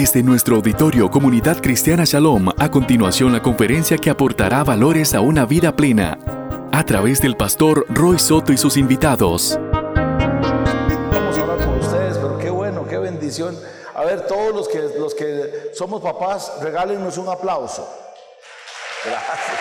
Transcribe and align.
Desde 0.00 0.22
nuestro 0.22 0.54
auditorio 0.54 1.10
Comunidad 1.10 1.60
Cristiana 1.60 2.04
Shalom, 2.04 2.50
a 2.56 2.70
continuación 2.70 3.32
la 3.32 3.42
conferencia 3.42 3.98
que 3.98 4.10
aportará 4.10 4.62
valores 4.62 5.12
a 5.12 5.20
una 5.20 5.44
vida 5.44 5.74
plena, 5.74 6.16
a 6.70 6.84
través 6.84 7.20
del 7.20 7.36
pastor 7.36 7.84
Roy 7.88 8.16
Soto 8.20 8.52
y 8.52 8.58
sus 8.58 8.76
invitados. 8.76 9.58
Vamos 9.72 11.36
a 11.36 11.40
hablar 11.40 11.58
con 11.58 11.80
ustedes, 11.80 12.16
pero 12.16 12.38
qué 12.38 12.48
bueno, 12.48 12.86
qué 12.86 12.96
bendición. 12.96 13.58
A 13.92 14.04
ver, 14.04 14.24
todos 14.28 14.54
los 14.54 14.68
que, 14.68 14.78
los 15.00 15.16
que 15.16 15.72
somos 15.74 16.00
papás, 16.00 16.52
regálenos 16.62 17.18
un 17.18 17.28
aplauso. 17.28 17.92
Gracias. 19.04 19.58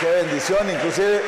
Qué 0.00 0.06
bendición, 0.06 0.68
inclusive, 0.68 1.22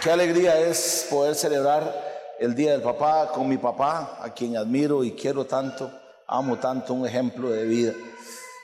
qué 0.00 0.10
alegría 0.12 0.60
es 0.60 1.08
poder 1.10 1.34
celebrar 1.34 2.11
el 2.42 2.56
Día 2.56 2.72
del 2.72 2.82
Papá 2.82 3.30
con 3.32 3.48
mi 3.48 3.56
papá, 3.56 4.18
a 4.20 4.34
quien 4.34 4.56
admiro 4.56 5.04
y 5.04 5.12
quiero 5.12 5.46
tanto, 5.46 5.88
amo 6.26 6.58
tanto, 6.58 6.92
un 6.92 7.06
ejemplo 7.06 7.48
de 7.50 7.62
vida. 7.62 7.92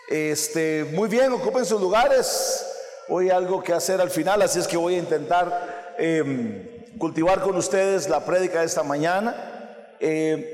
Este, 0.09 0.85
muy 0.95 1.09
bien, 1.09 1.33
ocupen 1.33 1.65
sus 1.65 1.81
lugares. 1.81 2.67
Hoy 3.09 3.27
hay 3.27 3.37
algo 3.37 3.63
que 3.63 3.73
hacer 3.73 4.01
al 4.01 4.11
final, 4.11 4.43
así 4.43 4.59
es 4.59 4.67
que 4.67 4.77
voy 4.77 4.97
a 4.97 4.99
intentar 4.99 5.95
em, 5.97 6.99
cultivar 6.99 7.41
con 7.41 7.55
ustedes 7.55 8.09
la 8.09 8.25
prédica 8.25 8.59
de 8.59 8.67
esta 8.67 8.83
mañana. 8.83 9.95
Em, 10.01 10.45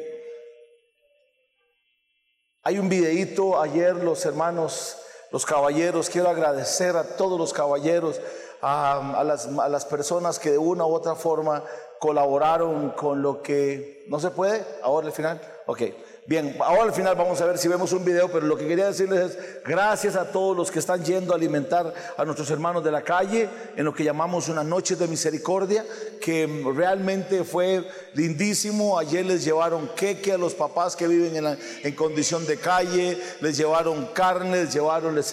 hay 2.62 2.78
un 2.78 2.91
videíto 2.91 3.59
ayer, 3.59 3.95
los 3.95 4.22
hermanos, 4.27 4.98
los 5.33 5.47
caballeros, 5.47 6.11
quiero 6.11 6.28
agradecer 6.28 6.95
a 6.95 7.16
todos 7.16 7.38
los 7.38 7.55
caballeros, 7.55 8.20
a, 8.61 9.22
las, 9.25 9.47
a 9.47 9.69
las 9.70 9.86
personas 9.86 10.38
que 10.38 10.50
de 10.50 10.59
una 10.59 10.84
u 10.84 10.92
otra 10.92 11.14
forma 11.14 11.64
colaboraron 12.04 12.90
con 12.90 13.22
lo 13.22 13.40
que 13.40 14.04
no 14.08 14.20
se 14.20 14.30
puede, 14.30 14.62
ahora 14.82 15.06
al 15.06 15.12
final, 15.14 15.41
ok. 15.64 15.80
Bien, 16.27 16.55
ahora 16.61 16.83
al 16.83 16.92
final 16.92 17.14
vamos 17.16 17.41
a 17.41 17.46
ver 17.46 17.56
si 17.56 17.66
vemos 17.66 17.94
un 17.94 18.05
video, 18.05 18.30
pero 18.30 18.46
lo 18.46 18.58
que 18.58 18.69
quería 18.69 18.88
decirles 18.88 19.30
es 19.30 19.38
gracias 19.64 20.14
a 20.14 20.30
todos 20.30 20.55
los 20.55 20.70
que 20.70 20.80
están 20.80 21.02
yendo 21.02 21.33
a 21.33 21.36
alimentar 21.36 21.94
a 22.14 22.24
nuestros 22.27 22.50
hermanos 22.50 22.84
de 22.84 22.91
la 22.91 23.00
calle 23.00 23.48
en 23.74 23.86
lo 23.86 23.94
que 23.94 24.05
llamamos 24.05 24.50
una 24.50 24.62
noche 24.62 24.96
de 24.96 25.08
misericordia, 25.08 25.83
que 26.20 26.46
realmente 26.77 27.42
fue 27.42 27.88
lindísimo. 28.12 28.98
Ayer 28.98 29.24
les 29.24 29.42
llevaron 29.42 29.91
queque 29.96 30.33
a 30.34 30.36
los 30.36 30.52
papás 30.52 30.96
que 30.96 31.08
viven 31.08 31.36
en, 31.36 31.58
en 31.84 31.94
condición 31.94 32.46
de 32.46 32.58
calle, 32.58 33.18
les 33.41 33.56
llevaron 33.56 34.08
carne, 34.12 34.64
les 34.64 34.74
llevaron, 34.74 35.14
les, 35.14 35.33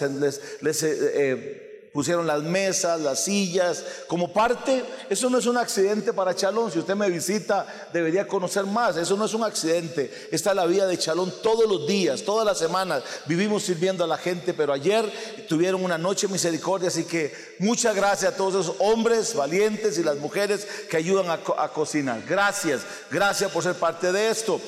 les, 0.62 0.82
eh, 0.82 0.96
eh 1.14 1.71
pusieron 1.92 2.26
las 2.26 2.42
mesas, 2.42 3.00
las 3.00 3.24
sillas, 3.24 3.84
como 4.06 4.32
parte, 4.32 4.82
eso 5.10 5.28
no 5.28 5.38
es 5.38 5.46
un 5.46 5.58
accidente 5.58 6.12
para 6.12 6.34
Chalón, 6.34 6.72
si 6.72 6.78
usted 6.78 6.94
me 6.94 7.10
visita 7.10 7.66
debería 7.92 8.26
conocer 8.26 8.64
más, 8.64 8.96
eso 8.96 9.16
no 9.16 9.26
es 9.26 9.34
un 9.34 9.44
accidente, 9.44 10.28
esta 10.30 10.50
es 10.50 10.56
la 10.56 10.66
vida 10.66 10.86
de 10.86 10.96
Chalón 10.96 11.32
todos 11.42 11.68
los 11.68 11.86
días, 11.86 12.22
todas 12.22 12.46
las 12.46 12.58
semanas, 12.58 13.02
vivimos 13.26 13.64
sirviendo 13.64 14.04
a 14.04 14.06
la 14.06 14.16
gente, 14.16 14.54
pero 14.54 14.72
ayer 14.72 15.10
tuvieron 15.48 15.84
una 15.84 15.98
noche 15.98 16.28
misericordia, 16.28 16.88
así 16.88 17.04
que 17.04 17.56
muchas 17.58 17.94
gracias 17.94 18.32
a 18.32 18.36
todos 18.36 18.64
esos 18.64 18.76
hombres 18.78 19.34
valientes 19.34 19.98
y 19.98 20.02
las 20.02 20.16
mujeres 20.16 20.66
que 20.88 20.96
ayudan 20.96 21.26
a 21.30 21.68
cocinar, 21.68 22.22
gracias, 22.26 22.82
gracias 23.10 23.50
por 23.50 23.62
ser 23.62 23.74
parte 23.74 24.12
de 24.12 24.30
esto. 24.30 24.60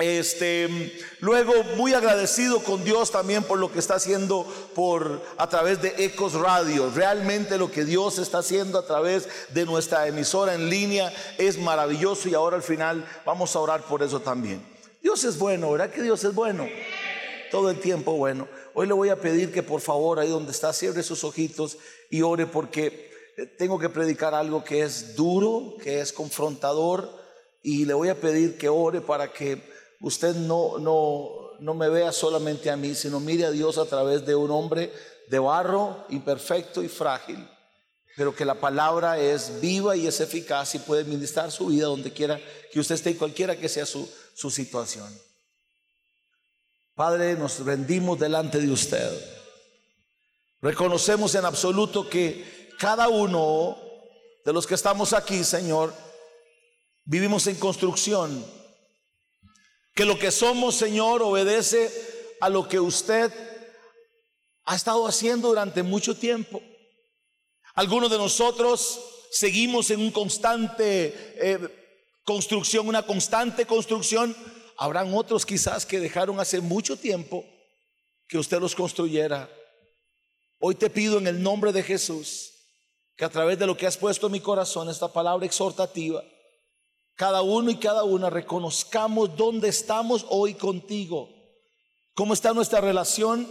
Este, 0.00 0.98
luego 1.20 1.52
muy 1.76 1.92
agradecido 1.92 2.60
con 2.60 2.84
Dios 2.84 3.10
también 3.10 3.44
por 3.44 3.58
lo 3.58 3.70
que 3.70 3.78
está 3.78 3.96
haciendo 3.96 4.46
por 4.74 5.22
a 5.36 5.46
través 5.48 5.82
de 5.82 5.94
Ecos 5.98 6.32
Radio. 6.32 6.90
Realmente 6.94 7.58
lo 7.58 7.70
que 7.70 7.84
Dios 7.84 8.18
está 8.18 8.38
haciendo 8.38 8.78
a 8.78 8.86
través 8.86 9.28
de 9.50 9.66
nuestra 9.66 10.06
emisora 10.06 10.54
en 10.54 10.70
línea 10.70 11.12
es 11.36 11.58
maravilloso 11.58 12.30
y 12.30 12.34
ahora 12.34 12.56
al 12.56 12.62
final 12.62 13.06
vamos 13.26 13.54
a 13.54 13.60
orar 13.60 13.82
por 13.82 14.02
eso 14.02 14.20
también. 14.20 14.64
Dios 15.02 15.22
es 15.24 15.38
bueno, 15.38 15.70
¿verdad 15.70 15.90
que 15.90 16.02
Dios 16.02 16.24
es 16.24 16.34
bueno? 16.34 16.66
Todo 17.50 17.68
el 17.68 17.78
tiempo 17.78 18.12
bueno. 18.12 18.48
Hoy 18.72 18.86
le 18.86 18.94
voy 18.94 19.10
a 19.10 19.20
pedir 19.20 19.52
que 19.52 19.62
por 19.62 19.82
favor 19.82 20.18
ahí 20.18 20.28
donde 20.28 20.52
está 20.52 20.72
cierre 20.72 21.02
sus 21.02 21.24
ojitos 21.24 21.76
y 22.08 22.22
ore 22.22 22.46
porque 22.46 23.10
tengo 23.58 23.78
que 23.78 23.90
predicar 23.90 24.34
algo 24.34 24.64
que 24.64 24.82
es 24.82 25.14
duro, 25.14 25.74
que 25.82 26.00
es 26.00 26.12
confrontador 26.12 27.20
y 27.62 27.84
le 27.84 27.92
voy 27.92 28.08
a 28.08 28.18
pedir 28.18 28.56
que 28.56 28.70
ore 28.70 29.02
para 29.02 29.32
que 29.32 29.68
usted 30.00 30.34
no, 30.34 30.78
no, 30.78 31.50
no 31.60 31.74
me 31.74 31.88
vea 31.88 32.12
solamente 32.12 32.70
a 32.70 32.76
mí, 32.76 32.94
sino 32.94 33.20
mire 33.20 33.44
a 33.44 33.50
Dios 33.50 33.78
a 33.78 33.84
través 33.84 34.24
de 34.26 34.34
un 34.34 34.50
hombre 34.50 34.92
de 35.28 35.38
barro, 35.38 36.06
imperfecto 36.08 36.82
y 36.82 36.88
frágil, 36.88 37.46
pero 38.16 38.34
que 38.34 38.44
la 38.44 38.54
palabra 38.54 39.18
es 39.18 39.60
viva 39.60 39.96
y 39.96 40.06
es 40.06 40.20
eficaz 40.20 40.74
y 40.74 40.80
puede 40.80 41.04
ministrar 41.04 41.52
su 41.52 41.66
vida 41.66 41.86
donde 41.86 42.12
quiera 42.12 42.40
que 42.72 42.80
usted 42.80 42.96
esté 42.96 43.10
y 43.10 43.14
cualquiera 43.14 43.56
que 43.56 43.68
sea 43.68 43.86
su, 43.86 44.10
su 44.34 44.50
situación. 44.50 45.08
Padre, 46.94 47.34
nos 47.34 47.60
rendimos 47.60 48.18
delante 48.18 48.58
de 48.58 48.70
usted. 48.70 49.10
Reconocemos 50.60 51.34
en 51.34 51.44
absoluto 51.44 52.08
que 52.08 52.68
cada 52.78 53.08
uno 53.08 53.78
de 54.44 54.52
los 54.52 54.66
que 54.66 54.74
estamos 54.74 55.12
aquí, 55.12 55.44
Señor, 55.44 55.94
vivimos 57.04 57.46
en 57.46 57.56
construcción 57.56 58.44
que 59.94 60.04
lo 60.04 60.18
que 60.18 60.30
somos, 60.30 60.74
Señor, 60.74 61.22
obedece 61.22 61.90
a 62.40 62.48
lo 62.48 62.68
que 62.68 62.80
usted 62.80 63.32
ha 64.64 64.76
estado 64.76 65.06
haciendo 65.06 65.48
durante 65.48 65.82
mucho 65.82 66.16
tiempo. 66.16 66.62
Algunos 67.74 68.10
de 68.10 68.18
nosotros 68.18 69.00
seguimos 69.30 69.90
en 69.90 70.00
un 70.00 70.10
constante 70.10 71.14
eh, 71.36 71.58
construcción, 72.24 72.88
una 72.88 73.02
constante 73.02 73.66
construcción. 73.66 74.36
Habrán 74.76 75.12
otros 75.14 75.44
quizás 75.44 75.86
que 75.86 76.00
dejaron 76.00 76.40
hace 76.40 76.60
mucho 76.60 76.96
tiempo 76.96 77.44
que 78.28 78.38
usted 78.38 78.60
los 78.60 78.74
construyera. 78.74 79.50
Hoy 80.58 80.74
te 80.74 80.90
pido 80.90 81.18
en 81.18 81.26
el 81.26 81.42
nombre 81.42 81.72
de 81.72 81.82
Jesús 81.82 82.52
que 83.16 83.24
a 83.24 83.30
través 83.30 83.58
de 83.58 83.66
lo 83.66 83.76
que 83.76 83.86
has 83.86 83.96
puesto 83.96 84.26
en 84.26 84.32
mi 84.32 84.40
corazón, 84.40 84.88
esta 84.88 85.12
palabra 85.12 85.44
exhortativa, 85.44 86.22
cada 87.20 87.42
uno 87.42 87.70
y 87.70 87.76
cada 87.76 88.02
una 88.02 88.30
reconozcamos 88.30 89.36
dónde 89.36 89.68
estamos 89.68 90.24
hoy 90.30 90.54
contigo, 90.54 91.28
cómo 92.14 92.32
está 92.32 92.54
nuestra 92.54 92.80
relación, 92.80 93.46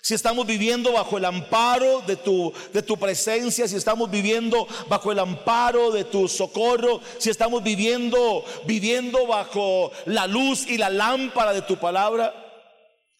si 0.00 0.14
estamos 0.14 0.46
viviendo 0.46 0.92
bajo 0.92 1.18
el 1.18 1.26
amparo 1.26 2.00
de 2.06 2.16
tu, 2.16 2.50
de 2.72 2.80
tu 2.80 2.96
presencia, 2.96 3.68
si 3.68 3.76
estamos 3.76 4.10
viviendo 4.10 4.66
bajo 4.88 5.12
el 5.12 5.18
amparo 5.18 5.90
de 5.90 6.04
tu 6.04 6.28
socorro, 6.28 7.02
si 7.18 7.28
estamos 7.28 7.62
viviendo, 7.62 8.42
viviendo 8.64 9.26
bajo 9.26 9.92
la 10.06 10.26
luz 10.26 10.66
y 10.66 10.78
la 10.78 10.88
lámpara 10.88 11.52
de 11.52 11.60
tu 11.60 11.76
palabra, 11.76 12.32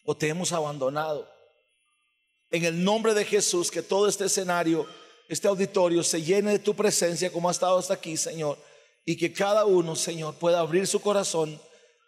o 0.07 0.17
te 0.17 0.29
hemos 0.29 0.51
abandonado. 0.53 1.29
En 2.51 2.65
el 2.65 2.83
nombre 2.83 3.13
de 3.13 3.27
Jesús, 3.27 3.71
que 3.71 3.83
todo 3.83 4.09
este 4.09 4.25
escenario, 4.25 4.87
este 5.29 5.47
auditorio 5.47 6.03
se 6.03 6.23
llene 6.23 6.53
de 6.53 6.59
tu 6.59 6.75
presencia 6.75 7.31
como 7.31 7.51
ha 7.51 7.53
estado 7.53 7.77
hasta 7.77 7.93
aquí, 7.93 8.17
Señor 8.17 8.70
y 9.05 9.17
que 9.17 9.33
cada 9.33 9.65
uno, 9.65 9.97
Señor, 9.97 10.35
pueda 10.35 10.61
abrir 10.61 10.87
su 10.87 11.01
corazón 11.01 11.61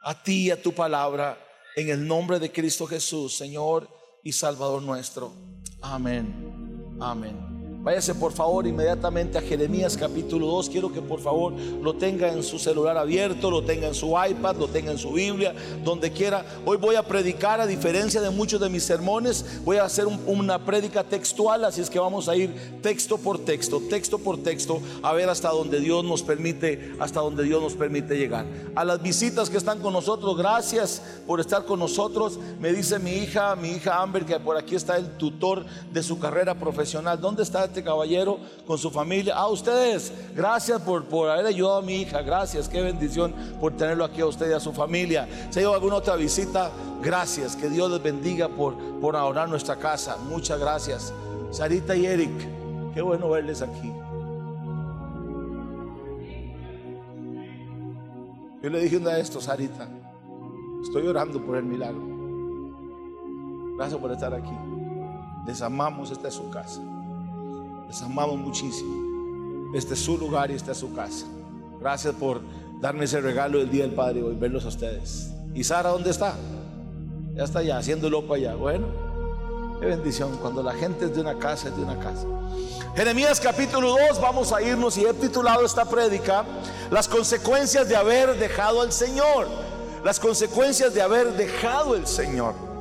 a 0.03 0.23
ti 0.23 0.47
y 0.47 0.51
a 0.51 0.61
tu 0.61 0.73
palabra 0.73 1.39
en 1.77 1.89
el 1.89 2.07
nombre 2.07 2.39
de 2.39 2.53
Cristo 2.53 2.87
Jesús, 2.87 3.35
Señor 3.35 3.89
y 4.23 4.33
Salvador 4.33 4.83
nuestro. 4.83 5.33
Amén. 5.81 6.97
Amén. 7.01 7.52
Váyase 7.83 8.15
por 8.15 8.31
favor 8.31 8.65
inmediatamente 8.65 9.39
a 9.39 9.43
Jeremías 9.43 9.97
capítulo 9.97 10.47
2. 10.47 10.69
Quiero 10.69 10.93
que 10.93 11.03
por 11.03 11.19
favor 11.19 11.53
lo 11.53 11.95
tenga 11.95 12.33
en 12.33 12.45
su 12.45 12.61
celular 12.61 12.97
abierto, 12.97 13.51
lo 13.51 13.65
tenga 13.65 13.89
en 13.89 13.95
su 13.95 14.15
iPad, 14.17 14.55
lo 14.55 14.69
tenga 14.69 14.93
en 14.93 14.99
su 14.99 15.11
Biblia, 15.11 15.53
donde 15.83 16.13
quiera. 16.13 16.47
Hoy 16.65 16.77
voy 16.77 16.95
a 16.95 17.03
predicar, 17.03 17.61
a 17.61 17.67
diferencia 17.67 18.21
de 18.21 18.31
muchos 18.31 18.61
de 18.61 18.69
mis 18.69 18.85
sermones, 18.85 19.65
voy 19.65 19.79
a 19.79 19.85
hacer 19.85 20.07
una 20.07 20.65
prédica 20.65 21.03
textual, 21.03 21.65
así 21.65 21.81
es 21.81 21.91
que 21.91 21.99
vamos 21.99 22.29
a 22.29 22.37
ir 22.37 22.55
texto 22.83 23.19
por 23.19 23.41
texto, 23.41 23.83
texto 23.91 24.17
por 24.21 24.41
texto, 24.41 24.81
a 25.03 25.13
ver 25.13 25.29
hasta 25.29 25.49
donde 25.49 25.81
Dios 25.81 26.05
nos 26.05 26.23
permite, 26.23 26.95
hasta 27.01 27.19
donde 27.19 27.43
Dios 27.43 27.61
nos 27.61 27.75
permite 27.75 28.17
llegar. 28.17 28.47
A 28.77 28.85
las 28.85 29.03
visitas 29.03 29.51
que 29.51 29.57
están 29.57 29.81
con 29.81 29.93
nosotros, 29.93 30.39
gracias 30.39 31.03
por 31.27 31.41
estar 31.41 31.65
con 31.65 31.81
nosotros. 31.81 32.39
Me 32.61 32.73
dice 32.73 33.01
mi 33.01 33.11
hija, 33.11 33.57
mi 33.57 33.71
hija 33.71 34.01
Amber, 34.01 34.25
que 34.25 34.39
por 34.39 34.57
aquí 34.57 34.77
está 34.77 34.97
el 34.97 35.17
tutor 35.17 35.67
de 35.93 36.03
su 36.05 36.21
carrera 36.21 36.55
profesional. 36.55 37.21
¿Dónde 37.21 37.43
está? 37.43 37.72
Este 37.73 37.83
caballero 37.83 38.39
con 38.67 38.77
su 38.77 38.91
familia. 38.91 39.35
A 39.35 39.49
ustedes, 39.49 40.13
gracias 40.35 40.81
por, 40.83 41.05
por 41.07 41.31
haber 41.31 41.47
ayudado 41.47 41.79
a 41.79 41.83
mi 41.83 42.03
hija. 42.03 42.21
Gracias, 42.21 42.69
qué 42.69 42.83
bendición 42.83 43.35
por 43.59 43.73
tenerlo 43.77 44.05
aquí 44.05 44.21
a 44.21 44.27
usted 44.27 44.51
y 44.51 44.53
a 44.53 44.61
su 44.61 44.73
familia. 44.73 45.27
Si 45.51 45.59
hay 45.59 45.65
alguna 45.65 45.97
otra 45.97 46.17
visita, 46.17 46.71
gracias. 47.03 47.57
Que 47.57 47.71
Dios 47.71 47.91
les 47.91 48.03
bendiga 48.03 48.49
por, 48.49 48.77
por 49.01 49.17
ahorrar 49.17 49.49
nuestra 49.49 49.77
casa. 49.77 50.19
Muchas 50.29 50.61
gracias. 50.61 51.15
Sarita 51.51 51.97
y 51.97 52.05
Eric, 52.05 52.31
qué 52.95 53.01
bueno 53.01 53.31
verles 53.31 53.63
aquí. 53.63 53.91
Yo 58.63 58.71
le 58.71 58.81
dije 58.81 58.99
una 58.99 59.15
de 59.15 59.23
estos, 59.23 59.45
Sarita. 59.45 59.89
Estoy 60.83 61.07
orando 61.07 61.43
por 61.45 61.57
el 61.57 61.65
milagro. 61.65 62.03
Gracias 63.77 63.99
por 63.99 64.13
estar 64.13 64.35
aquí. 64.35 64.55
Les 65.47 65.63
amamos, 65.63 66.11
esta 66.11 66.29
es 66.29 66.35
su 66.35 66.51
casa. 66.51 66.81
Les 67.93 68.01
amamos 68.01 68.39
muchísimo. 68.39 69.71
Este 69.75 69.93
es 69.93 70.01
su 70.01 70.17
lugar 70.17 70.51
y 70.51 70.55
esta 70.55 70.73
es 70.73 70.79
su 70.79 70.95
casa. 70.95 71.27
Gracias 71.79 72.15
por, 72.15 72.41
darme 72.81 73.05
ese 73.05 73.21
regalo 73.21 73.59
del 73.59 73.71
Día 73.71 73.83
del 73.83 73.93
Padre 73.93 74.21
y 74.21 74.35
verlos 74.35 74.65
a 74.65 74.69
ustedes. 74.69 75.31
¿Y 75.53 75.63
Sara 75.63 75.91
dónde 75.91 76.09
está? 76.09 76.35
Ya 77.35 77.45
está 77.45 77.59
allá, 77.59 77.77
haciendo 77.77 78.09
loco 78.09 78.33
allá. 78.33 78.55
Bueno, 78.55 78.87
qué 79.79 79.85
bendición. 79.85 80.39
Cuando 80.39 80.63
la 80.63 80.73
gente 80.73 81.05
es 81.05 81.15
de 81.15 81.21
una 81.21 81.39
casa, 81.39 81.69
es 81.69 81.77
de 81.77 81.83
una 81.83 81.99
casa. 81.99 82.27
Jeremías 82.97 83.39
capítulo 83.39 83.95
2, 84.09 84.19
vamos 84.23 84.55
a 84.55 84.63
irnos 84.63 84.97
y 84.97 85.05
he 85.05 85.13
titulado 85.13 85.63
esta 85.63 85.85
prédica 85.85 86.47
Las 86.91 87.09
consecuencias 87.09 87.91
de 87.91 87.97
haber 87.97 88.39
dejado 88.39 88.81
al 88.81 88.91
Señor. 88.91 89.49
Las 90.03 90.19
consecuencias 90.19 90.95
de 90.95 91.03
haber 91.03 91.35
dejado 91.35 91.95
el 91.95 92.07
Señor. 92.07 92.72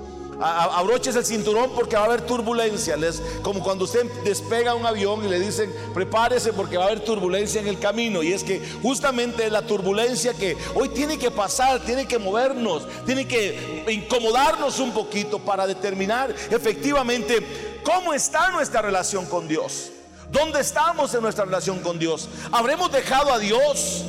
Abroches 0.42 1.16
el 1.16 1.26
cinturón 1.26 1.72
porque 1.76 1.96
va 1.96 2.04
a 2.04 2.06
haber 2.06 2.22
turbulencia. 2.22 2.98
Les, 2.98 3.22
como 3.42 3.62
cuando 3.62 3.86
usted 3.86 4.06
despega 4.24 4.74
un 4.74 4.86
avión 4.86 5.24
y 5.26 5.30
le 5.30 5.40
dicen 5.40 5.74
prepárese 5.94 6.52
porque 6.54 6.78
va 6.78 6.86
a 6.86 6.88
haber 6.88 7.02
turbulencia 7.02 7.62
en 7.62 7.68
el 7.68 7.80
camino. 7.80 8.24
Y 8.24 8.34
es 8.34 8.44
que 8.44 8.62
justamente 8.82 9.50
la 9.50 9.62
turbulencia 9.62 10.34
que 10.34 10.58
hoy 10.76 10.90
tiene 10.90 11.18
que 11.18 11.32
pasar, 11.32 11.80
tiene 11.82 12.08
que 12.08 12.18
movernos, 12.18 12.88
tiene 13.06 13.28
que 13.28 13.86
incomodarnos 13.90 14.80
un 14.80 14.92
poquito 14.92 15.40
para 15.40 15.68
determinar 15.68 16.34
efectivamente 16.50 17.80
cómo 17.84 18.14
está 18.14 18.50
nuestra 18.50 18.82
relación 18.82 19.26
con 19.26 19.48
Dios. 19.48 19.92
¿Dónde 20.32 20.62
estamos 20.62 21.14
en 21.14 21.22
nuestra 21.22 21.44
relación 21.46 21.80
con 21.80 22.00
Dios? 22.00 22.30
¿Habremos 22.52 22.92
dejado 22.92 23.34
a 23.34 23.40
Dios? 23.40 24.06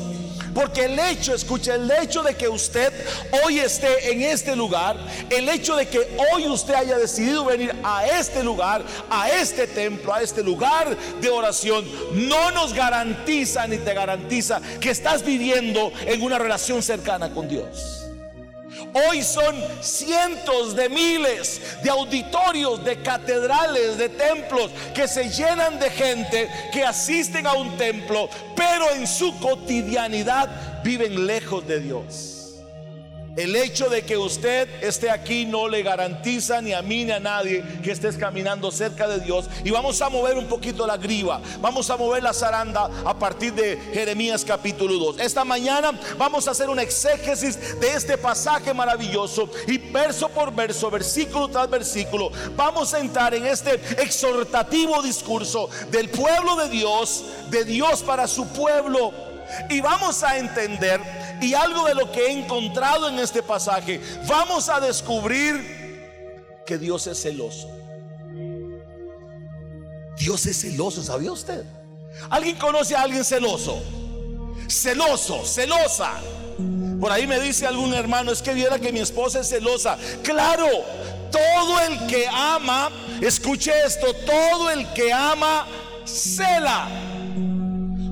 Porque 0.55 0.85
el 0.85 0.99
hecho, 0.99 1.35
escucha, 1.35 1.75
el 1.75 1.91
hecho 1.91 2.23
de 2.23 2.35
que 2.35 2.49
usted 2.49 2.93
hoy 3.45 3.59
esté 3.59 4.13
en 4.13 4.23
este 4.23 4.55
lugar, 4.55 4.97
el 5.31 5.49
hecho 5.49 5.77
de 5.77 5.87
que 5.89 6.17
hoy 6.33 6.47
usted 6.47 6.75
haya 6.75 6.99
decidido 6.99 7.45
venir 7.45 7.75
a 7.83 8.07
este 8.07 8.43
lugar, 8.43 8.83
a 9.11 9.31
este 9.31 9.67
templo, 9.67 10.13
a 10.13 10.23
este 10.23 10.43
lugar 10.43 10.97
de 11.21 11.29
oración, 11.31 11.85
no 12.13 12.51
nos 12.51 12.75
garantiza 12.75 13.67
ni 13.67 13.79
te 13.79 13.95
garantiza 13.95 14.61
que 14.81 14.91
estás 14.91 15.25
viviendo 15.25 15.93
en 16.07 16.23
una 16.23 16.39
relación 16.39 16.83
cercana 16.83 17.33
con 17.33 17.49
Dios. 17.49 18.02
Hoy 18.95 19.23
son 19.23 19.55
cientos 19.81 20.75
de 20.75 20.89
miles 20.89 21.61
de 21.83 21.91
auditorios, 21.91 22.85
de 22.85 23.01
catedrales, 23.03 23.99
de 23.99 24.09
templos 24.09 24.71
que 24.95 25.09
se 25.09 25.29
llenan 25.31 25.79
de 25.79 25.91
gente 25.91 26.49
que 26.73 26.85
asisten 26.85 27.47
a 27.47 27.55
un 27.55 27.77
templo, 27.77 28.29
pero 28.57 28.91
en 28.91 29.07
su 29.07 29.39
cotidianidad 29.39 30.83
viven 30.83 31.27
lejos 31.27 31.67
de 31.67 31.81
Dios. 31.81 32.32
El 33.35 33.57
hecho 33.57 33.89
de 33.89 34.03
que 34.03 34.19
usted 34.19 34.69
esté 34.85 35.09
aquí 35.09 35.47
no 35.47 35.67
le 35.67 35.83
garantiza 35.83 36.61
ni 36.61 36.75
a 36.75 36.83
mí 36.83 37.07
ni 37.07 37.13
a 37.13 37.21
nadie 37.21 37.65
que 37.83 37.91
estés 37.91 38.19
caminando 38.19 38.71
cerca 38.71 39.09
de 39.09 39.21
Dios. 39.21 39.49
Y 39.65 39.71
vamos 39.71 40.03
a 40.03 40.11
mover 40.11 40.37
un 40.37 40.47
poquito 40.47 40.87
la 40.87 40.99
griva. 40.99 41.41
Vamos 41.59 41.89
a 41.89 41.97
mover 41.97 42.23
la 42.23 42.35
zaranda 42.35 42.91
a 43.07 43.19
partir 43.19 43.55
de 43.55 43.79
Jeremías 43.95 44.45
capítulo 44.45 44.99
2. 44.99 45.21
Esta 45.21 45.47
mañana 45.47 45.99
vamos 46.19 46.47
a 46.47 46.51
hacer 46.51 46.69
un 46.69 46.79
exégesis 46.79 47.81
de 47.81 47.95
este 47.95 48.19
pasaje 48.19 48.75
maravilloso. 48.75 49.49
Y 49.67 49.79
verso 49.79 50.29
por 50.29 50.55
verso, 50.55 50.91
versículo 50.91 51.49
tras 51.49 51.71
versículo, 51.71 52.31
vamos 52.55 52.93
a 52.93 53.01
entrar 53.01 53.33
en 53.35 53.47
este 53.47 53.77
exhortativo 54.03 55.01
discurso 55.01 55.71
del 55.91 56.11
pueblo 56.11 56.57
de 56.57 56.69
Dios, 56.69 57.25
de 57.49 57.65
Dios 57.65 58.03
para 58.03 58.29
su 58.29 58.47
pueblo. 58.49 59.32
Y 59.69 59.81
vamos 59.81 60.23
a 60.23 60.39
entender 60.39 61.01
y 61.41 61.55
algo 61.55 61.85
de 61.87 61.95
lo 61.95 62.11
que 62.11 62.27
he 62.27 62.33
encontrado 62.33 63.09
en 63.09 63.19
este 63.19 63.43
pasaje, 63.43 64.01
vamos 64.29 64.69
a 64.69 64.81
descubrir 64.81 65.83
que 66.65 66.79
Dios 66.79 67.07
es 67.07 67.21
celoso. 67.21 67.69
Dios 70.19 70.47
es 70.47 70.61
celoso, 70.61 71.03
¿sabía 71.03 71.33
usted? 71.33 71.65
¿Alguien 72.31 72.57
conoce 72.57 72.95
a 72.95 73.03
alguien 73.03 73.25
celoso? 73.25 73.83
Celoso, 74.69 75.45
celosa. 75.45 76.13
Por 77.01 77.11
ahí 77.11 77.27
me 77.27 77.41
dice 77.41 77.67
algún 77.67 77.93
hermano, 77.95 78.31
es 78.31 78.41
que 78.41 78.55
viera 78.55 78.79
que 78.79 78.93
mi 78.93 79.01
esposa 79.01 79.41
es 79.41 79.49
celosa. 79.49 79.99
Claro, 80.23 80.69
todo 81.33 81.81
el 81.81 82.07
que 82.07 82.29
ama, 82.29 82.91
escuche 83.21 83.73
esto, 83.85 84.15
todo 84.25 84.71
el 84.71 84.87
que 84.93 85.13
ama, 85.13 85.67
cela. 86.05 86.89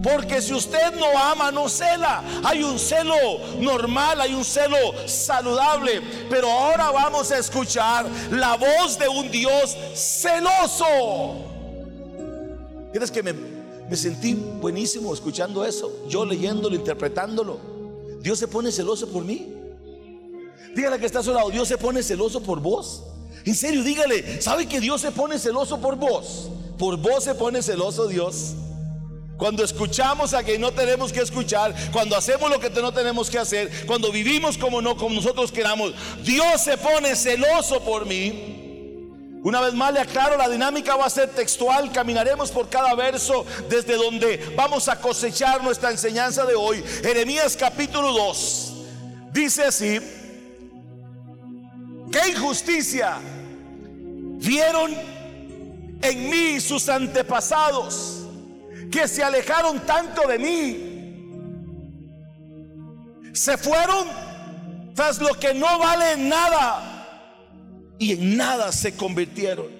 Porque 0.02 0.40
si 0.40 0.54
usted 0.54 0.94
no 0.98 1.06
ama, 1.18 1.50
no 1.50 1.68
cela. 1.68 2.24
Hay 2.44 2.62
un 2.62 2.78
celo 2.78 3.14
normal, 3.58 4.20
hay 4.20 4.34
un 4.34 4.44
celo 4.44 4.76
saludable. 5.06 6.00
Pero 6.30 6.50
ahora 6.50 6.90
vamos 6.90 7.30
a 7.30 7.38
escuchar 7.38 8.06
la 8.30 8.56
voz 8.56 8.98
de 8.98 9.08
un 9.08 9.30
Dios 9.30 9.76
celoso. 9.94 10.86
¿Quieres 12.92 13.10
que 13.10 13.22
me, 13.22 13.32
me 13.32 13.96
sentí 13.96 14.34
buenísimo 14.34 15.12
escuchando 15.12 15.64
eso? 15.64 15.92
Yo 16.08 16.24
leyéndolo, 16.24 16.74
interpretándolo. 16.74 17.60
Dios 18.20 18.38
se 18.38 18.48
pone 18.48 18.72
celoso 18.72 19.08
por 19.08 19.24
mí. 19.24 19.54
Dígale 20.74 20.98
que 20.98 21.06
está 21.06 21.18
a 21.18 21.22
su 21.22 21.32
lado, 21.32 21.50
Dios 21.50 21.68
se 21.68 21.76
pone 21.76 22.02
celoso 22.02 22.42
por 22.42 22.60
vos. 22.60 23.02
En 23.44 23.54
serio, 23.54 23.82
dígale, 23.82 24.40
¿sabe 24.40 24.66
que 24.66 24.80
Dios 24.80 25.00
se 25.00 25.10
pone 25.10 25.38
celoso 25.38 25.80
por 25.80 25.96
vos? 25.96 26.48
Por 26.78 26.96
vos 26.96 27.24
se 27.24 27.34
pone 27.34 27.62
celoso 27.62 28.06
Dios. 28.06 28.54
Cuando 29.40 29.64
escuchamos 29.64 30.34
a 30.34 30.42
quien 30.42 30.60
no 30.60 30.70
tenemos 30.70 31.14
que 31.14 31.20
escuchar, 31.20 31.74
cuando 31.92 32.14
hacemos 32.14 32.50
lo 32.50 32.60
que 32.60 32.68
no 32.68 32.92
tenemos 32.92 33.30
que 33.30 33.38
hacer, 33.38 33.86
cuando 33.86 34.12
vivimos 34.12 34.58
como 34.58 34.82
no, 34.82 34.98
como 34.98 35.14
nosotros 35.14 35.50
queramos, 35.50 35.94
Dios 36.22 36.60
se 36.60 36.76
pone 36.76 37.16
celoso 37.16 37.82
por 37.82 38.04
mí. 38.04 39.38
Una 39.42 39.62
vez 39.62 39.72
más 39.72 39.94
le 39.94 40.00
aclaro, 40.00 40.36
la 40.36 40.46
dinámica 40.46 40.94
va 40.94 41.06
a 41.06 41.10
ser 41.10 41.30
textual, 41.30 41.90
caminaremos 41.90 42.50
por 42.50 42.68
cada 42.68 42.94
verso 42.94 43.46
desde 43.70 43.96
donde 43.96 44.52
vamos 44.54 44.88
a 44.88 45.00
cosechar 45.00 45.64
nuestra 45.64 45.90
enseñanza 45.90 46.44
de 46.44 46.54
hoy. 46.54 46.84
Jeremías 47.02 47.56
capítulo 47.58 48.12
2 48.12 48.72
dice 49.32 49.64
así, 49.64 50.00
qué 52.12 52.28
injusticia 52.28 53.16
vieron 54.36 54.94
en 56.02 56.28
mí 56.28 56.60
sus 56.60 56.90
antepasados 56.90 58.19
que 58.90 59.08
se 59.08 59.22
alejaron 59.22 59.80
tanto 59.86 60.26
de 60.28 60.38
mí. 60.38 60.86
Se 63.32 63.56
fueron 63.56 64.08
tras 64.94 65.20
lo 65.20 65.34
que 65.38 65.54
no 65.54 65.78
vale 65.78 66.16
nada 66.16 67.94
y 67.98 68.12
en 68.12 68.36
nada 68.36 68.72
se 68.72 68.96
convirtieron. 68.96 69.79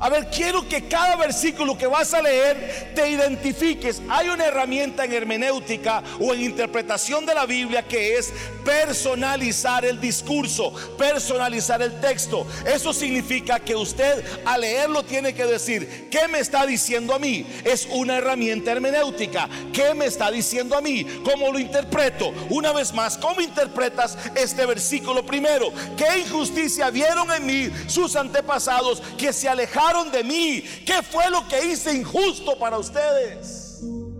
A 0.00 0.08
ver, 0.08 0.28
quiero 0.28 0.68
que 0.68 0.88
cada 0.88 1.16
versículo 1.16 1.78
que 1.78 1.86
vas 1.86 2.12
a 2.14 2.22
leer 2.22 2.92
te 2.94 3.10
identifiques. 3.10 4.02
Hay 4.08 4.28
una 4.28 4.46
herramienta 4.46 5.04
en 5.04 5.12
hermenéutica 5.12 6.02
o 6.20 6.34
en 6.34 6.42
interpretación 6.42 7.24
de 7.24 7.34
la 7.34 7.46
Biblia 7.46 7.82
que 7.86 8.18
es 8.18 8.32
personalizar 8.64 9.84
el 9.84 10.00
discurso, 10.00 10.72
personalizar 10.98 11.80
el 11.80 12.00
texto. 12.00 12.46
Eso 12.66 12.92
significa 12.92 13.60
que 13.60 13.76
usted 13.76 14.24
al 14.44 14.62
leerlo 14.62 15.04
tiene 15.04 15.32
que 15.32 15.46
decir, 15.46 16.08
¿qué 16.10 16.26
me 16.28 16.40
está 16.40 16.66
diciendo 16.66 17.14
a 17.14 17.18
mí? 17.18 17.46
Es 17.64 17.86
una 17.90 18.16
herramienta 18.16 18.72
hermenéutica. 18.72 19.48
¿Qué 19.72 19.94
me 19.94 20.06
está 20.06 20.30
diciendo 20.30 20.76
a 20.76 20.80
mí? 20.80 21.04
¿Cómo 21.24 21.52
lo 21.52 21.58
interpreto? 21.58 22.32
Una 22.50 22.72
vez 22.72 22.92
más, 22.92 23.16
¿cómo 23.16 23.40
interpretas 23.40 24.18
este 24.34 24.66
versículo 24.66 25.24
primero? 25.24 25.72
¿Qué 25.96 26.20
injusticia 26.20 26.90
vieron 26.90 27.30
en 27.32 27.46
mí 27.46 27.70
sus 27.86 28.16
antepasados 28.16 29.00
que 29.16 29.32
se 29.32 29.48
alejaron? 29.48 29.83
De 29.92 30.24
mí? 30.24 30.62
¿Qué 30.86 31.02
fue 31.02 31.28
lo 31.30 31.46
que 31.46 31.66
hice 31.66 31.92
injusto 31.92 32.58
para 32.58 32.78
ustedes? 32.78 33.80
Uh. 33.82 34.14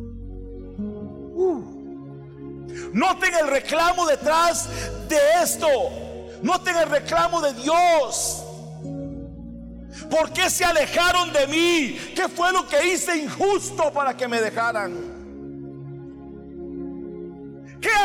Noten 2.93 3.35
el 3.35 3.49
reclamo 3.49 4.07
detrás 4.07 4.69
de 5.09 5.19
esto. 5.43 5.67
Noten 6.43 6.77
el 6.77 6.91
reclamo 6.91 7.41
de 7.41 7.55
Dios. 7.55 8.45
¿Por 10.11 10.33
qué 10.33 10.51
se 10.51 10.65
alejaron 10.65 11.33
de 11.33 11.47
mí? 11.47 11.99
¿Qué 12.15 12.29
fue 12.29 12.53
lo 12.53 12.69
que 12.69 12.93
hice 12.93 13.17
injusto 13.17 13.91
para 13.93 14.17
que 14.17 14.29
me 14.29 14.41
dejaran? 14.41 15.14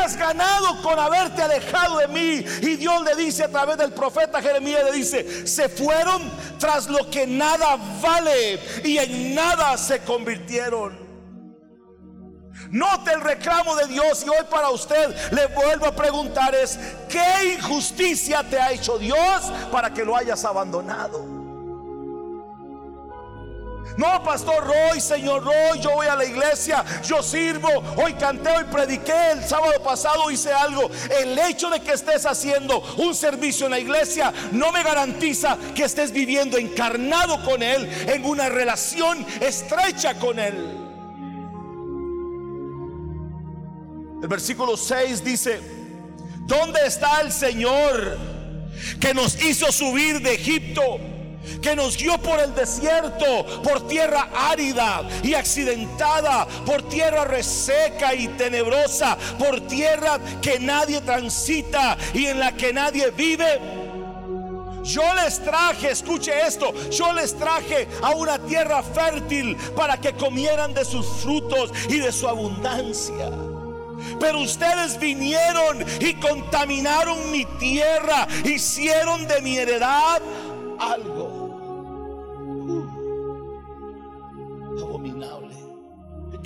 ¿Qué 0.00 0.06
has 0.06 0.16
ganado 0.16 0.80
con 0.80 0.98
haberte 0.98 1.42
alejado 1.42 1.98
de 1.98 2.08
mí? 2.08 2.42
Y 2.62 2.76
Dios 2.76 3.02
le 3.04 3.14
dice 3.22 3.44
a 3.44 3.48
través 3.48 3.76
del 3.76 3.92
profeta 3.92 4.40
Jeremías, 4.40 4.82
le 4.84 4.92
dice, 4.92 5.46
se 5.46 5.68
fueron 5.68 6.22
tras 6.58 6.88
lo 6.88 7.10
que 7.10 7.26
nada 7.26 7.76
vale 8.00 8.58
y 8.82 8.96
en 8.96 9.34
nada 9.34 9.76
se 9.76 10.00
convirtieron. 10.00 10.98
Note 12.70 13.12
el 13.12 13.20
reclamo 13.20 13.76
de 13.76 13.88
Dios 13.88 14.24
y 14.24 14.30
hoy 14.30 14.46
para 14.48 14.70
usted 14.70 15.14
le 15.32 15.46
vuelvo 15.48 15.88
a 15.88 15.94
preguntar 15.94 16.54
es, 16.54 16.78
¿qué 17.06 17.56
injusticia 17.58 18.42
te 18.42 18.58
ha 18.58 18.72
hecho 18.72 18.96
Dios 18.96 19.52
para 19.70 19.92
que 19.92 20.02
lo 20.02 20.16
hayas 20.16 20.46
abandonado? 20.46 21.39
No, 24.00 24.22
pastor 24.24 24.66
Roy, 24.66 24.98
señor 24.98 25.44
Roy, 25.44 25.78
yo 25.78 25.90
voy 25.90 26.06
a 26.06 26.16
la 26.16 26.24
iglesia, 26.24 26.82
yo 27.04 27.22
sirvo, 27.22 27.68
hoy 28.02 28.14
canté, 28.14 28.48
hoy 28.48 28.64
prediqué, 28.64 29.32
el 29.32 29.44
sábado 29.44 29.74
pasado 29.84 30.30
hice 30.30 30.50
algo. 30.50 30.90
El 31.20 31.38
hecho 31.38 31.68
de 31.68 31.80
que 31.80 31.92
estés 31.92 32.24
haciendo 32.24 32.80
un 32.96 33.14
servicio 33.14 33.66
en 33.66 33.72
la 33.72 33.78
iglesia 33.78 34.32
no 34.52 34.72
me 34.72 34.82
garantiza 34.82 35.58
que 35.74 35.84
estés 35.84 36.12
viviendo 36.12 36.56
encarnado 36.56 37.44
con 37.44 37.62
Él, 37.62 37.90
en 38.08 38.24
una 38.24 38.48
relación 38.48 39.26
estrecha 39.38 40.18
con 40.18 40.38
Él. 40.38 40.78
El 44.22 44.28
versículo 44.28 44.78
6 44.78 45.22
dice, 45.22 45.60
¿dónde 46.46 46.86
está 46.86 47.20
el 47.20 47.30
Señor 47.30 48.16
que 48.98 49.12
nos 49.12 49.42
hizo 49.42 49.70
subir 49.70 50.22
de 50.22 50.36
Egipto? 50.36 51.19
Que 51.60 51.76
nos 51.76 51.96
guió 51.96 52.18
por 52.18 52.40
el 52.40 52.54
desierto, 52.54 53.62
por 53.62 53.86
tierra 53.86 54.28
árida 54.34 55.02
y 55.22 55.34
accidentada, 55.34 56.46
por 56.64 56.82
tierra 56.88 57.24
reseca 57.24 58.14
y 58.14 58.28
tenebrosa, 58.28 59.16
por 59.38 59.60
tierra 59.62 60.18
que 60.40 60.58
nadie 60.58 61.00
transita 61.00 61.96
y 62.14 62.26
en 62.26 62.38
la 62.38 62.52
que 62.52 62.72
nadie 62.72 63.10
vive. 63.10 63.60
Yo 64.82 65.02
les 65.14 65.38
traje, 65.40 65.90
escuche 65.90 66.32
esto, 66.46 66.72
yo 66.90 67.12
les 67.12 67.36
traje 67.36 67.86
a 68.02 68.10
una 68.10 68.38
tierra 68.38 68.82
fértil 68.82 69.56
para 69.76 70.00
que 70.00 70.14
comieran 70.14 70.72
de 70.72 70.84
sus 70.84 71.06
frutos 71.22 71.72
y 71.88 71.98
de 71.98 72.10
su 72.10 72.26
abundancia. 72.26 73.30
Pero 74.18 74.40
ustedes 74.40 74.98
vinieron 74.98 75.84
y 76.00 76.14
contaminaron 76.14 77.30
mi 77.30 77.44
tierra, 77.58 78.26
hicieron 78.44 79.26
de 79.26 79.42
mi 79.42 79.58
heredad 79.58 80.22
algo 80.78 81.29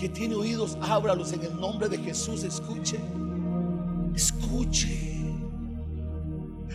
que 0.04 0.10
tiene 0.10 0.34
oídos, 0.34 0.76
ábralos 0.82 1.32
en 1.32 1.44
el 1.44 1.58
nombre 1.58 1.88
de 1.88 1.96
Jesús. 1.96 2.44
Escuche, 2.44 2.98
escuche. 4.14 5.13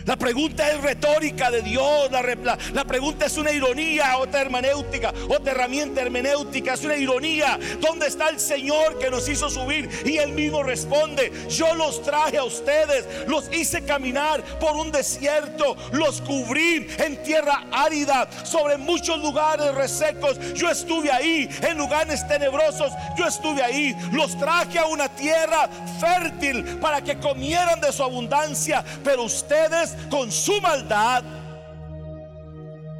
La 0.06 0.16
pregunta 0.16 0.70
es 0.70 0.80
retórica 0.80 1.50
de 1.50 1.62
Dios. 1.62 2.10
La, 2.10 2.84
pregunta 2.84 3.26
es 3.26 3.36
una 3.36 3.52
ironía, 3.52 4.16
otra 4.18 4.40
hermenéutica, 4.40 5.12
otra 5.28 5.52
herramienta 5.52 6.00
hermenéutica. 6.00 6.74
Es 6.74 6.84
una 6.84 6.96
ironía. 6.96 7.58
¿Dónde 7.80 8.06
está 8.06 8.28
el 8.28 8.40
Señor 8.40 8.98
que 8.98 9.10
nos 9.10 9.28
hizo 9.28 9.50
subir? 9.50 9.88
Y 10.04 10.18
Él 10.18 10.32
mismo 10.32 10.62
responde: 10.62 11.32
Yo 11.48 11.74
los 11.74 12.02
traje 12.02 12.38
a 12.38 12.44
ustedes, 12.44 13.06
los 13.26 13.52
hice 13.52 13.84
caminar 13.84 14.42
por 14.58 14.74
un 14.76 14.90
desierto, 14.90 15.76
los 15.92 16.20
cubrí 16.22 16.88
en 16.98 17.22
tierra 17.22 17.66
árida, 17.70 18.28
sobre 18.44 18.78
muchos 18.78 19.18
lugares 19.18 19.74
resecos. 19.74 20.38
Yo 20.54 20.70
estuve 20.70 21.10
ahí, 21.10 21.48
en 21.62 21.76
lugares 21.76 22.26
tenebrosos. 22.26 22.92
Yo 23.16 23.26
estuve 23.26 23.62
ahí. 23.62 23.94
Los 24.12 24.38
traje 24.38 24.78
a 24.78 24.86
una 24.86 25.08
tierra 25.08 25.68
fértil 26.00 26.78
para 26.80 27.02
que 27.02 27.18
comieran 27.18 27.80
de 27.80 27.92
su 27.92 28.02
abundancia. 28.02 28.84
Pero 29.04 29.24
ustedes 29.24 29.89
con 30.10 30.30
su 30.30 30.60
maldad 30.60 31.22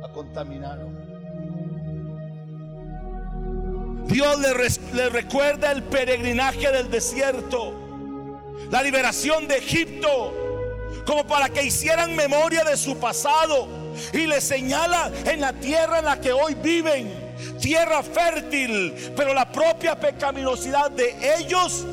la 0.01 0.09
contaminaron. 0.09 1.01
Dios 4.07 4.39
le, 4.93 5.09
recuerda 5.09 5.71
el 5.71 5.85
peregrinaje 5.85 6.73
del 6.73 6.91
desierto, 6.91 7.73
la 8.71 8.83
liberación 8.83 9.47
de 9.47 9.59
Egipto, 9.59 10.35
como 11.07 11.25
para 11.27 11.49
que 11.49 11.63
hicieran 11.63 12.17
memoria 12.17 12.65
de 12.65 12.77
su 12.77 12.99
pasado 12.99 13.69
y 14.13 14.27
le 14.27 14.41
señala 14.41 15.13
en 15.25 15.41
la 15.41 15.53
tierra 15.53 16.01
en 16.01 16.07
la 16.07 16.21
que 16.21 16.33
hoy 16.33 16.55
viven, 16.55 17.13
tierra 17.61 18.03
fértil, 18.03 19.13
pero 19.17 19.33
la 19.33 19.51
propia 19.51 19.99
pecaminosidad 19.99 20.91
de 20.91 21.15
ellos 21.39 21.87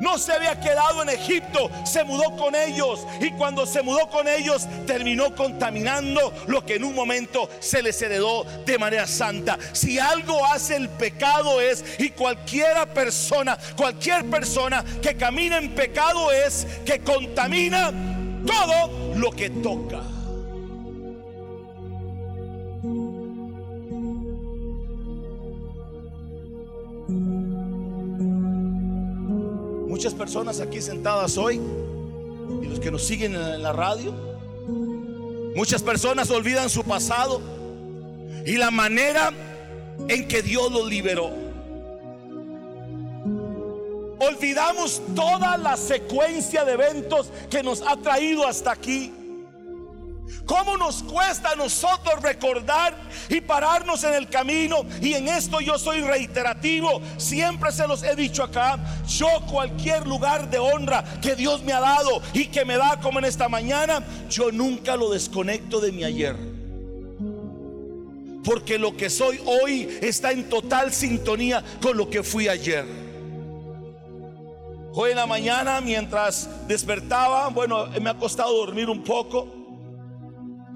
no 0.00 0.18
se 0.18 0.32
había 0.32 0.58
quedado 0.60 1.02
en 1.02 1.08
Egipto, 1.08 1.70
se 1.84 2.04
mudó 2.04 2.36
con 2.36 2.54
ellos. 2.54 3.06
Y 3.20 3.30
cuando 3.32 3.66
se 3.66 3.82
mudó 3.82 4.08
con 4.08 4.28
ellos, 4.28 4.66
terminó 4.86 5.34
contaminando 5.34 6.32
lo 6.46 6.64
que 6.64 6.76
en 6.76 6.84
un 6.84 6.94
momento 6.94 7.48
se 7.60 7.82
les 7.82 8.00
heredó 8.02 8.44
de 8.64 8.78
manera 8.78 9.06
santa. 9.06 9.58
Si 9.72 9.98
algo 9.98 10.44
hace 10.46 10.76
el 10.76 10.88
pecado 10.88 11.60
es, 11.60 11.84
y 11.98 12.10
cualquiera 12.10 12.86
persona, 12.86 13.58
cualquier 13.76 14.24
persona 14.26 14.84
que 15.02 15.16
camina 15.16 15.58
en 15.58 15.74
pecado 15.74 16.30
es, 16.32 16.66
que 16.84 17.00
contamina 17.00 17.92
todo 18.46 19.14
lo 19.16 19.30
que 19.30 19.50
toca. 19.50 20.17
Muchas 29.98 30.14
personas 30.14 30.60
aquí 30.60 30.80
sentadas 30.80 31.36
hoy 31.36 31.60
y 32.62 32.66
los 32.66 32.78
que 32.78 32.88
nos 32.88 33.04
siguen 33.04 33.34
en 33.34 33.60
la 33.60 33.72
radio, 33.72 34.14
muchas 35.56 35.82
personas 35.82 36.30
olvidan 36.30 36.70
su 36.70 36.84
pasado 36.84 37.40
y 38.46 38.52
la 38.58 38.70
manera 38.70 39.32
en 40.06 40.28
que 40.28 40.40
Dios 40.40 40.70
los 40.70 40.88
liberó. 40.88 41.32
Olvidamos 44.20 45.02
toda 45.16 45.56
la 45.56 45.76
secuencia 45.76 46.64
de 46.64 46.74
eventos 46.74 47.32
que 47.50 47.64
nos 47.64 47.82
ha 47.82 47.96
traído 47.96 48.46
hasta 48.46 48.70
aquí. 48.70 49.12
¿Cómo 50.44 50.76
nos 50.76 51.02
cuesta 51.02 51.50
a 51.50 51.56
nosotros 51.56 52.22
recordar 52.22 52.94
y 53.28 53.40
pararnos 53.40 54.02
en 54.04 54.14
el 54.14 54.28
camino? 54.28 54.84
Y 55.00 55.14
en 55.14 55.28
esto 55.28 55.60
yo 55.60 55.78
soy 55.78 56.00
reiterativo. 56.00 57.02
Siempre 57.16 57.72
se 57.72 57.86
los 57.86 58.02
he 58.02 58.16
dicho 58.16 58.42
acá. 58.42 58.78
Yo 59.06 59.28
cualquier 59.50 60.06
lugar 60.06 60.50
de 60.50 60.58
honra 60.58 61.04
que 61.20 61.36
Dios 61.36 61.62
me 61.62 61.72
ha 61.72 61.80
dado 61.80 62.22
y 62.32 62.46
que 62.46 62.64
me 62.64 62.76
da 62.76 62.98
como 63.00 63.18
en 63.18 63.26
esta 63.26 63.48
mañana, 63.48 64.02
yo 64.30 64.50
nunca 64.50 64.96
lo 64.96 65.10
desconecto 65.10 65.80
de 65.80 65.92
mi 65.92 66.04
ayer. 66.04 66.36
Porque 68.44 68.78
lo 68.78 68.96
que 68.96 69.10
soy 69.10 69.40
hoy 69.44 69.98
está 70.00 70.32
en 70.32 70.48
total 70.48 70.92
sintonía 70.92 71.62
con 71.82 71.96
lo 71.96 72.08
que 72.08 72.22
fui 72.22 72.48
ayer. 72.48 72.86
Hoy 74.94 75.10
en 75.10 75.16
la 75.16 75.26
mañana 75.26 75.80
mientras 75.80 76.48
despertaba, 76.66 77.48
bueno, 77.48 77.86
me 78.00 78.10
ha 78.10 78.14
costado 78.14 78.56
dormir 78.56 78.88
un 78.88 79.04
poco. 79.04 79.57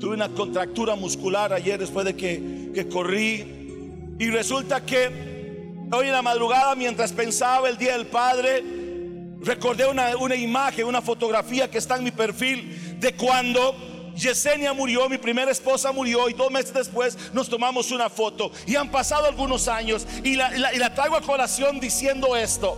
Tuve 0.03 0.15
una 0.17 0.31
contractura 0.31 0.97
muscular 0.97 1.53
ayer 1.53 1.79
después 1.79 2.05
de 2.05 2.17
que, 2.17 2.89
corrí. 2.89 4.17
Y 4.19 4.31
resulta 4.31 4.85
que 4.85 5.07
hoy 5.93 6.07
en 6.09 6.13
la 6.13 6.23
madrugada, 6.23 6.75
mientras 6.75 7.13
pensaba 7.13 7.69
el 7.69 7.79
Día 7.79 7.97
del 7.97 8.09
Padre, 8.09 8.65
recordé 9.43 9.87
una, 9.87 10.17
una 10.17 10.35
imagen, 10.35 10.87
una 10.87 11.01
fotografía 11.01 11.71
que 11.71 11.79
está 11.79 11.99
en 11.99 12.03
mi 12.03 12.11
perfil 12.11 12.99
de 12.99 13.15
cuando 13.15 13.77
Yesenia 14.17 14.73
murió, 14.73 15.09
mi 15.09 15.19
primera 15.19 15.53
esposa 15.53 15.93
murió 15.93 16.29
y 16.29 16.33
dos 16.33 16.51
meses 16.51 16.75
después 16.75 17.17
nos 17.33 17.49
tomamos 17.49 17.93
una 17.93 18.11
foto. 18.11 18.51
Y 18.67 18.75
han 18.75 18.91
pasado 18.91 19.27
algunos 19.27 19.69
años 19.69 20.05
y 20.25 20.35
la, 20.35 20.75
y 20.75 20.79
la, 20.79 20.93
traigo 20.93 21.15
a 21.15 21.21
colación 21.21 21.79
diciendo 21.79 22.35
esto. 22.35 22.77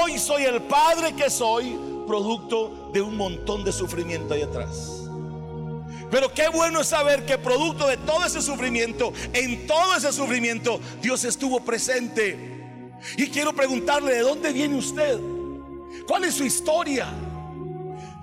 Hoy 0.00 0.18
soy 0.18 0.44
el 0.44 0.62
padre 0.62 1.12
que 1.12 1.28
soy, 1.28 1.76
producto 2.06 2.88
de 2.94 3.02
un 3.02 3.18
montón 3.18 3.64
de 3.64 3.72
sufrimiento 3.72 4.32
ahí 4.32 4.40
atrás. 4.40 5.05
Pero 6.10 6.32
qué 6.32 6.48
bueno 6.48 6.80
es 6.80 6.88
saber 6.88 7.26
que 7.26 7.38
producto 7.38 7.86
de 7.86 7.96
todo 7.96 8.24
ese 8.24 8.40
sufrimiento, 8.40 9.12
en 9.32 9.66
todo 9.66 9.96
ese 9.96 10.12
sufrimiento, 10.12 10.80
Dios 11.02 11.24
estuvo 11.24 11.60
presente. 11.60 12.56
Y 13.16 13.28
quiero 13.28 13.52
preguntarle, 13.52 14.14
¿de 14.14 14.20
dónde 14.20 14.52
viene 14.52 14.76
usted? 14.76 15.18
¿Cuál 16.06 16.24
es 16.24 16.34
su 16.34 16.44
historia? 16.44 17.08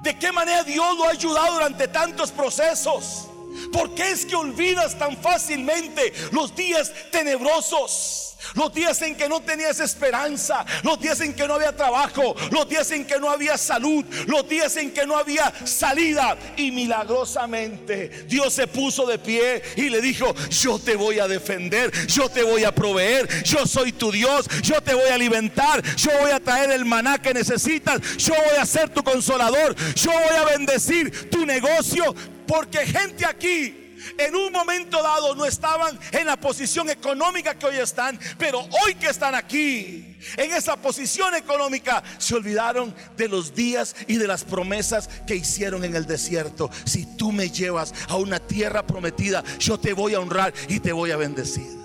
¿De 0.01 0.17
qué 0.17 0.31
manera 0.31 0.63
Dios 0.63 0.97
lo 0.97 1.05
ha 1.05 1.11
ayudado 1.11 1.53
durante 1.53 1.87
tantos 1.87 2.31
procesos? 2.31 3.27
¿Por 3.71 3.93
qué 3.93 4.11
es 4.11 4.25
que 4.25 4.35
olvidas 4.35 4.97
tan 4.97 5.15
fácilmente 5.17 6.13
los 6.31 6.55
días 6.55 6.91
tenebrosos? 7.11 8.32
Los 8.55 8.73
días 8.73 9.01
en 9.01 9.15
que 9.15 9.29
no 9.29 9.41
tenías 9.41 9.79
esperanza, 9.79 10.65
los 10.83 10.99
días 10.99 11.19
en 11.21 11.33
que 11.33 11.47
no 11.47 11.55
había 11.55 11.75
trabajo, 11.75 12.35
los 12.51 12.67
días 12.67 12.89
en 12.91 13.05
que 13.05 13.19
no 13.19 13.29
había 13.29 13.57
salud, 13.57 14.05
los 14.27 14.47
días 14.47 14.75
en 14.77 14.91
que 14.91 15.05
no 15.05 15.17
había 15.17 15.51
salida. 15.65 16.37
Y 16.57 16.71
milagrosamente 16.71 18.25
Dios 18.27 18.53
se 18.53 18.67
puso 18.67 19.05
de 19.05 19.19
pie 19.19 19.61
y 19.75 19.89
le 19.89 20.01
dijo, 20.01 20.33
yo 20.49 20.79
te 20.79 20.95
voy 20.95 21.19
a 21.19 21.27
defender, 21.27 21.91
yo 22.07 22.29
te 22.29 22.43
voy 22.43 22.63
a 22.63 22.73
proveer, 22.73 23.43
yo 23.43 23.65
soy 23.65 23.91
tu 23.91 24.11
Dios, 24.11 24.47
yo 24.61 24.81
te 24.81 24.93
voy 24.93 25.09
a 25.09 25.15
alimentar, 25.15 25.83
yo 25.95 26.11
voy 26.19 26.31
a 26.31 26.39
traer 26.39 26.71
el 26.71 26.85
maná 26.85 27.21
que 27.21 27.33
necesitas, 27.33 28.01
yo 28.17 28.33
voy 28.33 28.57
a 28.59 28.65
ser 28.65 28.89
tu 28.89 29.03
consolador, 29.03 29.75
yo 29.95 30.11
voy 30.11 30.37
a 30.37 30.45
bendecir 30.45 31.29
tu 31.29 31.45
negocio, 31.45 32.15
porque 32.47 32.85
gente 32.85 33.25
aquí 33.25 33.82
en 34.17 34.35
un 34.35 34.51
momento 34.51 35.01
dado 35.01 35.35
no 35.35 35.45
estaban 35.45 35.97
en 36.11 36.27
la 36.27 36.37
posición 36.37 36.89
económica 36.89 37.57
que 37.57 37.65
hoy 37.65 37.77
están, 37.77 38.19
pero 38.37 38.59
hoy 38.59 38.95
que 38.95 39.07
están 39.07 39.35
aquí, 39.35 40.17
en 40.37 40.53
esa 40.53 40.75
posición 40.77 41.35
económica, 41.35 42.03
se 42.17 42.35
olvidaron 42.35 42.93
de 43.17 43.27
los 43.27 43.53
días 43.53 43.95
y 44.07 44.17
de 44.17 44.27
las 44.27 44.43
promesas 44.43 45.09
que 45.27 45.35
hicieron 45.35 45.83
en 45.83 45.95
el 45.95 46.05
desierto. 46.05 46.69
Si 46.85 47.05
tú 47.17 47.31
me 47.31 47.49
llevas 47.49 47.93
a 48.07 48.15
una 48.15 48.39
tierra 48.39 48.85
prometida, 48.85 49.43
yo 49.59 49.79
te 49.79 49.93
voy 49.93 50.13
a 50.13 50.19
honrar 50.19 50.53
y 50.67 50.79
te 50.79 50.91
voy 50.91 51.11
a 51.11 51.17
bendecir. 51.17 51.83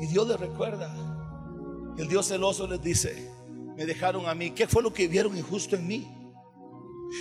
Y 0.00 0.06
Dios 0.06 0.28
les 0.28 0.38
recuerda. 0.38 0.94
El 1.96 2.08
Dios 2.08 2.28
celoso 2.28 2.66
les 2.66 2.82
dice, 2.82 3.30
me 3.76 3.86
dejaron 3.86 4.26
a 4.26 4.34
mí. 4.34 4.50
¿Qué 4.50 4.66
fue 4.66 4.82
lo 4.82 4.92
que 4.92 5.08
vieron 5.08 5.36
injusto 5.36 5.76
en 5.76 5.86
mí? 5.86 6.25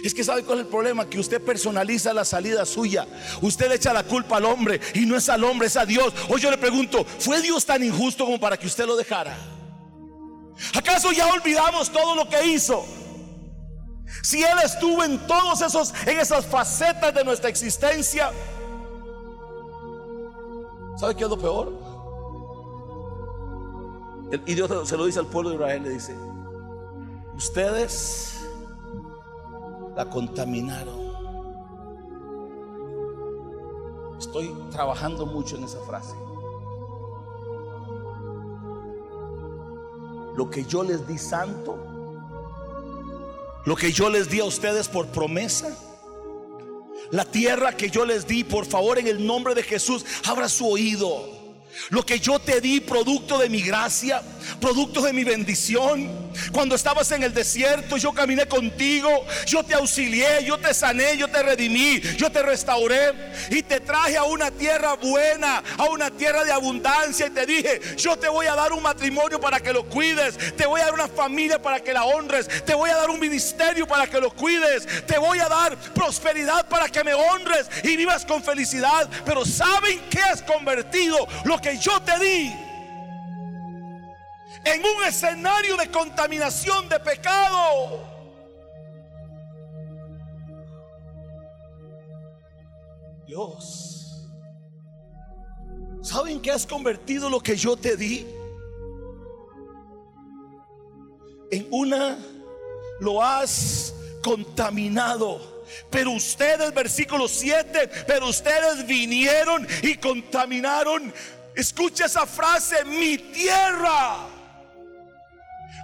Es 0.03 0.13
que 0.13 0.23
sabe 0.23 0.43
cuál 0.43 0.59
es 0.59 0.65
el 0.65 0.71
problema, 0.71 1.09
que 1.09 1.19
usted 1.19 1.41
personaliza 1.41 2.13
la 2.13 2.25
salida 2.25 2.65
suya. 2.65 3.07
Usted 3.41 3.69
le 3.69 3.75
echa 3.75 3.93
la 3.93 4.03
culpa 4.03 4.37
al 4.37 4.45
hombre 4.45 4.79
y 4.93 5.05
no 5.05 5.15
es 5.15 5.29
al 5.29 5.43
hombre, 5.43 5.67
es 5.67 5.77
a 5.77 5.85
Dios. 5.85 6.13
Hoy 6.29 6.41
yo 6.41 6.51
le 6.51 6.57
pregunto, 6.57 7.05
¿fue 7.19 7.41
Dios 7.41 7.65
tan 7.65 7.83
injusto 7.83 8.25
como 8.25 8.39
para 8.39 8.57
que 8.57 8.67
usted 8.67 8.85
lo 8.85 8.95
dejara? 8.95 9.37
¿Acaso 10.73 11.11
ya 11.11 11.27
olvidamos 11.27 11.91
todo 11.91 12.15
lo 12.15 12.29
que 12.29 12.45
hizo? 12.45 12.85
Si 14.21 14.43
Él 14.43 14.57
estuvo 14.63 15.03
en 15.03 15.19
todos 15.27 15.61
esos, 15.61 15.93
en 16.05 16.19
esas 16.19 16.45
facetas 16.45 17.13
de 17.13 17.23
nuestra 17.23 17.49
existencia, 17.49 18.31
¿sabe 20.97 21.15
qué 21.15 21.23
es 21.23 21.29
lo 21.29 21.37
peor? 21.37 21.73
Y 24.45 24.53
Dios 24.55 24.87
se 24.87 24.97
lo 24.97 25.05
dice 25.05 25.19
al 25.19 25.27
pueblo 25.27 25.51
de 25.51 25.55
Israel, 25.55 25.83
le 25.83 25.89
dice, 25.89 26.15
ustedes 27.35 28.44
la 29.95 30.09
contaminaron. 30.09 31.05
Estoy 34.19 34.53
trabajando 34.71 35.25
mucho 35.25 35.57
en 35.57 35.63
esa 35.63 35.79
frase. 35.81 36.15
Lo 40.35 40.49
que 40.49 40.65
yo 40.65 40.83
les 40.83 41.07
di 41.07 41.17
santo, 41.17 41.77
lo 43.65 43.75
que 43.75 43.91
yo 43.91 44.09
les 44.09 44.29
di 44.29 44.41
a 44.41 44.45
ustedes 44.45 44.89
por 44.89 45.07
promesa, 45.07 45.75
la 47.11 47.23
tierra 47.23 47.71
que 47.77 47.89
yo 47.89 48.05
les 48.05 48.27
di, 48.27 48.43
por 48.43 48.65
favor, 48.65 48.97
en 48.97 49.07
el 49.07 49.25
nombre 49.25 49.55
de 49.55 49.63
Jesús, 49.63 50.05
abra 50.25 50.49
su 50.49 50.67
oído. 50.67 51.35
Lo 51.89 52.03
que 52.03 52.19
yo 52.19 52.39
te 52.39 52.61
di, 52.61 52.79
producto 52.79 53.37
de 53.37 53.49
mi 53.49 53.61
gracia, 53.61 54.21
producto 54.59 55.01
de 55.01 55.13
mi 55.13 55.23
bendición. 55.23 56.24
Cuando 56.51 56.75
estabas 56.75 57.11
en 57.11 57.23
el 57.23 57.33
desierto, 57.33 57.97
yo 57.97 58.13
caminé 58.13 58.47
contigo, 58.47 59.09
yo 59.45 59.63
te 59.63 59.73
auxilié, 59.73 60.43
yo 60.45 60.57
te 60.57 60.73
sané, 60.73 61.17
yo 61.17 61.27
te 61.27 61.41
redimí, 61.43 62.01
yo 62.17 62.31
te 62.31 62.41
restauré. 62.41 63.13
Y 63.49 63.61
te 63.61 63.79
traje 63.79 64.17
a 64.17 64.23
una 64.23 64.51
tierra 64.51 64.95
buena, 64.95 65.63
a 65.77 65.83
una 65.85 66.09
tierra 66.11 66.43
de 66.43 66.51
abundancia. 66.51 67.27
Y 67.27 67.31
te 67.31 67.45
dije, 67.45 67.81
yo 67.97 68.17
te 68.17 68.29
voy 68.29 68.47
a 68.47 68.55
dar 68.55 68.73
un 68.73 68.83
matrimonio 68.83 69.39
para 69.39 69.59
que 69.59 69.73
lo 69.73 69.85
cuides, 69.85 70.37
te 70.55 70.65
voy 70.65 70.81
a 70.81 70.85
dar 70.85 70.93
una 70.93 71.07
familia 71.07 71.61
para 71.61 71.79
que 71.79 71.93
la 71.93 72.05
honres, 72.05 72.47
te 72.65 72.73
voy 72.73 72.89
a 72.89 72.95
dar 72.95 73.09
un 73.09 73.19
ministerio 73.19 73.87
para 73.87 74.07
que 74.07 74.19
lo 74.19 74.31
cuides, 74.31 74.87
te 75.05 75.17
voy 75.17 75.39
a 75.39 75.47
dar 75.47 75.77
prosperidad 75.93 76.67
para 76.67 76.89
que 76.89 77.03
me 77.03 77.13
honres 77.13 77.67
y 77.83 77.95
vivas 77.95 78.25
con 78.25 78.43
felicidad. 78.43 79.09
Pero 79.25 79.45
¿saben 79.45 80.01
qué 80.09 80.19
has 80.19 80.41
convertido 80.41 81.27
lo 81.43 81.59
que 81.59 81.77
yo 81.77 82.01
te 82.01 82.19
di? 82.19 82.64
En 84.65 84.81
un 84.83 85.03
escenario 85.03 85.77
de 85.77 85.89
contaminación 85.91 86.89
de 86.89 86.99
pecado. 86.99 88.03
Dios, 93.27 94.27
¿saben 96.01 96.41
que 96.41 96.51
has 96.51 96.65
convertido 96.65 97.29
lo 97.29 97.39
que 97.39 97.55
yo 97.55 97.77
te 97.77 97.95
di? 97.95 98.25
En 101.51 101.67
una, 101.69 102.17
lo 102.99 103.21
has 103.21 103.93
contaminado. 104.23 105.53
Pero 105.91 106.11
ustedes, 106.11 106.73
versículo 106.73 107.27
7, 107.27 107.89
pero 108.07 108.29
ustedes 108.29 108.85
vinieron 108.87 109.67
y 109.83 109.95
contaminaron. 109.97 111.13
Escucha 111.55 112.05
esa 112.05 112.25
frase, 112.25 112.83
mi 112.85 113.17
tierra 113.17 114.34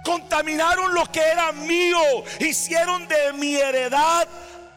contaminaron 0.04 0.94
lo 0.94 1.04
que 1.06 1.20
era 1.20 1.52
mío, 1.52 1.98
hicieron 2.40 3.06
de 3.08 3.32
mi 3.34 3.56
heredad 3.56 4.28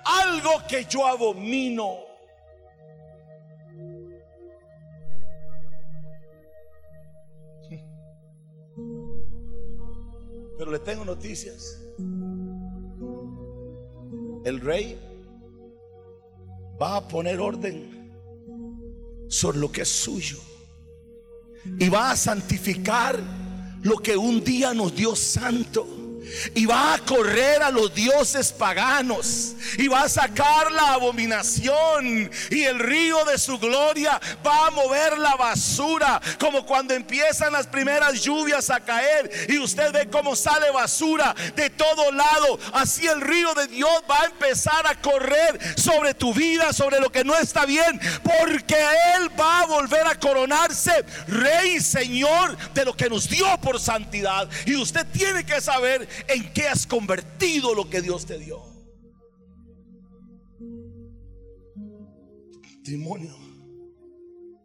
algo 0.06 0.52
que 0.68 0.86
yo 0.86 1.06
abomino. 1.06 2.06
Pero 10.58 10.72
le 10.72 10.80
tengo 10.80 11.04
noticias. 11.04 11.82
El 14.46 14.62
rey 14.62 14.98
va 16.82 16.98
a 16.98 17.08
poner 17.08 17.40
orden 17.40 17.96
sobre 19.28 19.58
lo 19.58 19.72
que 19.72 19.82
es 19.82 19.90
suyo 19.90 20.38
y 21.80 21.90
va 21.90 22.12
a 22.12 22.16
santificar 22.16 23.20
lo 23.86 23.98
que 23.98 24.18
un 24.18 24.44
día 24.44 24.74
nos 24.74 24.96
dio 24.96 25.16
santo 25.16 25.95
y 26.54 26.66
va 26.66 26.96
a 26.96 27.00
correr 27.00 27.64
a 27.64 27.72
los 27.72 27.94
dioses 27.94 28.52
paganos 28.52 29.56
y 29.78 29.88
va 29.88 30.04
a 30.04 30.10
sacar 30.10 30.72
la 30.72 30.94
abominación 30.94 32.30
y 32.50 32.64
el 32.64 32.80
río 32.80 33.24
de 33.26 33.38
su 33.38 33.58
gloria 33.58 34.20
va 34.46 34.68
a 34.68 34.72
mover 34.72 35.18
la 35.18 35.36
basura 35.36 36.22
como 36.40 36.66
cuando 36.66 36.94
empiezan 36.94 37.54
las 37.54 37.68
primeras 37.68 38.22
lluvias 38.22 38.70
a 38.70 38.80
caer 38.80 39.30
y 39.50 39.58
usted 39.60 39.92
ve 39.92 40.10
cómo 40.10 40.36
sale 40.36 40.72
basura 40.72 41.36
de 41.56 41.70
todo 41.70 42.12
lado. 42.12 42.60
Así 42.74 43.08
el 43.08 43.22
río 43.22 43.54
de 43.54 43.68
Dios 43.68 44.04
va 44.10 44.22
a 44.22 44.26
empezar 44.26 44.86
a 44.88 45.00
correr 45.02 45.60
sobre 45.78 46.14
tu 46.14 46.34
vida 46.34 46.74
sobre 46.74 47.00
lo 47.00 47.12
que 47.12 47.24
no 47.24 47.36
está 47.36 47.66
bien 47.66 48.00
porque 48.24 48.76
él 49.16 49.30
va 49.40 49.62
a 49.62 49.66
volver 49.66 50.06
a 50.08 50.20
coronarse 50.20 50.92
rey 51.28 51.76
y 51.76 51.82
señor 51.82 52.58
de 52.74 52.86
lo 52.86 52.96
que 52.96 53.10
nos 53.10 53.30
dio 53.30 53.46
por 53.62 53.80
santidad. 53.80 54.50
Y 54.66 54.76
usted 54.76 55.06
tiene 55.12 55.46
que 55.46 55.62
saber 55.62 56.08
en 56.28 56.54
qué 56.54 56.68
has 56.68 56.86
convertido 56.86 57.74
lo 57.74 57.90
que 57.90 58.02
Dios 58.02 58.26
te 58.26 58.38
dio. 58.38 58.64
Matrimonio, 62.78 63.36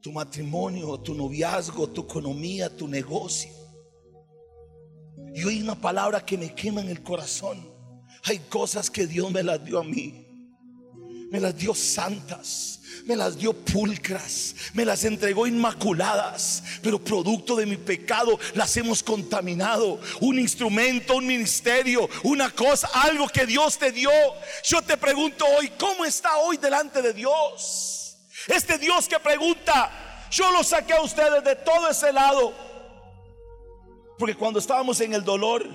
tu 0.03 0.12
matrimonio, 0.12 0.99
tu 1.01 1.14
noviazgo, 1.14 1.88
tu 1.88 2.03
economía, 2.03 2.75
tu 2.75 2.87
negocio. 2.87 3.51
Y 5.35 5.44
hoy 5.44 5.62
una 5.62 5.81
palabra 5.81 6.25
que 6.25 6.37
me 6.37 6.55
quema 6.55 6.81
en 6.81 6.88
el 6.88 7.03
corazón. 7.03 7.59
Hay 8.25 8.38
cosas 8.38 8.90
que 8.90 9.07
Dios 9.07 9.31
me 9.31 9.42
las 9.42 9.64
dio 9.64 9.79
a 9.79 9.85
mí. 9.85 10.30
Me 11.31 11.40
las 11.40 11.57
dio 11.57 11.75
santas 11.75 12.81
me 13.05 13.16
las 13.16 13.37
dio 13.37 13.53
pulcras, 13.53 14.55
me 14.73 14.85
las 14.85 15.05
entregó 15.05 15.47
inmaculadas, 15.47 16.62
pero 16.83 17.03
producto 17.03 17.57
de 17.57 17.66
mi 17.66 17.77
pecado 17.77 18.38
las 18.55 18.77
hemos 18.77 19.03
contaminado. 19.03 20.01
Un 20.21 20.38
instrumento, 20.38 21.16
un 21.16 21.27
ministerio, 21.27 22.09
una 22.23 22.51
cosa, 22.51 22.88
algo 22.95 23.29
que 23.29 23.47
Dios 23.47 23.79
te 23.79 23.93
dio. 23.93 24.11
Yo 24.64 24.83
te 24.83 24.97
pregunto 24.97 25.45
hoy, 25.59 25.71
¿cómo 25.79 26.05
está 26.05 26.37
hoy 26.38 26.57
delante 26.57 27.03
de 27.03 27.12
Dios? 27.12 28.16
Este 28.47 28.79
Dios 28.79 29.09
que 29.09 29.19
pregunta, 29.19 30.29
yo 30.31 30.51
lo 30.53 30.62
saqué 30.62 30.95
a 30.95 31.03
ustedes 31.03 31.43
de 31.45 31.57
todo 31.57 31.88
ese 31.90 32.12
lado. 32.12 32.53
Porque 34.19 34.35
cuando 34.35 34.59
estábamos 34.59 35.01
en 35.01 35.14
el 35.14 35.25
dolor, 35.25 35.66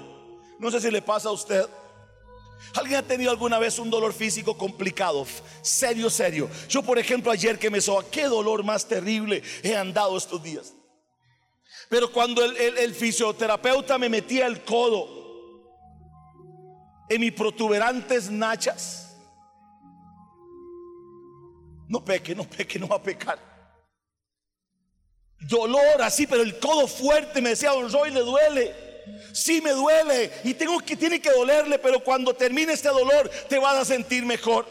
no 0.60 0.72
sé 0.72 0.80
si 0.80 0.92
le 0.92 1.02
pasa 1.02 1.30
a 1.30 1.34
usted, 1.34 1.66
¿Alguien 2.76 3.00
ha 3.00 3.04
tenido 3.04 3.32
alguna 3.32 3.60
vez 3.60 3.80
un 3.80 3.90
dolor 3.90 4.14
físico 4.14 4.58
complicado? 4.58 5.26
Serio, 5.62 6.10
serio. 6.10 6.50
Yo, 6.68 6.84
por 6.84 7.00
ejemplo, 7.00 7.32
ayer 7.32 7.58
que 7.58 7.70
me 7.70 7.82
soba, 7.82 8.04
qué 8.10 8.26
dolor 8.26 8.64
más 8.64 8.88
terrible 8.88 9.42
he 9.64 9.76
andado 9.76 10.18
estos 10.18 10.42
días. 10.44 10.74
Pero 11.90 12.12
cuando 12.12 12.44
el, 12.44 12.96
fisioterapeuta 12.96 13.98
me 13.98 14.10
metía 14.10 14.48
el 14.48 14.64
codo 14.64 15.08
en 17.10 17.22
mis 17.22 17.32
protuberantes 17.32 18.30
nachas, 18.30 19.16
no 21.88 22.04
peque, 22.04 22.34
no 22.34 22.44
peque, 22.44 22.80
no 22.80 22.88
va 22.88 22.96
a 22.96 23.04
pecar. 23.04 23.40
Dolor 25.40 26.02
así, 26.02 26.26
pero 26.26 26.42
el 26.42 26.60
codo 26.60 26.88
fuerte 26.88 27.42
me 27.42 27.50
decía, 27.50 27.72
don 27.72 27.92
Roy, 27.92 28.10
le 28.10 28.22
duele. 28.22 28.85
Sí 29.34 29.62
me 29.62 29.72
duele 29.72 30.32
y 30.44 30.54
tengo 30.54 30.80
que 30.80 30.96
tiene 30.96 31.22
que 31.22 31.32
dolerle, 31.32 31.80
pero 31.80 32.04
cuando 32.04 32.34
termine 32.34 32.74
este 32.74 32.90
dolor 32.90 33.30
te 33.50 33.60
vas 33.60 33.76
a 33.76 33.86
sentir 33.86 34.26
mejor. 34.26 34.66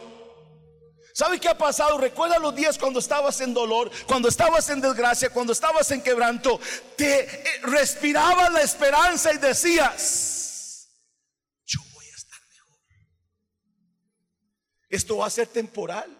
¿Sabe 1.14 1.38
qué 1.38 1.48
ha 1.48 1.56
pasado? 1.56 1.96
Recuerda 1.96 2.40
los 2.40 2.56
días 2.56 2.76
cuando 2.76 2.98
estabas 2.98 3.40
en 3.40 3.54
dolor, 3.54 3.88
cuando 4.06 4.28
estabas 4.28 4.68
en 4.70 4.80
desgracia, 4.80 5.30
cuando 5.30 5.52
estabas 5.52 5.88
en 5.92 6.02
quebranto, 6.02 6.58
te 6.96 7.20
eh, 7.20 7.60
respirabas 7.62 8.52
la 8.52 8.62
esperanza 8.62 9.32
y 9.32 9.38
decías, 9.38 10.88
yo 11.64 11.78
voy 11.92 12.04
a 12.06 12.16
estar 12.16 12.40
mejor. 12.48 12.78
Esto 14.88 15.18
va 15.18 15.26
a 15.26 15.30
ser 15.30 15.46
temporal. 15.46 16.10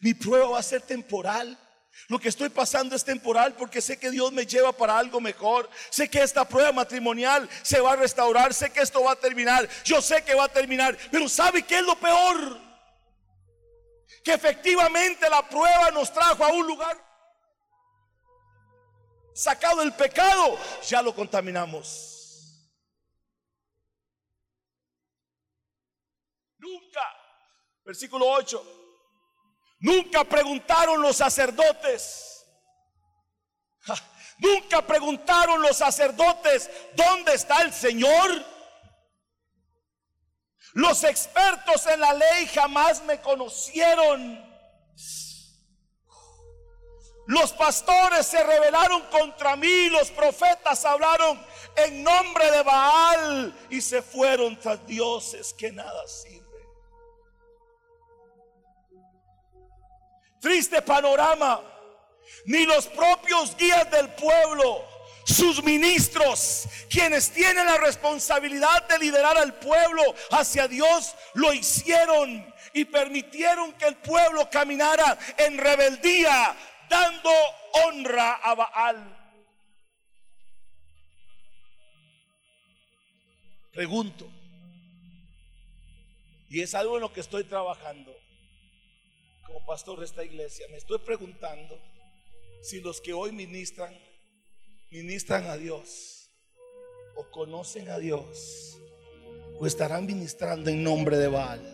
Mi 0.00 0.14
prueba 0.14 0.48
va 0.50 0.58
a 0.60 0.62
ser 0.62 0.82
temporal. 0.82 1.58
Lo 2.08 2.18
que 2.18 2.28
estoy 2.28 2.50
pasando 2.50 2.94
es 2.94 3.04
temporal 3.04 3.54
porque 3.54 3.80
sé 3.80 3.98
que 3.98 4.10
Dios 4.10 4.30
me 4.32 4.46
lleva 4.46 4.72
para 4.72 4.98
algo 4.98 5.20
mejor. 5.20 5.70
Sé 5.90 6.08
que 6.10 6.22
esta 6.22 6.46
prueba 6.46 6.72
matrimonial 6.72 7.48
se 7.62 7.80
va 7.80 7.92
a 7.92 7.96
restaurar. 7.96 8.52
Sé 8.52 8.70
que 8.70 8.80
esto 8.80 9.02
va 9.02 9.12
a 9.12 9.16
terminar. 9.16 9.68
Yo 9.84 10.02
sé 10.02 10.22
que 10.22 10.34
va 10.34 10.44
a 10.44 10.52
terminar. 10.52 10.96
Pero 11.10 11.28
¿sabe 11.28 11.62
qué 11.62 11.78
es 11.78 11.84
lo 11.84 11.96
peor? 11.96 12.60
Que 14.22 14.34
efectivamente 14.34 15.28
la 15.30 15.48
prueba 15.48 15.90
nos 15.90 16.12
trajo 16.12 16.44
a 16.44 16.52
un 16.52 16.66
lugar 16.66 17.02
sacado 19.34 19.82
el 19.82 19.92
pecado. 19.92 20.58
Ya 20.86 21.02
lo 21.02 21.14
contaminamos. 21.14 22.70
Nunca. 26.58 27.02
Versículo 27.84 28.26
8. 28.28 28.83
Nunca 29.78 30.24
preguntaron 30.24 31.02
los 31.02 31.16
sacerdotes. 31.16 32.46
Nunca 34.38 34.84
preguntaron 34.84 35.62
los 35.62 35.76
sacerdotes, 35.76 36.70
¿dónde 36.94 37.34
está 37.34 37.62
el 37.62 37.72
Señor? 37.72 38.44
Los 40.74 41.04
expertos 41.04 41.86
en 41.86 42.00
la 42.00 42.12
ley 42.14 42.46
jamás 42.48 43.02
me 43.04 43.20
conocieron. 43.20 44.52
Los 47.26 47.52
pastores 47.52 48.26
se 48.26 48.42
rebelaron 48.42 49.02
contra 49.02 49.56
mí, 49.56 49.88
los 49.88 50.10
profetas 50.10 50.84
hablaron 50.84 51.40
en 51.76 52.02
nombre 52.02 52.50
de 52.50 52.62
Baal 52.62 53.66
y 53.70 53.80
se 53.80 54.02
fueron 54.02 54.58
tras 54.58 54.84
dioses 54.86 55.54
que 55.54 55.72
nada 55.72 56.06
sirven. 56.06 56.44
Triste 60.44 60.82
panorama. 60.82 61.62
Ni 62.44 62.66
los 62.66 62.86
propios 62.88 63.56
guías 63.56 63.90
del 63.90 64.10
pueblo, 64.10 64.86
sus 65.24 65.64
ministros, 65.64 66.68
quienes 66.90 67.30
tienen 67.30 67.64
la 67.64 67.78
responsabilidad 67.78 68.86
de 68.86 68.98
liderar 68.98 69.38
al 69.38 69.54
pueblo 69.54 70.02
hacia 70.32 70.68
Dios, 70.68 71.14
lo 71.32 71.50
hicieron 71.54 72.44
y 72.74 72.84
permitieron 72.84 73.72
que 73.72 73.86
el 73.86 73.96
pueblo 73.96 74.50
caminara 74.50 75.16
en 75.38 75.56
rebeldía, 75.56 76.54
dando 76.90 77.30
honra 77.86 78.34
a 78.34 78.54
Baal. 78.54 79.32
Pregunto, 83.72 84.30
y 86.50 86.60
es 86.60 86.74
algo 86.74 86.96
en 86.96 87.00
lo 87.00 87.12
que 87.14 87.20
estoy 87.20 87.44
trabajando 87.44 88.14
como 89.46 89.64
pastor 89.66 89.98
de 89.98 90.06
esta 90.06 90.24
iglesia, 90.24 90.66
me 90.70 90.76
estoy 90.76 90.98
preguntando 90.98 91.78
si 92.62 92.80
los 92.80 93.00
que 93.00 93.12
hoy 93.12 93.32
ministran, 93.32 93.94
ministran 94.90 95.46
a 95.46 95.56
Dios 95.56 96.30
o 97.16 97.30
conocen 97.30 97.88
a 97.90 97.98
Dios 97.98 98.78
o 99.58 99.66
estarán 99.66 100.06
ministrando 100.06 100.70
en 100.70 100.82
nombre 100.82 101.18
de 101.18 101.28
Baal. 101.28 101.70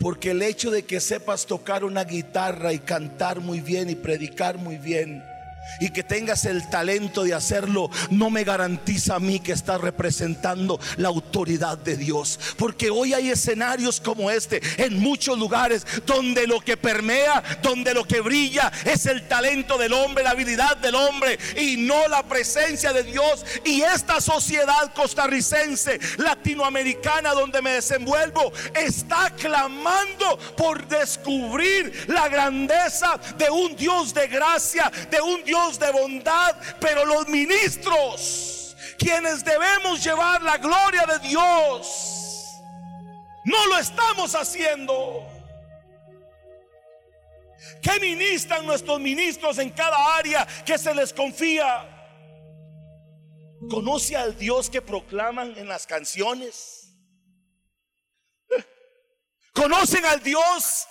Porque 0.00 0.32
el 0.32 0.42
hecho 0.42 0.70
de 0.70 0.84
que 0.84 0.98
sepas 0.98 1.46
tocar 1.46 1.84
una 1.84 2.04
guitarra 2.04 2.72
y 2.72 2.80
cantar 2.80 3.40
muy 3.40 3.60
bien 3.60 3.88
y 3.88 3.94
predicar 3.94 4.58
muy 4.58 4.76
bien 4.76 5.22
y 5.80 5.90
que 5.90 6.02
tengas 6.02 6.44
el 6.44 6.68
talento 6.68 7.24
de 7.24 7.34
hacerlo 7.34 7.90
no 8.10 8.30
me 8.30 8.44
garantiza 8.44 9.16
a 9.16 9.20
mí 9.20 9.40
que 9.40 9.52
estás 9.52 9.80
representando 9.80 10.78
la 10.96 11.08
autoridad 11.08 11.78
de 11.78 11.96
Dios. 11.96 12.38
Porque 12.56 12.90
hoy 12.90 13.14
hay 13.14 13.30
escenarios 13.30 14.00
como 14.00 14.30
este 14.30 14.60
en 14.78 14.98
muchos 14.98 15.38
lugares 15.38 15.86
donde 16.06 16.46
lo 16.46 16.60
que 16.60 16.76
permea, 16.76 17.42
donde 17.62 17.94
lo 17.94 18.04
que 18.04 18.20
brilla 18.20 18.70
es 18.84 19.06
el 19.06 19.26
talento 19.28 19.78
del 19.78 19.92
hombre, 19.92 20.24
la 20.24 20.30
habilidad 20.30 20.76
del 20.76 20.94
hombre 20.94 21.38
y 21.56 21.76
no 21.76 22.08
la 22.08 22.22
presencia 22.22 22.92
de 22.92 23.02
Dios. 23.02 23.44
Y 23.64 23.82
esta 23.82 24.20
sociedad 24.20 24.92
costarricense, 24.94 25.98
latinoamericana 26.18 27.32
donde 27.32 27.62
me 27.62 27.72
desenvuelvo, 27.72 28.52
está 28.74 29.30
clamando 29.30 30.38
por 30.56 30.86
descubrir 30.86 32.06
la 32.08 32.28
grandeza 32.28 33.18
de 33.36 33.50
un 33.50 33.74
Dios 33.76 34.14
de 34.14 34.28
gracia, 34.28 34.90
de 35.10 35.20
un 35.20 35.42
Dios 35.44 35.51
Dios 35.52 35.78
de 35.78 35.92
bondad, 35.92 36.56
pero 36.80 37.04
los 37.04 37.28
ministros, 37.28 38.74
quienes 38.96 39.44
debemos 39.44 40.02
llevar 40.02 40.40
la 40.40 40.56
gloria 40.56 41.04
de 41.04 41.18
Dios, 41.28 42.58
no 43.44 43.66
lo 43.66 43.76
estamos 43.76 44.34
haciendo. 44.34 45.28
¿Qué 47.82 48.00
ministran 48.00 48.64
nuestros 48.64 48.98
ministros 48.98 49.58
en 49.58 49.68
cada 49.68 50.16
área 50.16 50.46
que 50.64 50.78
se 50.78 50.94
les 50.94 51.12
confía? 51.12 51.86
¿Conoce 53.68 54.16
al 54.16 54.34
Dios 54.38 54.70
que 54.70 54.80
proclaman 54.80 55.54
en 55.58 55.68
las 55.68 55.86
canciones? 55.86 56.94
¿Conocen 59.52 60.02
al 60.06 60.22
Dios 60.22 60.88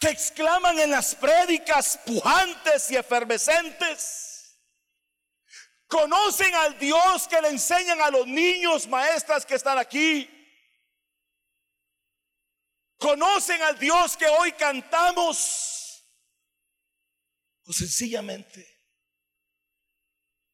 que 0.00 0.08
exclaman 0.08 0.78
en 0.78 0.90
las 0.90 1.14
prédicas 1.14 2.00
pujantes 2.06 2.90
y 2.90 2.96
efervescentes. 2.96 4.58
Conocen 5.86 6.54
al 6.54 6.78
Dios 6.78 7.28
que 7.28 7.40
le 7.42 7.48
enseñan 7.48 8.00
a 8.00 8.10
los 8.10 8.26
niños, 8.26 8.88
maestras 8.88 9.44
que 9.44 9.56
están 9.56 9.76
aquí. 9.76 10.28
Conocen 12.96 13.60
al 13.60 13.78
Dios 13.78 14.16
que 14.16 14.26
hoy 14.26 14.52
cantamos. 14.52 16.02
O 17.64 17.72
sencillamente 17.72 18.66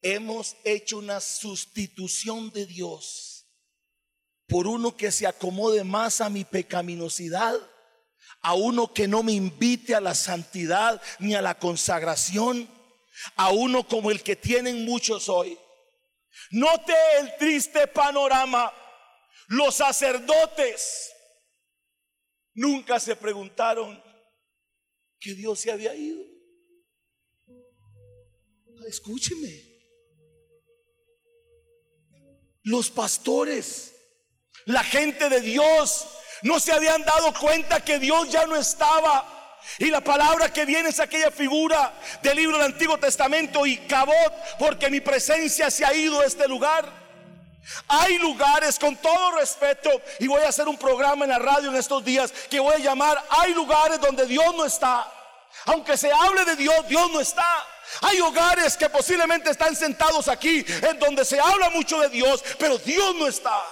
hemos 0.02 0.56
hecho 0.64 0.98
una 0.98 1.20
sustitución 1.20 2.50
de 2.50 2.66
Dios 2.66 3.46
por 4.48 4.66
uno 4.66 4.96
que 4.96 5.12
se 5.12 5.26
acomode 5.26 5.84
más 5.84 6.20
a 6.20 6.28
mi 6.30 6.44
pecaminosidad 6.44 7.54
a 8.46 8.54
uno 8.54 8.94
que 8.94 9.08
no 9.08 9.24
me 9.24 9.32
invite 9.32 9.92
a 9.92 10.00
la 10.00 10.14
santidad 10.14 11.02
ni 11.18 11.34
a 11.34 11.42
la 11.42 11.58
consagración, 11.58 12.70
a 13.34 13.50
uno 13.50 13.88
como 13.88 14.12
el 14.12 14.22
que 14.22 14.36
tienen 14.36 14.84
muchos 14.84 15.28
hoy. 15.28 15.58
Note 16.52 16.94
el 17.18 17.36
triste 17.38 17.88
panorama. 17.88 18.72
Los 19.48 19.74
sacerdotes 19.74 21.10
nunca 22.54 23.00
se 23.00 23.16
preguntaron 23.16 24.00
que 25.18 25.34
Dios 25.34 25.58
se 25.58 25.72
había 25.72 25.92
ido. 25.96 26.22
Escúcheme. 28.86 29.60
Los 32.62 32.90
pastores, 32.90 33.92
la 34.66 34.84
gente 34.84 35.28
de 35.28 35.40
Dios 35.40 36.06
no 36.46 36.60
se 36.60 36.72
habían 36.72 37.04
dado 37.04 37.34
cuenta 37.34 37.80
que 37.80 37.98
Dios 37.98 38.30
ya 38.30 38.46
no 38.46 38.54
estaba. 38.56 39.24
Y 39.78 39.90
la 39.90 40.00
palabra 40.00 40.52
que 40.52 40.64
viene 40.64 40.90
es 40.90 41.00
aquella 41.00 41.32
figura 41.32 41.92
del 42.22 42.36
libro 42.36 42.56
del 42.56 42.66
Antiguo 42.66 42.96
Testamento 42.98 43.66
y 43.66 43.78
cabot, 43.78 44.32
porque 44.58 44.88
mi 44.88 45.00
presencia 45.00 45.70
se 45.70 45.84
ha 45.84 45.92
ido 45.92 46.20
a 46.20 46.24
este 46.24 46.46
lugar. 46.46 46.88
Hay 47.88 48.18
lugares, 48.18 48.78
con 48.78 48.94
todo 48.96 49.32
respeto, 49.32 49.90
y 50.20 50.28
voy 50.28 50.40
a 50.42 50.48
hacer 50.50 50.68
un 50.68 50.78
programa 50.78 51.24
en 51.24 51.32
la 51.32 51.40
radio 51.40 51.70
en 51.70 51.76
estos 51.76 52.04
días 52.04 52.32
que 52.48 52.60
voy 52.60 52.74
a 52.74 52.78
llamar, 52.78 53.20
hay 53.28 53.52
lugares 53.52 54.00
donde 54.00 54.24
Dios 54.24 54.54
no 54.54 54.64
está. 54.64 55.12
Aunque 55.64 55.96
se 55.96 56.12
hable 56.12 56.44
de 56.44 56.54
Dios, 56.54 56.86
Dios 56.86 57.10
no 57.10 57.20
está. 57.20 57.66
Hay 58.02 58.20
hogares 58.20 58.76
que 58.76 58.88
posiblemente 58.88 59.50
están 59.50 59.74
sentados 59.74 60.28
aquí 60.28 60.64
en 60.82 60.98
donde 61.00 61.24
se 61.24 61.40
habla 61.40 61.70
mucho 61.70 61.98
de 62.00 62.08
Dios, 62.08 62.42
pero 62.56 62.78
Dios 62.78 63.16
no 63.16 63.26
está. 63.26 63.64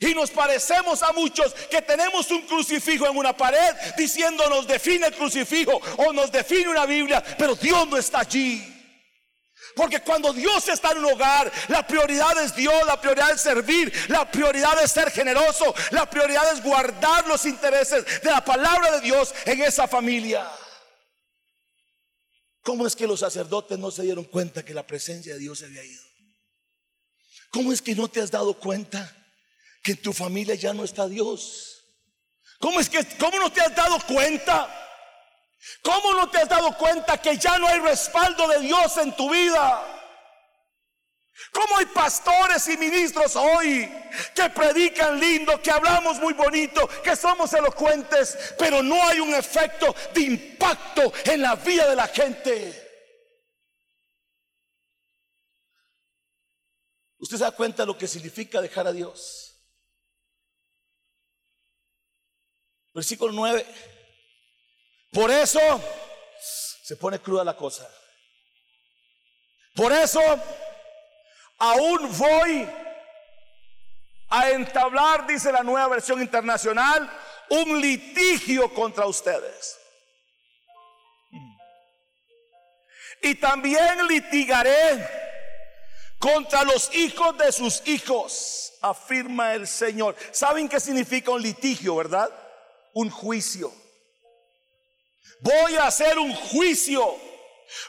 Y 0.00 0.14
nos 0.14 0.30
parecemos 0.30 1.02
a 1.02 1.12
muchos 1.12 1.52
que 1.70 1.82
tenemos 1.82 2.30
un 2.30 2.42
crucifijo 2.42 3.06
en 3.06 3.16
una 3.16 3.36
pared 3.36 3.74
diciendo 3.96 4.48
nos 4.48 4.66
define 4.66 5.08
el 5.08 5.14
crucifijo 5.14 5.80
o 5.96 6.12
nos 6.12 6.30
define 6.30 6.68
una 6.68 6.86
Biblia, 6.86 7.22
pero 7.36 7.56
Dios 7.56 7.88
no 7.88 7.96
está 7.96 8.20
allí. 8.20 8.74
Porque 9.74 10.00
cuando 10.00 10.32
Dios 10.32 10.68
está 10.68 10.92
en 10.92 10.98
un 10.98 11.12
hogar, 11.12 11.52
la 11.68 11.86
prioridad 11.86 12.40
es 12.42 12.54
Dios, 12.54 12.86
la 12.86 13.00
prioridad 13.00 13.30
es 13.30 13.40
servir, 13.40 13.92
la 14.08 14.30
prioridad 14.30 14.82
es 14.82 14.90
ser 14.90 15.10
generoso, 15.10 15.74
la 15.90 16.08
prioridad 16.08 16.52
es 16.52 16.62
guardar 16.62 17.26
los 17.26 17.44
intereses 17.44 18.04
de 18.22 18.30
la 18.30 18.44
palabra 18.44 18.92
de 18.92 19.00
Dios 19.00 19.34
en 19.44 19.62
esa 19.62 19.86
familia. 19.86 20.48
¿Cómo 22.62 22.86
es 22.86 22.94
que 22.94 23.06
los 23.06 23.20
sacerdotes 23.20 23.78
no 23.78 23.90
se 23.90 24.02
dieron 24.02 24.24
cuenta 24.24 24.64
que 24.64 24.74
la 24.74 24.86
presencia 24.86 25.34
de 25.34 25.40
Dios 25.40 25.58
se 25.58 25.66
había 25.66 25.84
ido? 25.84 26.02
¿Cómo 27.50 27.72
es 27.72 27.80
que 27.80 27.94
no 27.94 28.08
te 28.08 28.20
has 28.20 28.30
dado 28.30 28.54
cuenta 28.54 29.17
que 29.88 29.92
en 29.92 30.02
tu 30.02 30.12
familia 30.12 30.54
ya 30.54 30.74
no 30.74 30.84
está 30.84 31.08
Dios. 31.08 31.82
¿Cómo 32.60 32.78
es 32.78 32.90
que, 32.90 33.02
cómo 33.16 33.38
no 33.38 33.50
te 33.50 33.62
has 33.62 33.74
dado 33.74 33.98
cuenta? 34.00 34.68
¿Cómo 35.82 36.12
no 36.12 36.28
te 36.28 36.36
has 36.36 36.48
dado 36.50 36.76
cuenta 36.76 37.16
que 37.16 37.38
ya 37.38 37.58
no 37.58 37.66
hay 37.66 37.80
respaldo 37.80 38.46
de 38.48 38.58
Dios 38.58 38.98
en 38.98 39.16
tu 39.16 39.30
vida? 39.30 39.82
¿Cómo 41.52 41.78
hay 41.78 41.86
pastores 41.86 42.68
y 42.68 42.76
ministros 42.76 43.34
hoy 43.34 43.90
que 44.34 44.50
predican 44.50 45.18
lindo, 45.18 45.58
que 45.62 45.70
hablamos 45.70 46.18
muy 46.18 46.34
bonito, 46.34 46.86
que 47.02 47.16
somos 47.16 47.50
elocuentes, 47.54 48.36
pero 48.58 48.82
no 48.82 49.02
hay 49.08 49.20
un 49.20 49.34
efecto 49.34 49.96
de 50.12 50.20
impacto 50.20 51.10
en 51.24 51.40
la 51.40 51.54
vida 51.54 51.88
de 51.88 51.96
la 51.96 52.08
gente? 52.08 52.90
¿Usted 57.16 57.38
se 57.38 57.44
da 57.44 57.52
cuenta 57.52 57.84
de 57.84 57.86
lo 57.86 57.96
que 57.96 58.06
significa 58.06 58.60
dejar 58.60 58.86
a 58.86 58.92
Dios? 58.92 59.47
Versículo 62.94 63.32
9. 63.32 63.66
Por 65.12 65.30
eso 65.30 65.60
se 66.82 66.96
pone 66.96 67.18
cruda 67.18 67.44
la 67.44 67.56
cosa. 67.56 67.88
Por 69.74 69.92
eso 69.92 70.20
aún 71.58 72.18
voy 72.18 72.68
a 74.30 74.50
entablar, 74.50 75.26
dice 75.26 75.52
la 75.52 75.62
nueva 75.62 75.88
versión 75.88 76.20
internacional, 76.20 77.10
un 77.50 77.80
litigio 77.80 78.72
contra 78.74 79.06
ustedes. 79.06 79.78
Y 83.22 83.34
también 83.36 84.06
litigaré 84.06 85.08
contra 86.18 86.64
los 86.64 86.94
hijos 86.94 87.36
de 87.38 87.52
sus 87.52 87.86
hijos, 87.86 88.74
afirma 88.82 89.54
el 89.54 89.66
Señor. 89.66 90.16
¿Saben 90.32 90.68
qué 90.68 90.78
significa 90.78 91.30
un 91.30 91.42
litigio, 91.42 91.96
verdad? 91.96 92.30
Un 92.98 93.10
juicio. 93.10 93.72
Voy 95.40 95.76
a 95.76 95.86
hacer 95.86 96.18
un 96.18 96.34
juicio. 96.34 97.14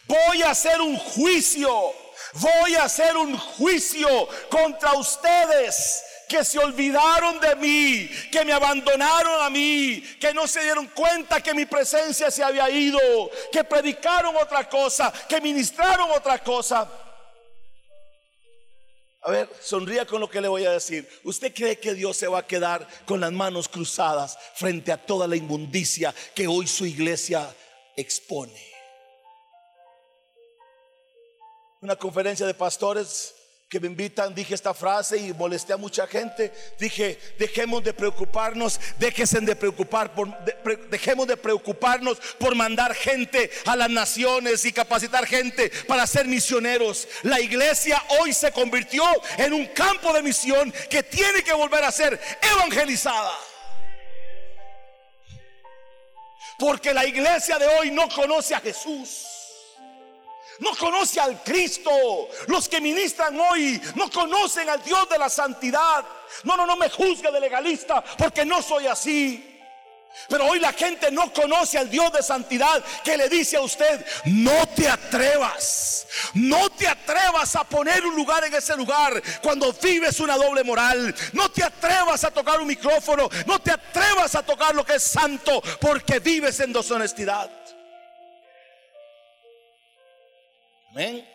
Voy 0.05 0.43
a 0.43 0.51
hacer 0.51 0.79
un 0.79 0.95
juicio. 0.97 1.95
Voy 2.33 2.75
a 2.75 2.83
hacer 2.83 3.17
un 3.17 3.35
juicio 3.35 4.29
contra 4.51 4.93
ustedes 4.93 6.03
que 6.27 6.45
se 6.45 6.59
olvidaron 6.59 7.39
de 7.39 7.55
mí, 7.55 8.07
que 8.31 8.45
me 8.45 8.53
abandonaron 8.53 9.41
a 9.41 9.49
mí, 9.49 9.99
que 10.21 10.31
no 10.31 10.45
se 10.47 10.61
dieron 10.61 10.85
cuenta 10.89 11.41
que 11.41 11.55
mi 11.55 11.65
presencia 11.65 12.29
se 12.29 12.43
había 12.43 12.69
ido, 12.69 12.99
que 13.51 13.63
predicaron 13.63 14.35
otra 14.35 14.69
cosa, 14.69 15.11
que 15.27 15.41
ministraron 15.41 16.11
otra 16.11 16.37
cosa. 16.37 16.87
A 19.29 19.31
ver, 19.31 19.47
sonría 19.61 20.07
con 20.07 20.19
lo 20.19 20.27
que 20.27 20.41
le 20.41 20.47
voy 20.47 20.65
a 20.65 20.71
decir. 20.71 21.07
¿Usted 21.23 21.53
cree 21.53 21.79
que 21.79 21.93
Dios 21.93 22.17
se 22.17 22.27
va 22.27 22.39
a 22.39 22.47
quedar 22.47 22.87
con 23.05 23.19
las 23.19 23.31
manos 23.31 23.69
cruzadas 23.69 24.35
frente 24.55 24.91
a 24.91 25.05
toda 25.05 25.27
la 25.27 25.35
inmundicia 25.35 26.15
que 26.33 26.47
hoy 26.47 26.65
su 26.65 26.83
iglesia 26.83 27.55
expone? 27.95 28.59
Una 31.79 31.95
conferencia 31.95 32.47
de 32.47 32.55
pastores 32.55 33.35
que 33.69 33.79
me 33.79 33.85
invitan, 33.85 34.33
dije 34.33 34.55
esta 34.55 34.73
frase 34.73 35.15
y 35.17 35.31
molesté 35.31 35.73
a 35.73 35.77
mucha 35.77 36.07
gente. 36.07 36.51
Dije, 36.79 37.19
dejemos 37.37 37.83
de 37.83 37.93
preocuparnos, 37.93 38.79
déjense 38.97 39.39
de 39.41 39.55
preocupar 39.55 40.11
por, 40.15 40.35
dejemos 40.89 41.27
de 41.27 41.37
preocuparnos 41.37 42.17
por 42.39 42.55
mandar 42.55 42.95
gente 42.95 43.51
a 43.67 43.75
las 43.75 43.91
naciones 43.91 44.65
y 44.65 44.73
capacitar 44.73 45.27
gente 45.27 45.71
para 45.87 46.07
ser 46.07 46.25
misioneros. 46.25 47.07
La 47.21 47.39
iglesia 47.39 48.03
hoy 48.19 48.33
se 48.33 48.51
convirtió 48.51 49.03
en 49.37 49.53
un 49.53 49.67
campo 49.67 50.13
de 50.13 50.23
misión 50.23 50.73
que 50.89 51.03
tiene 51.03 51.43
que 51.43 51.53
volver 51.53 51.83
a 51.83 51.91
ser 51.91 52.19
evangelizada. 52.41 53.33
Porque 56.57 56.91
la 56.91 57.05
iglesia 57.05 57.59
de 57.59 57.67
hoy 57.67 57.91
no 57.91 58.09
conoce 58.09 58.55
a 58.55 58.61
Jesús 58.61 59.38
no 60.59 60.75
conoce 60.75 61.19
al 61.19 61.41
Cristo. 61.43 61.91
Los 62.47 62.67
que 62.67 62.81
ministran 62.81 63.39
hoy 63.39 63.81
no 63.95 64.09
conocen 64.09 64.69
al 64.69 64.83
Dios 64.83 65.07
de 65.09 65.17
la 65.17 65.29
santidad. 65.29 66.05
No, 66.43 66.55
no, 66.55 66.65
no 66.65 66.75
me 66.75 66.89
juzgue 66.89 67.31
de 67.31 67.39
legalista 67.39 68.03
porque 68.17 68.45
no 68.45 68.61
soy 68.61 68.87
así. 68.87 69.45
Pero 70.27 70.45
hoy 70.45 70.59
la 70.59 70.73
gente 70.73 71.11
no 71.11 71.31
conoce 71.31 71.77
al 71.77 71.89
Dios 71.89 72.11
de 72.11 72.21
santidad 72.21 72.83
que 73.03 73.15
le 73.15 73.29
dice 73.29 73.57
a 73.57 73.61
usted, 73.61 74.05
no 74.25 74.67
te 74.75 74.89
atrevas, 74.89 76.07
no 76.33 76.69
te 76.71 76.87
atrevas 76.87 77.55
a 77.55 77.63
poner 77.63 78.05
un 78.05 78.15
lugar 78.15 78.43
en 78.43 78.53
ese 78.53 78.75
lugar 78.75 79.21
cuando 79.41 79.71
vives 79.73 80.19
una 80.19 80.35
doble 80.35 80.63
moral. 80.63 81.15
No 81.33 81.49
te 81.49 81.63
atrevas 81.63 82.23
a 82.23 82.31
tocar 82.31 82.59
un 82.59 82.67
micrófono, 82.67 83.29
no 83.45 83.59
te 83.59 83.71
atrevas 83.71 84.35
a 84.35 84.43
tocar 84.43 84.75
lo 84.75 84.85
que 84.85 84.95
es 84.95 85.03
santo 85.03 85.61
porque 85.79 86.19
vives 86.19 86.59
en 86.59 86.73
deshonestidad. 86.73 87.58
Amén. 90.91 91.27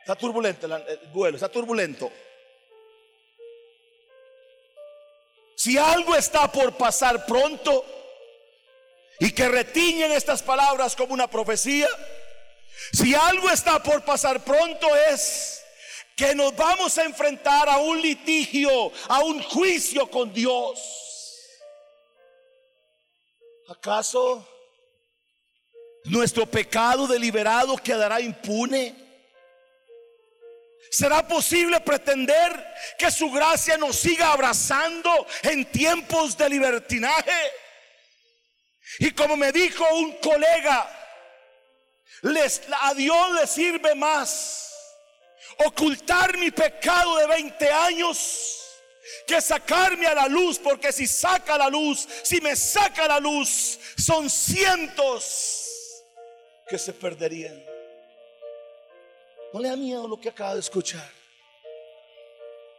Está 0.00 0.14
turbulento 0.14 0.66
el 0.66 0.98
vuelo, 1.12 1.36
está 1.36 1.48
turbulento. 1.48 2.12
Si 5.56 5.78
algo 5.78 6.14
está 6.14 6.50
por 6.52 6.76
pasar 6.76 7.26
pronto 7.26 7.84
y 9.18 9.32
que 9.32 9.48
retiñen 9.48 10.12
estas 10.12 10.42
palabras 10.42 10.94
como 10.94 11.14
una 11.14 11.28
profecía, 11.28 11.88
si 12.92 13.14
algo 13.14 13.50
está 13.50 13.82
por 13.82 14.04
pasar 14.04 14.44
pronto 14.44 14.94
es 15.10 15.64
que 16.14 16.34
nos 16.34 16.54
vamos 16.54 16.96
a 16.98 17.04
enfrentar 17.04 17.68
a 17.68 17.78
un 17.78 18.00
litigio, 18.00 18.92
a 19.08 19.24
un 19.24 19.42
juicio 19.42 20.10
con 20.10 20.32
Dios. 20.32 20.78
¿Acaso 23.68 24.46
nuestro 26.06 26.46
pecado 26.46 27.06
deliberado 27.06 27.76
quedará 27.76 28.20
impune. 28.20 28.94
¿Será 30.90 31.26
posible 31.26 31.80
pretender 31.80 32.74
que 32.98 33.10
su 33.10 33.30
gracia 33.30 33.76
nos 33.76 33.96
siga 33.96 34.32
abrazando 34.32 35.26
en 35.42 35.64
tiempos 35.66 36.36
de 36.36 36.48
libertinaje? 36.48 37.52
Y 39.00 39.10
como 39.10 39.36
me 39.36 39.52
dijo 39.52 39.84
un 39.94 40.12
colega, 40.18 40.88
les, 42.22 42.62
a 42.82 42.94
Dios 42.94 43.32
le 43.32 43.46
sirve 43.46 43.94
más 43.94 44.72
ocultar 45.58 46.36
mi 46.38 46.50
pecado 46.50 47.16
de 47.16 47.26
20 47.26 47.70
años 47.70 48.62
que 49.26 49.40
sacarme 49.40 50.06
a 50.06 50.14
la 50.14 50.28
luz, 50.28 50.58
porque 50.58 50.92
si 50.92 51.06
saca 51.06 51.58
la 51.58 51.68
luz, 51.68 52.06
si 52.22 52.40
me 52.40 52.54
saca 52.54 53.08
la 53.08 53.18
luz, 53.18 53.78
son 53.96 54.30
cientos 54.30 55.65
que 56.68 56.78
se 56.78 56.92
perderían. 56.92 57.62
No 59.52 59.60
le 59.60 59.68
da 59.68 59.76
miedo 59.76 60.06
lo 60.08 60.20
que 60.20 60.28
acaba 60.28 60.54
de 60.54 60.60
escuchar. 60.60 61.10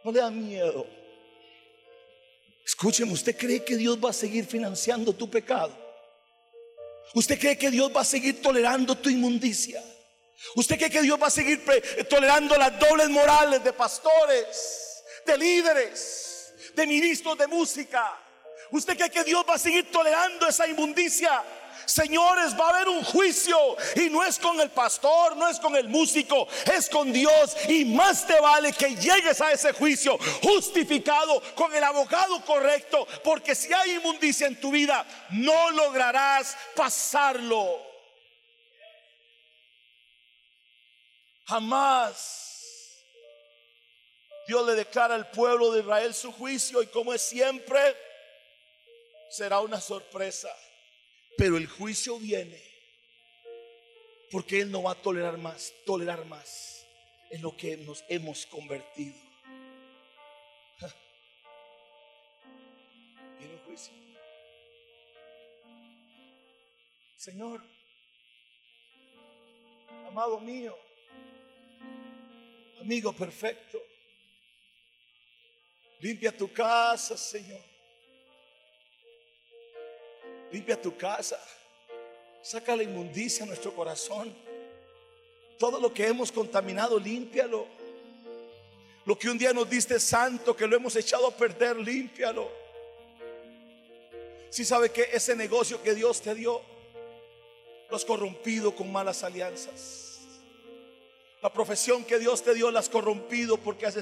No 0.04 0.12
le 0.12 0.20
da 0.20 0.30
miedo. 0.30 0.86
Escúcheme, 2.64 3.12
¿usted 3.12 3.36
cree 3.36 3.64
que 3.64 3.76
Dios 3.76 3.98
va 3.98 4.10
a 4.10 4.12
seguir 4.12 4.44
financiando 4.44 5.12
tu 5.14 5.28
pecado? 5.30 5.72
¿Usted 7.14 7.38
cree 7.38 7.56
que 7.56 7.70
Dios 7.70 7.90
va 7.94 8.02
a 8.02 8.04
seguir 8.04 8.42
tolerando 8.42 8.94
tu 8.96 9.08
inmundicia? 9.08 9.82
¿Usted 10.54 10.76
cree 10.76 10.90
que 10.90 11.02
Dios 11.02 11.20
va 11.20 11.28
a 11.28 11.30
seguir 11.30 11.64
tolerando 12.08 12.56
las 12.56 12.78
dobles 12.78 13.08
morales 13.08 13.64
de 13.64 13.72
pastores, 13.72 15.02
de 15.24 15.38
líderes, 15.38 16.52
de 16.76 16.86
ministros 16.86 17.38
de 17.38 17.46
música? 17.46 18.16
¿Usted 18.70 18.96
cree 18.96 19.10
que 19.10 19.24
Dios 19.24 19.44
va 19.48 19.54
a 19.54 19.58
seguir 19.58 19.90
tolerando 19.90 20.46
esa 20.46 20.68
inmundicia? 20.68 21.42
Señores, 21.88 22.54
va 22.54 22.66
a 22.66 22.68
haber 22.68 22.88
un 22.90 23.02
juicio 23.02 23.56
y 23.96 24.10
no 24.10 24.22
es 24.22 24.38
con 24.38 24.60
el 24.60 24.68
pastor, 24.68 25.34
no 25.38 25.48
es 25.48 25.58
con 25.58 25.74
el 25.74 25.88
músico, 25.88 26.46
es 26.70 26.86
con 26.90 27.10
Dios. 27.10 27.56
Y 27.66 27.86
más 27.86 28.26
te 28.26 28.38
vale 28.38 28.74
que 28.74 28.94
llegues 28.94 29.40
a 29.40 29.52
ese 29.52 29.72
juicio 29.72 30.18
justificado 30.42 31.40
con 31.54 31.74
el 31.74 31.82
abogado 31.82 32.44
correcto, 32.44 33.08
porque 33.24 33.54
si 33.54 33.72
hay 33.72 33.92
inmundicia 33.92 34.46
en 34.46 34.60
tu 34.60 34.70
vida, 34.70 35.06
no 35.30 35.70
lograrás 35.70 36.58
pasarlo. 36.76 37.80
Jamás. 41.46 42.44
Dios 44.46 44.66
le 44.66 44.74
declara 44.74 45.14
al 45.14 45.30
pueblo 45.30 45.72
de 45.72 45.80
Israel 45.80 46.12
su 46.12 46.32
juicio 46.32 46.82
y 46.82 46.86
como 46.88 47.14
es 47.14 47.22
siempre, 47.22 47.96
será 49.30 49.60
una 49.60 49.80
sorpresa. 49.80 50.54
Pero 51.38 51.56
el 51.56 51.66
juicio 51.68 52.18
viene 52.18 52.60
porque 54.32 54.60
Él 54.60 54.72
no 54.72 54.82
va 54.82 54.92
a 54.92 55.00
tolerar 55.00 55.38
más, 55.38 55.72
tolerar 55.86 56.24
más 56.24 56.84
en 57.30 57.42
lo 57.42 57.56
que 57.56 57.76
nos 57.76 58.04
hemos 58.08 58.44
convertido. 58.46 59.14
Viene 63.38 63.54
el 63.54 63.60
juicio. 63.60 63.94
Señor, 67.16 67.62
amado 70.08 70.40
mío, 70.40 70.76
amigo 72.80 73.12
perfecto, 73.12 73.78
limpia 76.00 76.36
tu 76.36 76.52
casa, 76.52 77.16
Señor. 77.16 77.67
Limpia 80.50 80.80
tu 80.80 80.96
casa. 80.96 81.38
Saca 82.42 82.74
la 82.76 82.82
inmundicia 82.82 83.44
a 83.44 83.46
nuestro 83.46 83.74
corazón. 83.74 84.34
Todo 85.58 85.80
lo 85.80 85.92
que 85.92 86.06
hemos 86.06 86.30
contaminado, 86.30 86.98
límpialo. 86.98 87.66
Lo 89.04 89.18
que 89.18 89.28
un 89.28 89.38
día 89.38 89.52
nos 89.52 89.68
diste 89.68 89.98
santo, 89.98 90.54
que 90.54 90.66
lo 90.66 90.76
hemos 90.76 90.94
echado 90.96 91.26
a 91.26 91.30
perder, 91.30 91.76
límpialo. 91.76 92.48
Si 94.50 94.64
sabe 94.64 94.90
que 94.90 95.08
ese 95.12 95.34
negocio 95.34 95.82
que 95.82 95.94
Dios 95.94 96.20
te 96.20 96.34
dio, 96.34 96.62
lo 97.90 97.96
has 97.96 98.04
corrompido 98.04 98.74
con 98.74 98.90
malas 98.90 99.24
alianzas. 99.24 100.20
La 101.40 101.52
profesión 101.52 102.04
que 102.04 102.18
Dios 102.18 102.42
te 102.42 102.52
dio 102.52 102.70
la 102.70 102.80
has 102.80 102.88
corrompido 102.88 103.56
porque 103.58 103.86
has, 103.86 103.96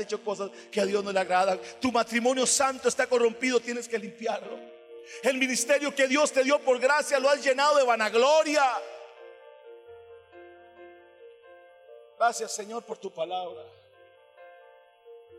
hecho 0.00 0.24
cosas 0.24 0.50
que 0.72 0.80
a 0.80 0.86
Dios 0.86 1.04
no 1.04 1.12
le 1.12 1.20
agradan. 1.20 1.60
Tu 1.80 1.92
matrimonio 1.92 2.46
santo 2.46 2.88
está 2.88 3.06
corrompido, 3.06 3.60
tienes 3.60 3.88
que 3.88 3.98
limpiarlo. 3.98 4.58
El 5.22 5.36
ministerio 5.36 5.94
que 5.94 6.08
Dios 6.08 6.32
te 6.32 6.42
dio 6.42 6.58
por 6.60 6.78
gracia 6.78 7.18
lo 7.18 7.28
has 7.28 7.42
llenado 7.44 7.76
de 7.76 7.84
vanagloria. 7.84 8.64
Gracias 12.18 12.52
Señor 12.52 12.84
por 12.84 12.98
tu 12.98 13.12
palabra. 13.12 13.62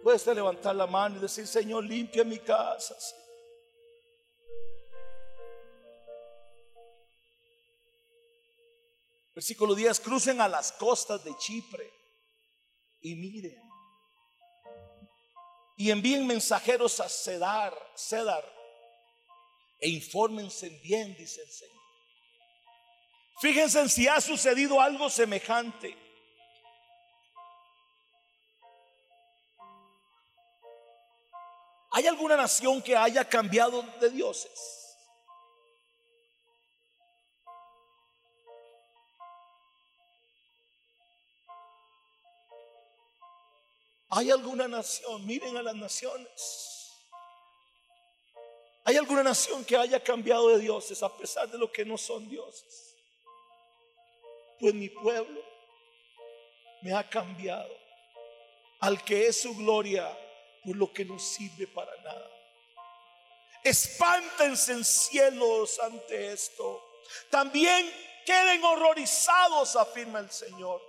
Puedes 0.03 0.25
levantar 0.27 0.75
la 0.75 0.87
mano 0.87 1.17
y 1.17 1.19
decir, 1.19 1.45
Señor, 1.45 1.83
limpia 1.83 2.23
mi 2.23 2.39
casa. 2.39 2.95
Versículo 9.33 9.75
10, 9.75 9.99
crucen 9.99 10.41
a 10.41 10.47
las 10.47 10.71
costas 10.73 11.23
de 11.23 11.35
Chipre 11.37 11.91
y 12.99 13.15
miren. 13.15 13.61
Y 15.77 15.89
envíen 15.89 16.27
mensajeros 16.27 16.99
a 16.99 17.07
Cedar, 17.07 17.75
Cedar 17.95 18.60
e 19.81 19.89
infórmense 19.89 20.69
bien, 20.83 21.15
dice 21.17 21.41
el 21.41 21.49
Señor. 21.49 21.81
Fíjense 23.41 23.79
en 23.81 23.89
si 23.89 24.07
ha 24.07 24.21
sucedido 24.21 24.79
algo 24.79 25.09
semejante. 25.09 25.97
¿Hay 31.93 32.05
alguna 32.05 32.37
nación 32.37 32.81
que 32.81 32.95
haya 32.95 33.27
cambiado 33.27 33.81
de 33.99 34.11
dioses? 34.11 34.95
¿Hay 44.09 44.29
alguna 44.29 44.67
nación? 44.67 45.25
Miren 45.25 45.57
a 45.57 45.63
las 45.63 45.75
naciones. 45.75 46.70
¿Hay 48.91 48.97
alguna 48.97 49.23
nación 49.23 49.63
que 49.63 49.77
haya 49.77 50.03
cambiado 50.03 50.49
de 50.49 50.59
dioses 50.59 51.01
a 51.01 51.17
pesar 51.17 51.49
de 51.49 51.57
lo 51.57 51.71
que 51.71 51.85
no 51.85 51.97
son 51.97 52.27
dioses? 52.27 52.93
Pues 54.59 54.73
mi 54.73 54.89
pueblo 54.89 55.41
me 56.81 56.93
ha 56.93 57.09
cambiado 57.09 57.73
al 58.81 59.01
que 59.05 59.27
es 59.27 59.43
su 59.43 59.55
gloria 59.55 60.13
por 60.65 60.75
lo 60.75 60.91
que 60.91 61.05
no 61.05 61.17
sirve 61.19 61.67
para 61.67 61.95
nada. 62.01 62.29
Espántense 63.63 64.73
en 64.73 64.83
cielos 64.83 65.79
ante 65.79 66.33
esto. 66.33 66.83
También 67.29 67.89
queden 68.25 68.61
horrorizados, 68.61 69.77
afirma 69.77 70.19
el 70.19 70.29
Señor. 70.29 70.81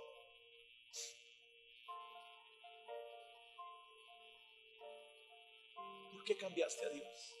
qué 6.25 6.35
cambiaste 6.35 6.85
a 6.85 6.89
Dios? 6.89 7.32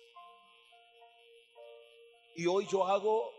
Y 2.35 2.45
hoy 2.45 2.67
yo 2.71 2.85
hago, 2.85 3.31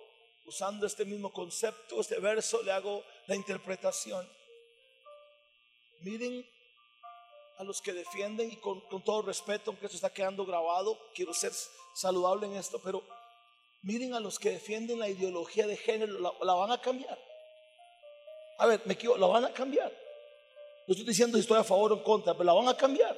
usando 0.47 0.87
este 0.87 1.05
mismo 1.05 1.33
concepto, 1.33 2.01
este 2.01 2.19
verso, 2.19 2.63
le 2.63 2.73
hago 2.73 3.03
la 3.27 3.35
interpretación. 3.35 4.29
Miren 6.01 6.47
a 7.59 7.65
los 7.65 7.81
que 7.81 7.93
defienden 7.93 8.51
y 8.51 8.57
con, 8.57 8.83
todo 9.05 9.23
respeto, 9.23 9.71
aunque 9.71 9.87
esto 9.87 9.97
está 9.97 10.13
quedando 10.13 10.45
grabado, 10.45 10.99
quiero 11.15 11.33
ser 11.33 11.53
saludable 11.95 12.47
en 12.47 12.57
esto, 12.57 12.81
pero 12.83 13.03
miren 13.83 14.15
a 14.15 14.21
los 14.21 14.39
que 14.39 14.51
defienden 14.51 14.99
la 14.99 15.09
ideología 15.09 15.67
de 15.67 15.77
género, 15.77 16.19
la, 16.19 16.55
van 16.55 16.73
a 16.73 16.81
cambiar. 16.81 17.19
A 18.59 18.67
ver, 18.67 18.83
me 18.85 18.95
equivoco, 18.95 19.19
la 19.19 19.27
van 19.27 19.45
a 19.45 19.53
cambiar. 19.53 19.93
No 20.87 20.93
estoy 20.93 21.07
diciendo 21.07 21.37
si 21.37 21.43
estoy 21.43 21.59
a 21.59 21.65
favor 21.65 21.93
o 21.93 21.97
en 21.97 22.03
contra, 22.03 22.35
pero 22.35 22.45
la 22.45 22.53
van 22.53 22.69
a 22.69 22.77
cambiar. 22.77 23.17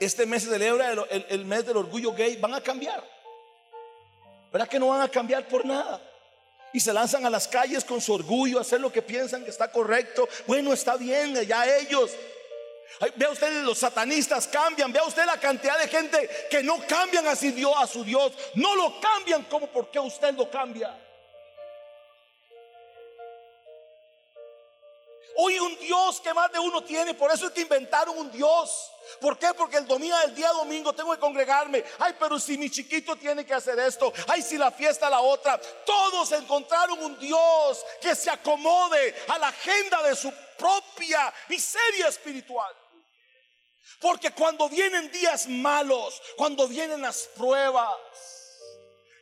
Este 0.00 0.26
mes 0.26 0.42
se 0.42 0.50
celebra 0.50 0.92
el, 1.10 1.44
mes 1.44 1.66
del 1.66 1.76
orgullo 1.76 2.12
gay. 2.12 2.36
Van 2.36 2.54
a 2.54 2.60
cambiar. 2.60 3.02
¿Verdad 4.54 4.68
que 4.68 4.78
no 4.78 4.86
van 4.86 5.00
a 5.00 5.08
cambiar 5.08 5.48
por 5.48 5.66
nada? 5.66 6.00
Y 6.72 6.78
se 6.78 6.92
lanzan 6.92 7.26
a 7.26 7.30
las 7.30 7.48
calles 7.48 7.82
con 7.82 8.00
su 8.00 8.14
orgullo 8.14 8.58
a 8.58 8.60
hacer 8.60 8.80
lo 8.80 8.92
que 8.92 9.02
piensan 9.02 9.42
que 9.42 9.50
está 9.50 9.68
correcto. 9.68 10.28
Bueno, 10.46 10.72
está 10.72 10.96
bien, 10.96 11.34
ya 11.44 11.66
ellos. 11.76 12.12
Vea 13.16 13.30
usted, 13.30 13.64
los 13.64 13.78
satanistas 13.78 14.46
cambian. 14.46 14.92
Vea 14.92 15.02
usted 15.02 15.26
la 15.26 15.40
cantidad 15.40 15.76
de 15.76 15.88
gente 15.88 16.30
que 16.48 16.62
no 16.62 16.78
cambian 16.86 17.26
a 17.26 17.34
su 17.34 17.50
Dios, 17.50 17.74
a 17.76 17.88
su 17.88 18.04
Dios. 18.04 18.30
No 18.54 18.76
lo 18.76 19.00
cambian 19.00 19.42
como 19.42 19.66
porque 19.66 19.98
usted 19.98 20.32
lo 20.34 20.48
cambia. 20.48 21.03
Hoy 25.36 25.58
un 25.58 25.76
Dios 25.78 26.20
que 26.20 26.32
más 26.32 26.50
de 26.52 26.58
uno 26.58 26.84
tiene, 26.84 27.14
por 27.14 27.30
eso 27.32 27.46
es 27.46 27.52
que 27.52 27.62
inventaron 27.62 28.16
un 28.16 28.30
Dios. 28.30 28.90
¿Por 29.20 29.38
qué? 29.38 29.52
Porque 29.54 29.76
el 29.76 29.86
domingo, 29.86 30.16
el 30.24 30.34
día 30.34 30.50
domingo 30.50 30.92
tengo 30.92 31.12
que 31.12 31.18
congregarme. 31.18 31.84
Ay, 31.98 32.14
pero 32.18 32.38
si 32.38 32.56
mi 32.56 32.70
chiquito 32.70 33.16
tiene 33.16 33.44
que 33.44 33.52
hacer 33.52 33.78
esto. 33.78 34.12
Ay, 34.28 34.42
si 34.42 34.56
la 34.56 34.70
fiesta 34.70 35.10
la 35.10 35.20
otra. 35.20 35.60
Todos 35.84 36.32
encontraron 36.32 37.02
un 37.02 37.18
Dios 37.18 37.84
que 38.00 38.14
se 38.14 38.30
acomode 38.30 39.14
a 39.28 39.38
la 39.38 39.48
agenda 39.48 40.02
de 40.02 40.14
su 40.14 40.32
propia 40.56 41.32
miseria 41.48 42.08
espiritual. 42.08 42.74
Porque 44.00 44.30
cuando 44.30 44.68
vienen 44.68 45.10
días 45.10 45.48
malos, 45.48 46.20
cuando 46.36 46.68
vienen 46.68 47.02
las 47.02 47.22
pruebas, 47.36 47.94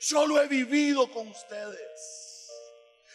yo 0.00 0.26
lo 0.26 0.40
he 0.40 0.46
vivido 0.46 1.10
con 1.10 1.28
ustedes 1.28 2.11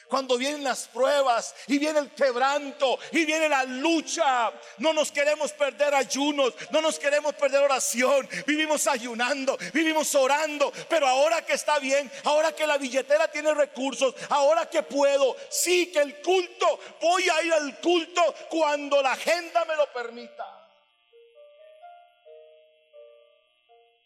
cuando 0.07 0.37
vienen 0.37 0.63
las 0.63 0.87
pruebas 0.87 1.55
y 1.67 1.77
viene 1.77 1.99
el 1.99 2.11
quebranto 2.11 2.97
y 3.11 3.25
viene 3.25 3.49
la 3.49 3.63
lucha, 3.63 4.51
no 4.77 4.93
nos 4.93 5.11
queremos 5.11 5.51
perder 5.53 5.93
ayunos, 5.93 6.53
no 6.71 6.81
nos 6.81 6.97
queremos 6.99 7.33
perder 7.35 7.61
oración, 7.61 8.27
vivimos 8.45 8.87
ayunando, 8.87 9.57
vivimos 9.73 10.13
orando, 10.15 10.71
pero 10.89 11.07
ahora 11.07 11.45
que 11.45 11.53
está 11.53 11.79
bien, 11.79 12.11
ahora 12.23 12.53
que 12.53 12.67
la 12.67 12.77
billetera 12.77 13.29
tiene 13.29 13.53
recursos, 13.53 14.15
ahora 14.29 14.69
que 14.69 14.83
puedo, 14.83 15.35
sí 15.49 15.91
que 15.91 15.99
el 15.99 16.21
culto, 16.21 16.79
voy 17.01 17.23
a 17.29 17.43
ir 17.43 17.53
al 17.53 17.79
culto 17.79 18.21
cuando 18.49 19.01
la 19.01 19.13
agenda 19.13 19.65
me 19.65 19.75
lo 19.75 19.91
permita. 19.91 20.53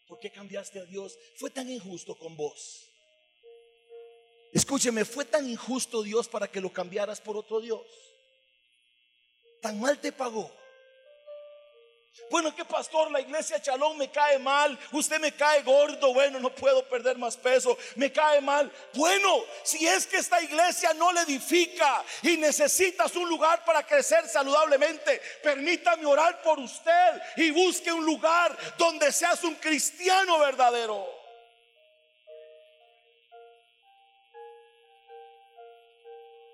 ¿Por 0.07 0.19
qué 0.19 0.29
cambiaste 0.29 0.79
a 0.79 0.83
Dios? 0.83 1.17
Fue 1.37 1.49
tan 1.51 1.69
injusto 1.69 2.17
con 2.17 2.35
vos. 2.35 2.90
Escúcheme, 4.51 5.05
fue 5.05 5.25
tan 5.25 5.49
injusto 5.49 6.03
Dios 6.03 6.27
para 6.27 6.47
que 6.47 6.59
lo 6.59 6.71
cambiaras 6.71 7.21
por 7.21 7.37
otro 7.37 7.61
Dios. 7.61 7.81
Tan 9.61 9.79
mal 9.79 9.99
te 9.99 10.11
pagó. 10.11 10.51
Bueno, 12.29 12.53
que 12.55 12.65
pastor, 12.65 13.09
la 13.11 13.21
iglesia 13.21 13.61
Chalón 13.61 13.97
me 13.97 14.09
cae 14.09 14.37
mal, 14.39 14.77
usted 14.91 15.19
me 15.19 15.33
cae 15.33 15.63
gordo, 15.63 16.13
bueno, 16.13 16.39
no 16.39 16.53
puedo 16.53 16.87
perder 16.87 17.17
más 17.17 17.37
peso, 17.37 17.77
me 17.95 18.11
cae 18.11 18.41
mal. 18.41 18.71
Bueno, 18.93 19.43
si 19.63 19.87
es 19.87 20.07
que 20.07 20.17
esta 20.17 20.41
iglesia 20.41 20.93
no 20.93 21.11
le 21.13 21.21
edifica 21.21 22.03
y 22.21 22.37
necesitas 22.37 23.15
un 23.15 23.29
lugar 23.29 23.63
para 23.63 23.85
crecer 23.85 24.27
saludablemente, 24.27 25.21
permítame 25.41 26.05
orar 26.05 26.41
por 26.41 26.59
usted 26.59 27.21
y 27.37 27.51
busque 27.51 27.91
un 27.91 28.05
lugar 28.05 28.57
donde 28.77 29.11
seas 29.11 29.43
un 29.43 29.55
cristiano 29.55 30.39
verdadero. 30.39 31.20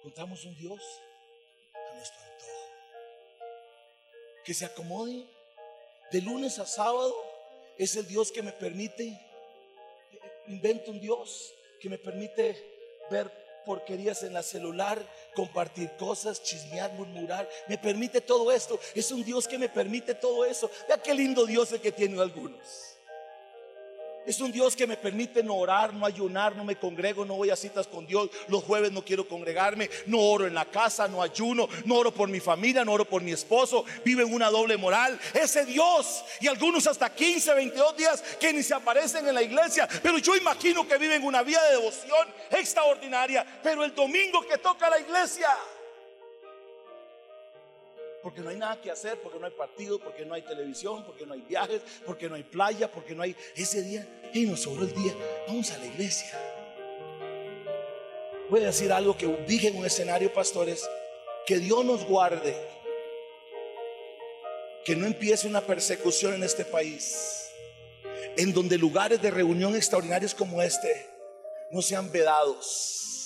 Encontramos 0.07 0.45
un 0.45 0.55
Dios 0.55 0.81
a 1.73 1.95
nuestro 1.95 2.21
antojo. 2.21 2.51
Que 4.45 4.53
se 4.53 4.63
acomode 4.63 5.25
de 6.13 6.21
lunes 6.21 6.59
a 6.59 6.65
sábado. 6.65 7.13
Es 7.77 7.93
el 7.97 8.07
Dios 8.07 8.31
que 8.31 8.41
me 8.41 8.53
permite, 8.53 9.19
invento 10.47 10.91
un 10.91 11.01
Dios 11.01 11.53
que 11.81 11.89
me 11.89 11.97
permite 11.97 12.55
ver 13.11 13.29
porquerías 13.65 14.23
en 14.23 14.31
la 14.31 14.43
celular, 14.43 15.05
compartir 15.35 15.91
cosas, 15.97 16.41
chismear, 16.41 16.93
murmurar. 16.93 17.49
Me 17.67 17.77
permite 17.77 18.21
todo 18.21 18.49
esto. 18.53 18.79
Es 18.95 19.11
un 19.11 19.25
Dios 19.25 19.45
que 19.45 19.57
me 19.57 19.67
permite 19.67 20.15
todo 20.15 20.45
eso. 20.45 20.71
Vea 20.87 21.03
qué 21.03 21.13
lindo 21.13 21.45
Dios 21.45 21.73
el 21.73 21.81
que 21.81 21.91
tiene 21.91 22.21
algunos. 22.21 22.96
Es 24.27 24.41
un 24.41 24.51
Dios 24.51 24.75
que 24.75 24.85
me 24.85 24.97
permite 24.97 25.41
no 25.41 25.55
orar, 25.55 25.93
no 25.93 26.05
ayunar, 26.05 26.53
no 26.53 26.65
me 26.65 26.75
congrego, 26.75 27.23
no 27.23 27.35
voy 27.35 27.49
a 27.49 27.55
citas 27.55 27.87
con 27.87 28.05
Dios. 28.05 28.29
Los 28.49 28.61
jueves 28.61 28.91
no 28.91 29.01
quiero 29.01 29.25
congregarme, 29.25 29.89
no 30.05 30.19
oro 30.19 30.45
en 30.45 30.53
la 30.53 30.65
casa, 30.65 31.07
no 31.07 31.21
ayuno, 31.21 31.69
no 31.85 31.95
oro 31.95 32.13
por 32.13 32.27
mi 32.27 32.41
familia, 32.41 32.83
no 32.83 32.91
oro 32.91 33.05
por 33.05 33.21
mi 33.21 33.31
esposo. 33.31 33.85
Vive 34.03 34.23
en 34.23 34.33
una 34.33 34.49
doble 34.49 34.75
moral. 34.75 35.17
Ese 35.33 35.63
Dios 35.63 36.25
y 36.41 36.47
algunos 36.47 36.85
hasta 36.87 37.09
15, 37.09 37.53
22 37.53 37.95
días 37.95 38.21
que 38.37 38.51
ni 38.51 38.63
se 38.63 38.73
aparecen 38.73 39.25
en 39.25 39.33
la 39.33 39.41
iglesia. 39.41 39.87
Pero 40.03 40.17
yo 40.17 40.35
imagino 40.35 40.85
que 40.85 40.97
viven 40.97 41.23
una 41.23 41.41
vida 41.41 41.63
de 41.63 41.77
devoción 41.77 42.27
extraordinaria. 42.51 43.45
Pero 43.63 43.85
el 43.85 43.95
domingo 43.95 44.41
que 44.41 44.57
toca 44.57 44.89
la 44.89 44.99
iglesia 44.99 45.47
porque 48.21 48.41
no 48.41 48.49
hay 48.49 48.57
nada 48.57 48.81
que 48.81 48.91
hacer, 48.91 49.19
porque 49.21 49.39
no 49.39 49.45
hay 49.45 49.51
partido, 49.51 49.99
porque 49.99 50.25
no 50.25 50.33
hay 50.33 50.41
televisión, 50.41 51.03
porque 51.05 51.25
no 51.25 51.33
hay 51.33 51.41
viajes, 51.41 51.81
porque 52.05 52.27
no 52.27 52.35
hay 52.35 52.43
playa, 52.43 52.91
porque 52.91 53.15
no 53.15 53.23
hay 53.23 53.35
ese 53.55 53.81
día. 53.81 54.07
Y 54.33 54.45
nos 54.45 54.61
sobró 54.61 54.83
el 54.83 54.93
día, 54.93 55.13
vamos 55.47 55.71
a 55.71 55.77
la 55.77 55.85
iglesia. 55.85 56.31
Voy 58.49 58.61
a 58.61 58.67
decir 58.67 58.91
algo 58.91 59.17
que 59.17 59.27
dije 59.47 59.67
en 59.67 59.77
un 59.77 59.85
escenario, 59.85 60.33
pastores, 60.33 60.89
que 61.45 61.59
Dios 61.59 61.83
nos 61.83 62.05
guarde, 62.05 62.55
que 64.85 64.95
no 64.95 65.05
empiece 65.05 65.47
una 65.47 65.61
persecución 65.61 66.33
en 66.33 66.43
este 66.43 66.65
país, 66.65 67.49
en 68.37 68.53
donde 68.53 68.77
lugares 68.77 69.21
de 69.21 69.31
reunión 69.31 69.75
extraordinarios 69.75 70.33
como 70.33 70.61
este 70.61 71.09
no 71.71 71.81
sean 71.81 72.11
vedados 72.11 73.16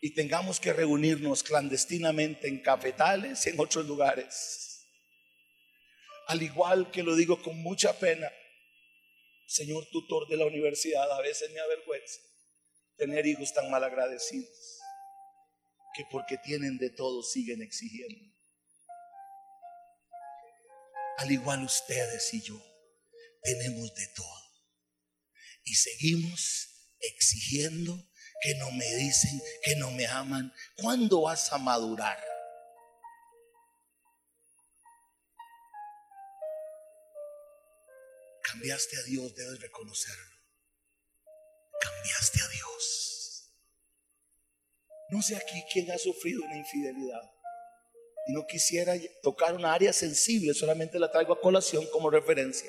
y 0.00 0.14
tengamos 0.14 0.60
que 0.60 0.72
reunirnos 0.72 1.42
clandestinamente 1.42 2.48
en 2.48 2.62
cafetales 2.62 3.46
y 3.46 3.50
en 3.50 3.60
otros 3.60 3.86
lugares. 3.86 4.64
al 6.28 6.42
igual 6.42 6.90
que 6.90 7.02
lo 7.02 7.16
digo 7.16 7.42
con 7.42 7.56
mucha 7.62 7.98
pena, 7.98 8.30
señor 9.46 9.86
tutor 9.90 10.28
de 10.28 10.36
la 10.36 10.44
universidad, 10.44 11.10
a 11.10 11.22
veces 11.22 11.50
me 11.52 11.60
avergüenza 11.60 12.20
tener 12.96 13.26
hijos 13.26 13.54
tan 13.54 13.70
mal 13.70 13.82
agradecidos 13.82 14.78
que 15.94 16.04
porque 16.10 16.36
tienen 16.36 16.76
de 16.76 16.90
todo 16.90 17.22
siguen 17.22 17.62
exigiendo. 17.62 18.30
Al 21.16 21.32
igual 21.32 21.64
ustedes 21.64 22.34
y 22.34 22.42
yo 22.42 22.62
tenemos 23.42 23.94
de 23.94 24.06
todo 24.14 24.48
y 25.64 25.74
seguimos 25.74 26.94
exigiendo 27.00 28.08
que 28.40 28.54
no 28.54 28.70
me 28.70 28.86
dicen, 28.96 29.40
que 29.62 29.76
no 29.76 29.90
me 29.90 30.06
aman. 30.06 30.52
¿Cuándo 30.76 31.22
vas 31.22 31.52
a 31.52 31.58
madurar? 31.58 32.18
Cambiaste 38.42 38.96
a 38.96 39.02
Dios, 39.02 39.34
debes 39.34 39.60
reconocerlo. 39.60 40.36
Cambiaste 41.80 42.40
a 42.40 42.48
Dios. 42.48 43.52
No 45.10 45.22
sé 45.22 45.36
aquí 45.36 45.64
quién 45.72 45.90
ha 45.90 45.98
sufrido 45.98 46.42
una 46.44 46.56
infidelidad. 46.56 47.22
Y 48.26 48.32
no 48.32 48.46
quisiera 48.46 48.94
tocar 49.22 49.54
una 49.54 49.72
área 49.72 49.92
sensible, 49.92 50.52
solamente 50.54 50.98
la 50.98 51.10
traigo 51.10 51.32
a 51.32 51.40
colación 51.40 51.86
como 51.90 52.10
referencia. 52.10 52.68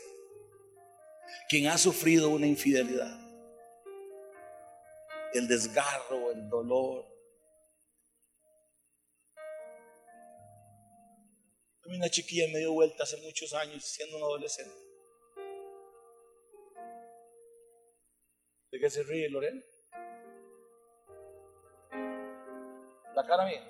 Quien 1.49 1.67
ha 1.67 1.77
sufrido 1.77 2.29
una 2.29 2.47
infidelidad, 2.47 3.28
el 5.33 5.47
desgarro, 5.47 6.31
el 6.31 6.49
dolor. 6.49 7.05
Una 11.85 12.09
chiquilla 12.09 12.45
me 12.53 12.59
dio 12.59 12.73
vuelta 12.73 13.03
hace 13.03 13.17
muchos 13.17 13.53
años 13.53 13.83
siendo 13.83 14.17
un 14.17 14.23
adolescente. 14.23 14.75
¿De 18.71 18.79
qué 18.79 18.89
se 18.89 19.01
ríe 19.01 19.27
Lorena? 19.29 19.61
La 23.15 23.25
cara 23.25 23.45
mía. 23.45 23.65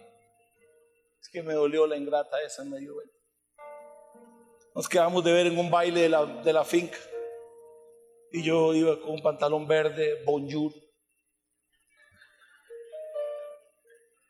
Es 1.21 1.29
que 1.29 1.41
me 1.41 1.53
dolió 1.53 1.87
la 1.87 1.95
ingrata 1.95 2.41
esa 2.41 2.63
en 2.63 2.71
medio 2.71 2.95
vuelta. 2.95 3.15
Nos 4.75 4.89
quedamos 4.89 5.23
de 5.23 5.31
ver 5.31 5.47
en 5.47 5.57
un 5.57 5.71
baile 5.71 6.01
de 6.01 6.09
la, 6.09 6.25
de 6.25 6.53
la 6.53 6.65
finca. 6.65 6.97
Y 8.31 8.43
yo 8.43 8.73
iba 8.73 8.99
con 8.99 9.11
un 9.11 9.21
pantalón 9.21 9.65
verde, 9.65 10.23
bonjour. 10.25 10.73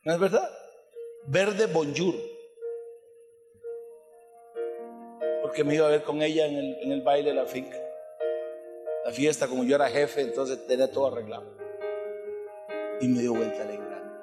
¿No 0.03 0.13
es 0.13 0.19
verdad? 0.19 0.49
Verde 1.27 1.65
bonjour. 1.67 2.15
Porque 5.41 5.63
me 5.63 5.75
iba 5.75 5.87
a 5.87 5.89
ver 5.89 6.03
con 6.03 6.21
ella 6.21 6.45
en 6.45 6.55
el, 6.55 6.77
en 6.83 6.91
el 6.91 7.01
baile 7.01 7.29
de 7.29 7.35
la 7.35 7.45
finca 7.45 7.77
la 9.09 9.11
fiesta, 9.11 9.47
como 9.47 9.63
yo 9.63 9.75
era 9.75 9.87
jefe, 9.89 10.21
entonces 10.21 10.67
tenía 10.67 10.91
todo 10.91 11.07
arreglado. 11.07 11.45
Y 13.01 13.07
me 13.07 13.21
dio 13.21 13.33
vuelta 13.33 13.63
la 13.63 13.73
engaño. 13.73 14.21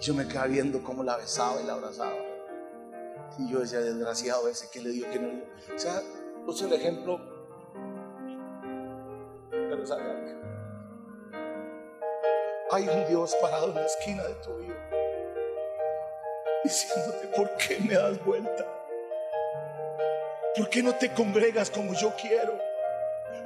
Yo 0.00 0.14
me 0.14 0.26
quedaba 0.26 0.46
viendo 0.46 0.82
cómo 0.82 1.02
la 1.02 1.16
besaba 1.16 1.60
y 1.60 1.66
la 1.66 1.74
abrazaba. 1.74 2.16
Y 3.38 3.52
yo 3.52 3.60
decía, 3.60 3.80
desgraciado 3.80 4.48
ese 4.48 4.70
que 4.70 4.80
le 4.80 4.90
dio, 4.90 5.10
que 5.10 5.18
no 5.18 5.28
le 5.28 5.34
dio. 5.34 5.74
O 5.74 5.78
sea, 5.78 6.00
puse 6.44 6.66
el 6.66 6.72
ejemplo, 6.72 7.20
pero 9.50 9.86
sabe. 9.86 10.04
Hay 12.70 12.88
un 12.88 13.06
Dios 13.08 13.36
parado 13.40 13.68
en 13.68 13.74
la 13.74 13.84
esquina 13.84 14.24
de 14.24 14.34
tu 14.36 14.56
vida, 14.56 14.90
diciéndote, 16.66 17.28
¿por 17.28 17.56
qué 17.56 17.78
me 17.80 17.94
das 17.94 18.22
vuelta? 18.24 18.66
¿Por 20.56 20.68
qué 20.68 20.82
no 20.82 20.94
te 20.94 21.12
congregas 21.12 21.70
como 21.70 21.92
yo 21.94 22.14
quiero? 22.20 22.58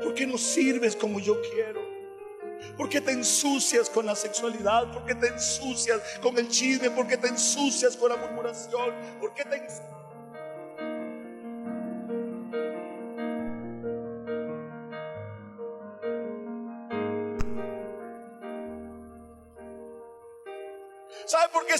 ¿Por 0.02 0.14
qué 0.14 0.26
no 0.26 0.38
sirves 0.38 0.96
como 0.96 1.18
yo 1.20 1.40
quiero? 1.42 1.80
¿Por 2.76 2.88
qué 2.88 3.00
te 3.00 3.12
ensucias 3.12 3.90
con 3.90 4.06
la 4.06 4.14
sexualidad? 4.14 4.92
¿Por 4.92 5.04
qué 5.04 5.14
te 5.14 5.26
ensucias 5.26 6.00
con 6.22 6.38
el 6.38 6.48
chisme? 6.48 6.90
¿Por 6.90 7.06
qué 7.06 7.16
te 7.16 7.28
ensucias 7.28 7.96
con 7.96 8.10
la 8.10 8.16
murmuración? 8.16 8.94
¿Por 9.18 9.34
qué 9.34 9.44
te 9.44 9.56
ensucias? 9.56 9.99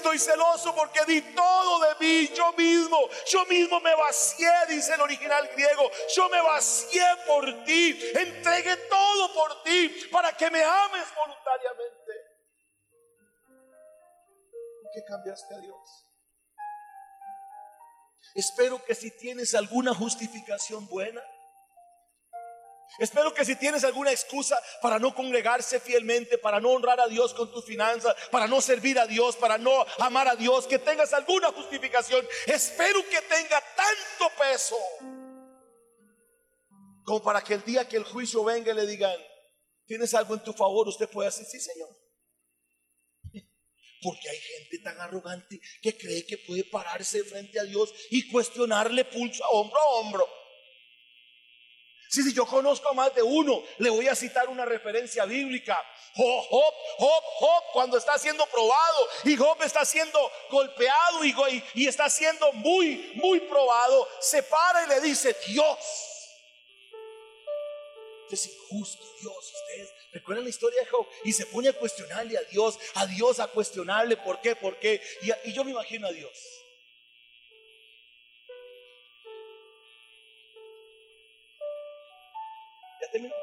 Estoy 0.01 0.18
celoso? 0.18 0.74
Porque 0.74 1.05
di 1.07 1.20
todo 1.34 1.80
de 1.80 1.94
mí, 2.01 2.28
yo 2.34 2.53
mismo. 2.55 2.98
Yo 3.30 3.44
mismo 3.46 3.80
me 3.80 3.94
vacié, 3.94 4.51
dice 4.68 4.94
el 4.94 5.01
original 5.01 5.48
griego. 5.55 5.90
Yo 6.14 6.28
me 6.28 6.40
vacié 6.40 7.05
por 7.26 7.64
ti. 7.64 7.98
Entregué 8.14 8.76
todo 8.88 9.34
por 9.34 9.62
ti 9.62 9.88
para 10.11 10.32
que 10.32 10.51
me 10.51 10.62
ames 10.62 11.07
voluntariamente. 11.14 12.12
¿Por 14.82 14.90
qué 14.92 15.05
cambiaste 15.07 15.55
a 15.55 15.59
Dios? 15.59 16.07
Espero 18.34 18.82
que 18.84 18.94
si 18.94 19.11
tienes 19.11 19.55
alguna 19.55 19.94
justificación 19.94 20.86
buena, 20.88 21.22
Espero 22.99 23.32
que 23.32 23.45
si 23.45 23.57
tienes 23.57 23.84
alguna 23.84 24.11
excusa 24.11 24.61
para 24.82 24.99
no 24.99 25.14
congregarse 25.14 25.80
fielmente, 25.80 26.38
para 26.38 26.61
no 26.61 26.70
honrar 26.70 27.01
a 27.01 27.09
Dios 27.09 27.32
con 27.32 27.51
tus 27.51 27.64
finanzas, 27.64 28.14
para 28.30 28.47
no 28.47 28.61
servir 28.61 28.99
a 28.99 29.07
Dios, 29.07 29.36
para 29.36 29.59
no 29.59 29.86
amar 29.99 30.28
a 30.28 30.36
Dios, 30.36 30.66
que 30.66 30.78
tengas 30.78 31.12
alguna 31.12 31.49
justificación. 31.53 32.26
Espero 32.47 33.03
que 33.09 33.22
tenga 33.22 33.62
tanto 33.76 34.36
peso 34.38 34.76
como 37.05 37.22
para 37.22 37.43
que 37.43 37.55
el 37.55 37.64
día 37.64 37.88
que 37.88 37.97
el 37.97 38.05
juicio 38.05 38.45
venga 38.45 38.72
le 38.74 38.86
digan, 38.86 39.18
¿tienes 39.86 40.14
algo 40.14 40.34
en 40.34 40.45
tu 40.45 40.53
favor? 40.53 40.86
Usted 40.88 41.09
puede 41.09 41.28
decir, 41.28 41.47
sí, 41.47 41.59
Señor. 41.59 41.88
Porque 44.03 44.28
hay 44.28 44.38
gente 44.38 44.78
tan 44.78 45.01
arrogante 45.01 45.61
que 45.82 45.97
cree 45.97 46.26
que 46.26 46.38
puede 46.38 46.64
pararse 46.64 47.24
frente 47.24 47.59
a 47.59 47.64
Dios 47.64 47.93
y 48.11 48.30
cuestionarle 48.30 49.05
pulso 49.05 49.45
a 49.45 49.49
hombro 49.51 49.78
a 49.78 49.86
hombro. 49.97 50.39
Sí, 52.11 52.24
sí, 52.24 52.32
yo 52.32 52.44
conozco 52.44 52.88
a 52.88 52.92
más 52.92 53.14
de 53.14 53.22
uno. 53.22 53.62
Le 53.78 53.88
voy 53.88 54.08
a 54.08 54.16
citar 54.16 54.48
una 54.48 54.64
referencia 54.64 55.24
bíblica. 55.26 55.80
Job, 56.16 56.44
Job, 56.50 56.74
Job, 56.98 57.62
cuando 57.72 57.96
está 57.96 58.18
siendo 58.18 58.44
probado 58.46 59.08
y 59.22 59.36
Job 59.36 59.62
está 59.62 59.84
siendo 59.84 60.18
golpeado 60.50 61.24
y, 61.24 61.86
está 61.86 62.11
siendo 62.11 62.52
muy, 62.54 63.12
muy 63.14 63.38
probado, 63.38 64.08
se 64.18 64.42
para 64.42 64.84
y 64.84 64.88
le 64.88 65.00
dice, 65.02 65.36
Dios, 65.46 65.78
es 68.28 68.46
injusto, 68.46 69.04
Dios, 69.20 69.52
ustedes 69.54 69.92
recuerdan 70.12 70.44
la 70.44 70.50
historia 70.50 70.80
de 70.80 70.86
Job 70.86 71.06
y 71.24 71.32
se 71.32 71.46
pone 71.46 71.68
a 71.68 71.72
cuestionarle 71.72 72.36
a 72.36 72.42
Dios, 72.42 72.76
a 72.94 73.06
Dios 73.06 73.38
a 73.38 73.46
cuestionarle 73.46 74.16
por 74.16 74.40
qué, 74.40 74.56
por 74.56 74.80
qué. 74.80 75.00
y 75.44 75.52
yo 75.52 75.62
me 75.62 75.70
imagino 75.70 76.08
a 76.08 76.12
Dios. 76.12 76.59
Terminó. 83.11 83.34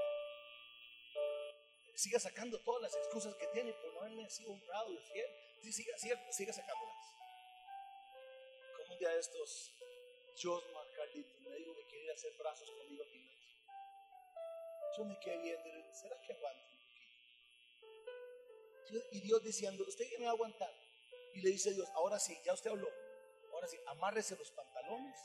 Siga 1.95 2.19
sacando 2.19 2.59
todas 2.61 2.81
las 2.83 2.95
excusas 2.95 3.33
que 3.35 3.47
tiene 3.47 3.73
por 3.73 3.93
no 3.93 4.01
haberme 4.01 4.29
sido 4.29 4.51
honrado 4.53 4.93
y 4.93 4.97
fiel. 4.97 5.27
Sí, 5.63 5.73
siga, 5.73 5.97
siga, 5.97 6.31
siga 6.31 6.53
sacándolas. 6.53 6.95
Como 8.75 8.93
un 8.93 8.99
día 8.99 9.09
de 9.09 9.19
estos, 9.19 9.71
Josma 10.41 10.81
Carlitos 10.95 11.41
me 11.41 11.55
dijo 11.55 11.75
que 11.75 11.87
quería 11.87 12.13
hacer 12.13 12.33
brazos 12.37 12.69
conmigo 12.69 13.03
aquí. 13.03 13.27
Yo 14.95 15.05
me 15.05 15.19
quedé 15.19 15.37
viendo 15.39 15.69
y 15.69 15.93
¿será 15.93 16.21
que 16.21 16.33
aguanto? 16.33 16.67
Y 19.11 19.19
Dios 19.21 19.43
diciendo, 19.43 19.83
¿usted 19.87 20.07
qué 20.09 20.17
me 20.19 20.25
va 20.25 20.31
a 20.31 20.33
aguantar? 20.33 20.73
Y 21.33 21.41
le 21.41 21.49
dice 21.49 21.73
Dios, 21.73 21.89
ahora 21.95 22.19
sí, 22.19 22.37
ya 22.45 22.53
usted 22.53 22.69
habló. 22.69 22.87
Ahora 23.51 23.67
sí, 23.67 23.77
amárrese 23.87 24.35
los 24.37 24.51
pantalones, 24.51 25.19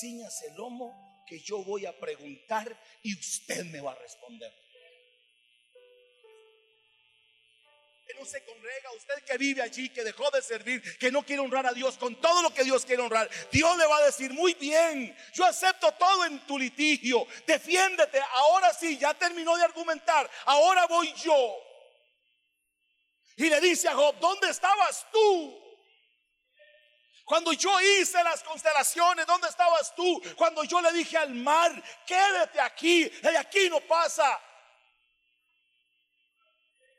ciñase 0.00 0.48
el 0.48 0.54
lomo 0.56 1.09
que 1.30 1.38
yo 1.38 1.62
voy 1.62 1.86
a 1.86 1.96
preguntar 1.96 2.76
y 3.04 3.16
usted 3.16 3.64
me 3.66 3.80
va 3.80 3.92
a 3.92 3.94
responder. 3.94 4.52
Que 8.04 8.14
no 8.14 8.24
se 8.24 8.44
congrega, 8.44 8.90
usted 8.96 9.22
que 9.24 9.38
vive 9.38 9.62
allí, 9.62 9.90
que 9.90 10.02
dejó 10.02 10.28
de 10.32 10.42
servir, 10.42 10.82
que 10.98 11.12
no 11.12 11.24
quiere 11.24 11.40
honrar 11.40 11.68
a 11.68 11.72
Dios 11.72 11.96
con 11.96 12.20
todo 12.20 12.42
lo 12.42 12.52
que 12.52 12.64
Dios 12.64 12.84
quiere 12.84 13.02
honrar, 13.02 13.30
Dios 13.52 13.78
le 13.78 13.86
va 13.86 13.98
a 13.98 14.06
decir, 14.06 14.32
muy 14.32 14.54
bien, 14.54 15.16
yo 15.32 15.44
acepto 15.44 15.92
todo 15.92 16.24
en 16.24 16.44
tu 16.46 16.58
litigio, 16.58 17.24
defiéndete, 17.46 18.20
ahora 18.32 18.74
sí, 18.74 18.98
ya 18.98 19.14
terminó 19.14 19.56
de 19.56 19.62
argumentar, 19.62 20.28
ahora 20.46 20.88
voy 20.88 21.12
yo. 21.14 21.56
Y 23.36 23.48
le 23.48 23.60
dice 23.60 23.86
a 23.86 23.94
Job, 23.94 24.18
¿dónde 24.18 24.50
estabas 24.50 25.06
tú? 25.12 25.59
Cuando 27.30 27.52
yo 27.52 27.70
hice 27.80 28.24
las 28.24 28.42
constelaciones, 28.42 29.24
¿dónde 29.24 29.46
estabas 29.46 29.94
tú? 29.94 30.20
Cuando 30.36 30.64
yo 30.64 30.80
le 30.80 30.92
dije 30.92 31.16
al 31.16 31.32
mar, 31.32 31.70
quédate 32.04 32.58
aquí, 32.58 33.04
de 33.04 33.38
aquí 33.38 33.70
no 33.70 33.80
pasa. 33.82 34.36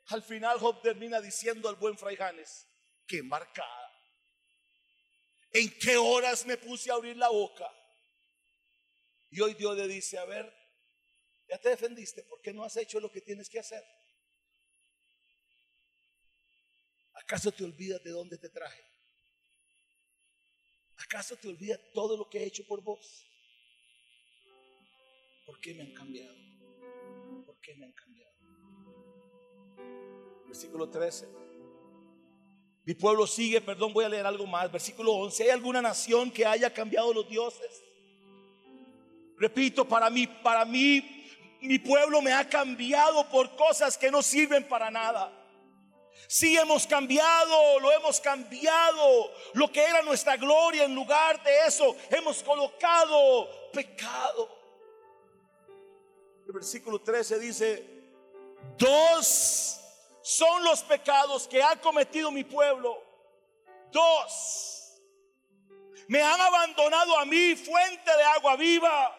Al 0.08 0.24
final 0.24 0.58
Job 0.58 0.82
termina 0.82 1.20
diciendo 1.20 1.68
al 1.68 1.76
buen 1.76 1.98
Fray 1.98 2.16
Janes, 2.16 2.66
qué 3.06 3.22
marcada. 3.22 3.92
¿En 5.52 5.78
qué 5.78 5.98
horas 5.98 6.46
me 6.46 6.56
puse 6.56 6.90
a 6.90 6.94
abrir 6.94 7.18
la 7.18 7.28
boca? 7.28 7.70
Y 9.32 9.42
hoy 9.42 9.54
Dios 9.56 9.76
le 9.76 9.86
dice, 9.90 10.18
a 10.18 10.24
ver, 10.24 10.50
ya 11.50 11.58
te 11.58 11.68
defendiste, 11.68 12.24
¿por 12.24 12.40
qué 12.40 12.54
no 12.54 12.64
has 12.64 12.78
hecho 12.78 13.02
lo 13.02 13.12
que 13.12 13.20
tienes 13.20 13.50
que 13.50 13.60
hacer? 13.60 13.84
¿Acaso 17.16 17.52
te 17.52 17.66
olvidas 17.66 18.02
de 18.02 18.12
dónde 18.12 18.38
te 18.38 18.48
traje? 18.48 18.91
¿Acaso 21.04 21.36
te 21.36 21.48
olvidas 21.48 21.80
todo 21.94 22.18
lo 22.18 22.30
que 22.30 22.40
he 22.40 22.46
hecho 22.46 22.66
por 22.68 22.82
vos? 22.82 23.26
¿Por 25.46 25.60
qué 25.60 25.74
me 25.74 25.84
han 25.84 25.94
cambiado? 25.94 26.36
¿Por 27.46 27.60
qué 27.60 27.76
me 27.76 27.86
han 27.86 27.92
cambiado? 27.94 28.32
Versículo 30.48 30.90
13. 30.90 31.28
Mi 32.84 32.94
pueblo 32.94 33.28
sigue, 33.28 33.62
perdón, 33.62 33.94
voy 33.94 34.06
a 34.06 34.10
leer 34.10 34.26
algo 34.26 34.46
más. 34.46 34.72
Versículo 34.72 35.14
11. 35.14 35.44
¿Hay 35.44 35.50
alguna 35.50 35.82
nación 35.82 36.32
que 36.32 36.46
haya 36.46 36.74
cambiado 36.74 37.14
los 37.14 37.28
dioses? 37.30 37.84
Repito, 39.38 39.88
para 39.88 40.10
mí, 40.10 40.28
para 40.28 40.66
mí, 40.66 41.26
mi 41.62 41.80
pueblo 41.80 42.22
me 42.22 42.32
ha 42.32 42.48
cambiado 42.48 43.28
por 43.30 43.56
cosas 43.56 43.98
que 43.98 44.12
no 44.12 44.22
sirven 44.22 44.68
para 44.68 44.92
nada. 44.92 45.41
Si 46.28 46.58
hemos 46.58 46.88
cambiado, 46.88 47.80
lo 47.80 47.92
hemos 47.92 48.20
cambiado. 48.20 49.32
Lo 49.54 49.72
que 49.72 49.84
era 49.84 50.02
nuestra 50.02 50.38
gloria, 50.38 50.86
en 50.86 50.96
lugar 50.96 51.42
de 51.44 51.66
eso, 51.66 51.96
hemos 52.10 52.42
colocado 52.44 53.70
pecado. 53.72 54.58
El 56.48 56.54
versículo 56.54 57.02
13 57.02 57.40
dice, 57.40 57.86
dos 58.78 59.80
son 60.22 60.64
los 60.64 60.84
pecados 60.84 61.48
que 61.48 61.62
ha 61.62 61.80
cometido 61.80 62.32
mi 62.32 62.44
pueblo. 62.44 63.04
Dos. 63.92 65.02
Me 66.08 66.22
han 66.22 66.40
abandonado 66.40 67.18
a 67.20 67.26
mí, 67.26 67.56
fuente 67.56 68.16
de 68.18 68.24
agua 68.24 68.56
viva, 68.56 69.18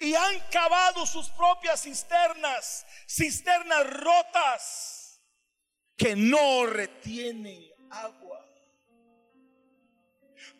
y 0.00 0.14
han 0.14 0.40
cavado 0.50 1.06
sus 1.06 1.28
propias 1.30 1.82
cisternas, 1.82 2.86
cisternas 3.06 3.88
rotas 3.90 4.95
que 5.96 6.14
no 6.14 6.66
retienen 6.66 7.66
agua. 7.90 8.44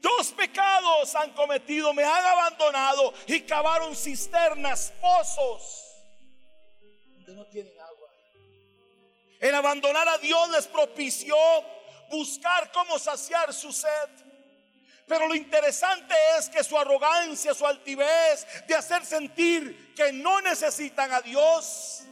Dos 0.00 0.32
pecados 0.32 1.14
han 1.14 1.32
cometido, 1.32 1.92
me 1.92 2.04
han 2.04 2.24
abandonado 2.24 3.12
y 3.26 3.40
cavaron 3.40 3.94
cisternas, 3.94 4.92
pozos, 5.00 5.84
donde 7.10 7.34
no 7.34 7.46
tienen 7.46 7.78
agua. 7.80 8.08
El 9.40 9.54
abandonar 9.54 10.08
a 10.08 10.18
Dios 10.18 10.48
les 10.50 10.66
propició 10.66 11.36
buscar 12.10 12.70
cómo 12.72 12.98
saciar 12.98 13.52
su 13.52 13.72
sed. 13.72 14.10
Pero 15.06 15.28
lo 15.28 15.34
interesante 15.34 16.14
es 16.38 16.48
que 16.48 16.64
su 16.64 16.76
arrogancia, 16.76 17.54
su 17.54 17.64
altivez 17.64 18.46
de 18.66 18.74
hacer 18.74 19.04
sentir 19.04 19.94
que 19.94 20.12
no 20.12 20.40
necesitan 20.40 21.12
a 21.12 21.20
Dios, 21.20 22.02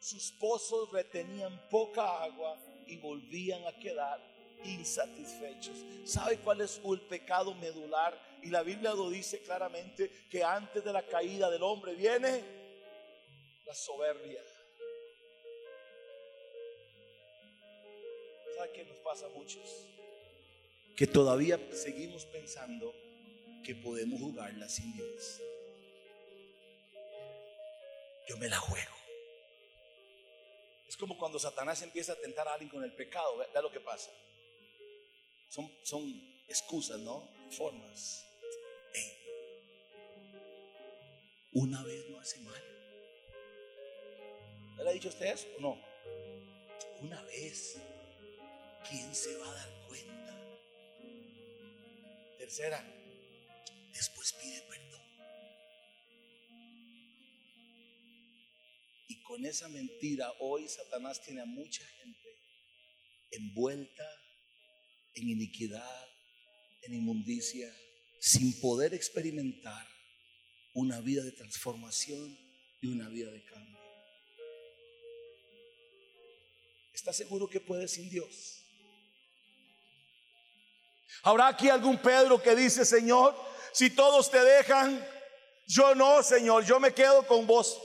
sus 0.00 0.32
pozos 0.32 0.90
retenían 0.90 1.68
poca 1.70 2.24
agua 2.24 2.58
y 2.86 2.96
volvían 2.96 3.64
a 3.66 3.78
quedar 3.78 4.20
insatisfechos. 4.64 5.76
¿Sabe 6.04 6.38
cuál 6.38 6.62
es 6.62 6.80
el 6.84 7.00
pecado 7.02 7.54
medular? 7.54 8.18
Y 8.42 8.48
la 8.48 8.62
Biblia 8.62 8.92
lo 8.94 9.10
dice 9.10 9.40
claramente 9.40 10.10
que 10.30 10.42
antes 10.42 10.82
de 10.82 10.92
la 10.92 11.06
caída 11.06 11.50
del 11.50 11.62
hombre 11.62 11.94
viene 11.94 12.42
la 13.66 13.74
soberbia. 13.74 14.42
que 18.72 18.84
nos 18.84 18.96
pasa 18.98 19.26
a 19.26 19.28
muchos? 19.30 19.86
Que 20.96 21.06
todavía 21.06 21.58
seguimos 21.72 22.26
pensando 22.26 22.94
que 23.64 23.74
podemos 23.74 24.20
jugarla 24.20 24.68
sin 24.68 24.92
Dios. 24.92 25.40
Yo 28.28 28.36
me 28.36 28.48
la 28.48 28.58
juego. 28.58 28.99
Es 30.90 30.96
como 30.96 31.16
cuando 31.16 31.38
Satanás 31.38 31.80
empieza 31.82 32.14
a 32.14 32.16
tentar 32.16 32.48
a 32.48 32.54
alguien 32.54 32.68
con 32.68 32.82
el 32.82 32.92
pecado. 32.92 33.36
Vea 33.36 33.62
lo 33.62 33.70
que 33.70 33.78
pasa. 33.78 34.10
Son, 35.48 35.70
son 35.84 36.02
excusas, 36.48 36.98
¿no? 36.98 37.30
Formas. 37.56 38.26
una 41.52 41.82
vez 41.84 42.10
no 42.10 42.18
hace 42.18 42.40
mal. 42.40 42.62
¿Le 44.78 44.90
ha 44.90 44.92
dicho 44.92 45.10
usted 45.10 45.26
eso 45.26 45.46
o 45.58 45.60
no? 45.60 45.78
Una 47.02 47.22
vez. 47.22 47.78
¿quién 48.90 49.14
se 49.14 49.36
va 49.36 49.48
a 49.48 49.54
dar 49.54 49.70
cuenta? 49.86 50.34
Tercera, 52.38 52.84
después 53.92 54.32
pide 54.32 54.60
perdón. 54.62 54.89
Con 59.30 59.46
esa 59.46 59.68
mentira 59.68 60.28
hoy 60.40 60.68
Satanás 60.68 61.22
tiene 61.22 61.40
a 61.40 61.44
mucha 61.44 61.86
gente 61.86 62.36
envuelta 63.30 64.04
en 65.14 65.28
iniquidad, 65.28 66.08
en 66.82 66.94
inmundicia, 66.94 67.72
sin 68.18 68.60
poder 68.60 68.92
experimentar 68.92 69.86
una 70.74 71.00
vida 71.00 71.22
de 71.22 71.30
transformación 71.30 72.36
y 72.80 72.88
una 72.88 73.08
vida 73.08 73.30
de 73.30 73.44
cambio. 73.44 73.78
¿Está 76.92 77.12
seguro 77.12 77.48
que 77.48 77.60
puede 77.60 77.86
sin 77.86 78.10
Dios? 78.10 78.64
¿Habrá 81.22 81.46
aquí 81.46 81.68
algún 81.68 82.02
Pedro 82.02 82.42
que 82.42 82.56
dice, 82.56 82.84
Señor, 82.84 83.36
si 83.72 83.90
todos 83.90 84.28
te 84.28 84.42
dejan, 84.42 85.06
yo 85.68 85.94
no, 85.94 86.20
Señor, 86.24 86.64
yo 86.64 86.80
me 86.80 86.92
quedo 86.92 87.24
con 87.28 87.46
vos? 87.46 87.80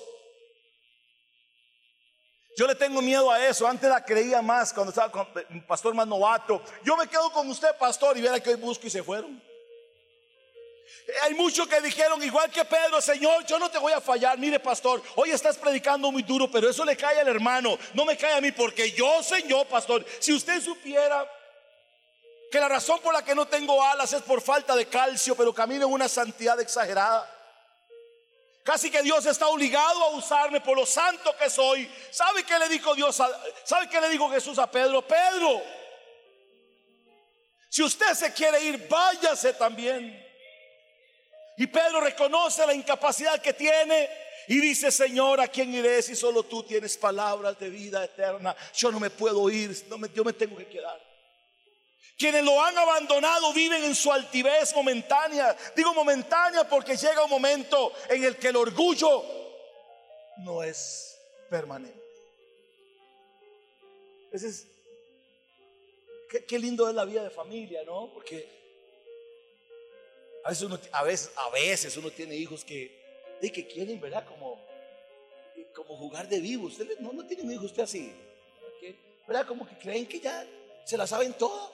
Yo 2.56 2.66
le 2.68 2.76
tengo 2.76 3.02
miedo 3.02 3.30
a 3.30 3.46
eso. 3.46 3.68
Antes 3.68 3.90
la 3.90 4.04
creía 4.04 4.42
más 4.42 4.72
cuando 4.72 4.92
estaba 4.92 5.12
con 5.12 5.28
un 5.50 5.66
pastor 5.66 5.94
más 5.94 6.08
novato. 6.08 6.62
Yo 6.84 6.96
me 6.96 7.08
quedo 7.08 7.30
con 7.32 7.50
usted, 7.50 7.76
pastor, 7.78 8.18
y 8.18 8.22
verá 8.22 8.40
que 8.40 8.52
hoy 8.52 8.56
busco 8.56 8.88
y 8.88 8.90
se 8.90 9.04
fueron. 9.04 9.42
Hay 11.24 11.34
muchos 11.34 11.68
que 11.68 11.82
dijeron, 11.82 12.22
igual 12.24 12.50
que 12.50 12.64
Pedro, 12.66 13.02
Señor, 13.02 13.46
yo 13.46 13.60
no 13.60 13.70
te 13.70 13.78
voy 13.78 13.94
a 13.94 14.02
fallar. 14.02 14.38
Mire, 14.38 14.60
pastor, 14.60 15.02
hoy 15.16 15.32
estás 15.32 15.58
predicando 15.58 16.12
muy 16.12 16.24
duro, 16.24 16.50
pero 16.50 16.70
eso 16.70 16.86
le 16.86 16.96
cae 16.96 17.20
al 17.20 17.28
hermano, 17.28 17.78
no 17.94 18.06
me 18.06 18.18
cae 18.18 18.34
a 18.34 18.42
mí, 18.42 18.52
porque 18.52 18.92
yo, 18.92 19.22
Señor, 19.22 19.68
pastor, 19.68 20.06
si 20.20 20.34
usted 20.34 20.62
supiera 20.62 21.30
que 22.52 22.60
la 22.60 22.70
razón 22.70 23.00
por 23.02 23.14
la 23.14 23.24
que 23.24 23.36
no 23.36 23.48
tengo 23.48 23.84
alas 23.84 24.14
es 24.14 24.22
por 24.22 24.42
falta 24.42 24.76
de 24.76 24.88
calcio, 24.88 25.36
pero 25.36 25.54
camino 25.54 25.86
en 25.86 25.94
una 25.94 26.08
santidad 26.08 26.60
exagerada. 26.60 27.35
Casi 28.66 28.90
que 28.90 29.04
Dios 29.04 29.24
está 29.28 29.48
obligado 29.48 30.04
a 30.06 30.10
usarme 30.16 30.60
por 30.60 30.76
lo 30.76 30.88
santo 30.88 31.36
que 31.38 31.52
soy. 31.52 31.88
¿Sabe 32.10 32.44
qué 32.44 32.58
le 32.58 32.68
dijo 32.68 32.96
Dios? 32.96 33.16
¿Sabe 33.64 33.88
qué 33.88 34.02
le 34.02 34.10
dijo 34.10 34.28
Jesús 34.32 34.58
a 34.58 34.66
Pedro? 34.72 35.08
Pedro, 35.08 35.62
si 37.70 37.84
usted 37.84 38.16
se 38.16 38.34
quiere 38.34 38.64
ir, 38.64 38.88
váyase 38.90 39.54
también. 39.54 40.20
Y 41.58 41.68
Pedro 41.68 42.02
reconoce 42.02 42.66
la 42.66 42.74
incapacidad 42.74 43.40
que 43.40 43.54
tiene 43.54 44.10
y 44.48 44.60
dice, 44.60 44.90
Señor, 44.90 45.42
¿a 45.42 45.48
quién 45.48 45.72
iré 45.72 46.02
si 46.02 46.16
solo 46.16 46.42
tú 46.42 46.64
tienes 46.64 46.98
palabras 46.98 47.60
de 47.60 47.70
vida 47.70 48.04
eterna? 48.04 48.56
Yo 48.74 48.92
no 48.92 49.00
me 49.00 49.12
puedo 49.12 49.48
ir, 49.48 49.86
no 49.90 50.04
yo 50.08 50.24
me 50.24 50.34
tengo 50.34 50.58
que 50.58 50.66
quedar. 50.66 51.00
Quienes 52.18 52.44
lo 52.44 52.62
han 52.62 52.78
abandonado 52.78 53.52
viven 53.54 53.84
en 53.84 53.94
su 53.94 54.12
altivez 54.12 54.74
momentánea. 54.74 55.56
Digo 55.76 55.94
momentánea 55.94 56.68
porque 56.68 56.96
llega 56.96 57.24
un 57.24 57.30
momento 57.30 57.92
en 58.10 58.24
el 58.24 58.38
que 58.38 58.48
el 58.48 58.56
orgullo 58.56 59.24
no 60.38 60.64
es 60.64 61.20
permanente. 61.50 62.06
Ese 64.32 64.68
qué, 66.48 66.60
lindo 66.60 66.88
es 66.90 66.96
la 66.96 67.06
vida 67.06 67.24
de 67.24 67.30
familia, 67.30 67.84
¿no? 67.84 68.12
Porque 68.14 68.48
a 70.44 71.04
veces 71.04 71.98
uno, 71.98 72.12
tiene 72.12 72.36
hijos 72.36 72.64
que, 72.64 73.38
de 73.42 73.52
que 73.52 73.68
quieren, 73.68 74.00
¿verdad? 74.00 74.26
Como, 74.26 74.60
jugar 75.98 76.28
de 76.28 76.40
vivo. 76.40 76.68
Usted 76.68 77.00
no, 77.00 77.14
no 77.14 77.26
tiene 77.26 77.44
un 77.44 77.52
hijo 77.52 77.66
usted 77.66 77.84
así. 77.84 78.14
¿Verdad? 79.28 79.48
Como 79.48 79.68
que 79.68 79.78
creen 79.78 80.06
que 80.06 80.20
ya 80.20 80.46
se 80.86 80.98
la 80.98 81.08
saben 81.08 81.34
todo. 81.34 81.74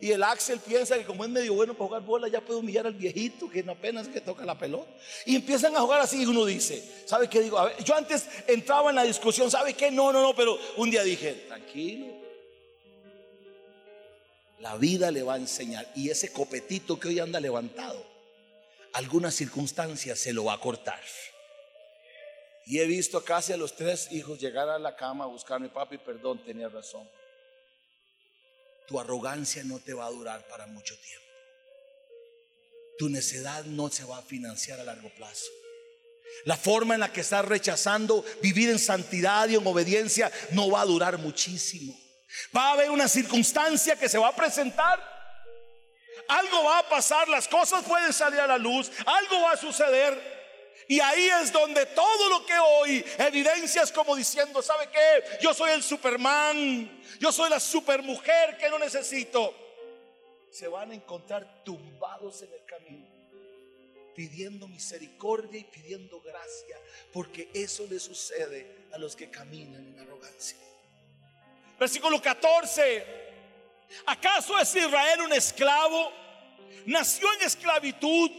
Y 0.00 0.10
el 0.10 0.22
Axel 0.22 0.58
piensa 0.60 0.98
que 0.98 1.04
como 1.04 1.24
es 1.24 1.30
medio 1.30 1.54
bueno 1.54 1.74
para 1.74 1.86
jugar 1.86 2.02
bola, 2.02 2.28
ya 2.28 2.40
puede 2.40 2.60
humillar 2.60 2.86
al 2.86 2.94
viejito 2.94 3.48
que 3.48 3.64
apenas 3.68 4.08
que 4.08 4.20
toca 4.20 4.44
la 4.44 4.58
pelota. 4.58 4.90
Y 5.24 5.36
empiezan 5.36 5.74
a 5.76 5.80
jugar 5.80 6.00
así 6.00 6.22
y 6.22 6.26
uno 6.26 6.44
dice, 6.44 6.84
¿sabe 7.06 7.28
qué 7.28 7.40
digo? 7.40 7.58
yo 7.78 7.94
antes 7.94 8.28
entraba 8.46 8.90
en 8.90 8.96
la 8.96 9.04
discusión, 9.04 9.50
¿sabe 9.50 9.74
qué? 9.74 9.90
No, 9.90 10.12
no, 10.12 10.20
no, 10.20 10.34
pero 10.34 10.58
un 10.76 10.90
día 10.90 11.02
dije, 11.04 11.44
tranquilo. 11.46 12.06
La 14.58 14.76
vida 14.76 15.10
le 15.10 15.22
va 15.22 15.34
a 15.34 15.38
enseñar. 15.38 15.86
Y 15.94 16.10
ese 16.10 16.32
copetito 16.32 16.98
que 16.98 17.08
hoy 17.08 17.20
anda 17.20 17.38
levantado, 17.38 18.04
algunas 18.94 19.34
circunstancias 19.34 20.18
se 20.18 20.32
lo 20.32 20.44
va 20.44 20.54
a 20.54 20.60
cortar. 20.60 21.00
Y 22.66 22.78
he 22.78 22.86
visto 22.86 23.22
casi 23.22 23.52
a 23.52 23.56
los 23.56 23.76
tres 23.76 24.10
hijos 24.10 24.40
llegar 24.40 24.68
a 24.68 24.78
la 24.78 24.96
cama 24.96 25.24
a 25.24 25.28
buscarme, 25.28 25.68
papi, 25.68 25.98
perdón, 25.98 26.42
tenía 26.44 26.68
razón 26.68 27.06
tu 28.86 29.00
arrogancia 29.00 29.62
no 29.64 29.78
te 29.78 29.94
va 29.94 30.06
a 30.06 30.10
durar 30.10 30.46
para 30.48 30.66
mucho 30.66 30.96
tiempo. 30.98 31.24
tu 32.96 33.08
necedad 33.08 33.64
no 33.64 33.90
se 33.90 34.04
va 34.04 34.18
a 34.18 34.22
financiar 34.22 34.78
a 34.78 34.84
largo 34.84 35.10
plazo. 35.16 35.50
La 36.44 36.56
forma 36.56 36.94
en 36.94 37.00
la 37.00 37.12
que 37.12 37.22
estás 37.22 37.44
rechazando 37.44 38.24
vivir 38.40 38.70
en 38.70 38.78
santidad 38.78 39.48
y 39.48 39.56
en 39.56 39.66
obediencia 39.66 40.30
no 40.52 40.70
va 40.70 40.82
a 40.82 40.86
durar 40.86 41.18
muchísimo. 41.18 41.92
Va 42.56 42.68
a 42.68 42.72
haber 42.72 42.90
una 42.90 43.08
circunstancia 43.08 43.96
que 43.96 44.08
se 44.08 44.18
va 44.18 44.28
a 44.28 44.36
presentar. 44.36 45.02
Algo 46.28 46.64
va 46.64 46.78
a 46.78 46.88
pasar, 46.88 47.28
las 47.28 47.48
cosas 47.48 47.84
pueden 47.84 48.12
salir 48.12 48.40
a 48.40 48.46
la 48.46 48.58
luz, 48.58 48.90
algo 49.04 49.42
va 49.42 49.52
a 49.52 49.56
suceder. 49.56 50.43
Y 50.88 51.00
ahí 51.00 51.28
es 51.42 51.52
donde 51.52 51.86
todo 51.86 52.28
lo 52.28 52.44
que 52.44 52.58
hoy 52.58 53.04
evidencias 53.18 53.90
como 53.90 54.14
diciendo, 54.14 54.60
¿sabe 54.62 54.88
qué? 54.90 55.38
Yo 55.40 55.54
soy 55.54 55.70
el 55.72 55.82
Superman, 55.82 57.02
yo 57.18 57.32
soy 57.32 57.50
la 57.50 57.60
supermujer 57.60 58.56
que 58.58 58.68
no 58.68 58.78
necesito. 58.78 59.54
Se 60.50 60.68
van 60.68 60.90
a 60.90 60.94
encontrar 60.94 61.64
tumbados 61.64 62.42
en 62.42 62.52
el 62.52 62.64
camino, 62.64 63.06
pidiendo 64.14 64.68
misericordia 64.68 65.58
y 65.58 65.64
pidiendo 65.64 66.20
gracia, 66.20 66.76
porque 67.12 67.50
eso 67.54 67.86
le 67.90 67.98
sucede 67.98 68.86
a 68.92 68.98
los 68.98 69.16
que 69.16 69.30
caminan 69.30 69.86
en 69.86 69.98
arrogancia. 70.00 70.58
Versículo 71.78 72.20
14. 72.20 73.24
¿Acaso 74.06 74.58
es 74.58 74.74
Israel 74.74 75.22
un 75.22 75.32
esclavo? 75.32 76.12
Nació 76.86 77.32
en 77.34 77.42
esclavitud 77.42 78.30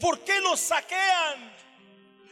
¿Por 0.00 0.20
qué 0.20 0.40
nos 0.40 0.58
saquean? 0.60 1.60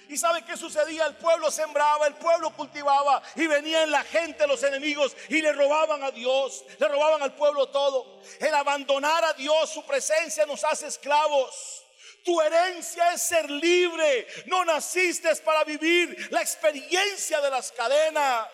¿Y 0.08 0.16
sabe 0.16 0.42
qué 0.42 0.56
sucedía? 0.56 1.04
El 1.06 1.16
pueblo 1.16 1.50
sembraba, 1.50 2.06
el 2.06 2.14
pueblo 2.14 2.50
cultivaba 2.56 3.22
y 3.36 3.46
venían 3.46 3.90
la 3.90 4.02
gente, 4.04 4.46
los 4.46 4.62
enemigos, 4.62 5.14
y 5.28 5.42
le 5.42 5.52
robaban 5.52 6.02
a 6.02 6.10
Dios, 6.10 6.64
le 6.78 6.88
robaban 6.88 7.22
al 7.22 7.34
pueblo 7.34 7.68
todo. 7.68 8.22
El 8.40 8.54
abandonar 8.54 9.22
a 9.26 9.34
Dios, 9.34 9.68
su 9.70 9.84
presencia 9.84 10.46
nos 10.46 10.64
hace 10.64 10.86
esclavos. 10.86 11.84
Tu 12.24 12.40
herencia 12.40 13.12
es 13.12 13.22
ser 13.22 13.50
libre. 13.50 14.26
No 14.46 14.64
naciste 14.64 15.34
para 15.36 15.62
vivir 15.64 16.28
la 16.30 16.40
experiencia 16.40 17.40
de 17.42 17.50
las 17.50 17.70
cadenas. 17.72 18.48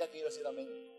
Aquí 0.00 0.22
amén. 0.46 0.93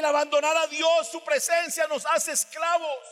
El 0.00 0.06
abandonar 0.06 0.56
a 0.56 0.66
Dios, 0.66 1.08
su 1.08 1.22
presencia 1.22 1.86
nos 1.86 2.06
hace 2.06 2.32
esclavos. 2.32 3.06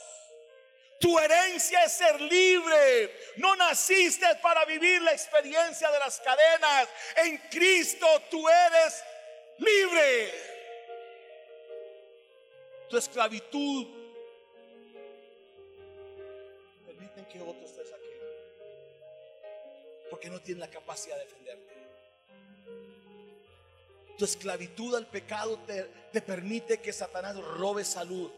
Tu 0.99 1.19
herencia 1.19 1.85
es 1.85 1.93
ser 1.93 2.19
libre. 2.19 3.15
No 3.37 3.55
naciste 3.57 4.25
para 4.37 4.65
vivir 4.65 5.03
la 5.03 5.13
experiencia 5.13 5.91
de 5.91 5.99
las 5.99 6.19
cadenas. 6.19 6.89
En 7.17 7.37
Cristo 7.51 8.07
tú 8.31 8.43
eres 8.49 9.05
libre. 9.59 10.33
Tu 12.89 12.97
esclavitud 12.97 13.87
permiten 16.87 17.27
que 17.27 17.43
otros 17.43 17.77
te 17.77 17.85
saquen. 17.85 18.19
Porque 20.09 20.31
no 20.31 20.41
tienen 20.41 20.61
la 20.61 20.71
capacidad 20.71 21.19
de 21.19 21.25
defenderte. 21.25 21.78
Tu 24.19 24.25
esclavitud 24.25 24.97
al 24.97 25.07
pecado 25.07 25.61
te, 25.61 26.21
permite 26.21 26.81
que 26.81 26.93
Satanás 26.93 27.37
robe 27.37 27.85
salud, 27.85 28.31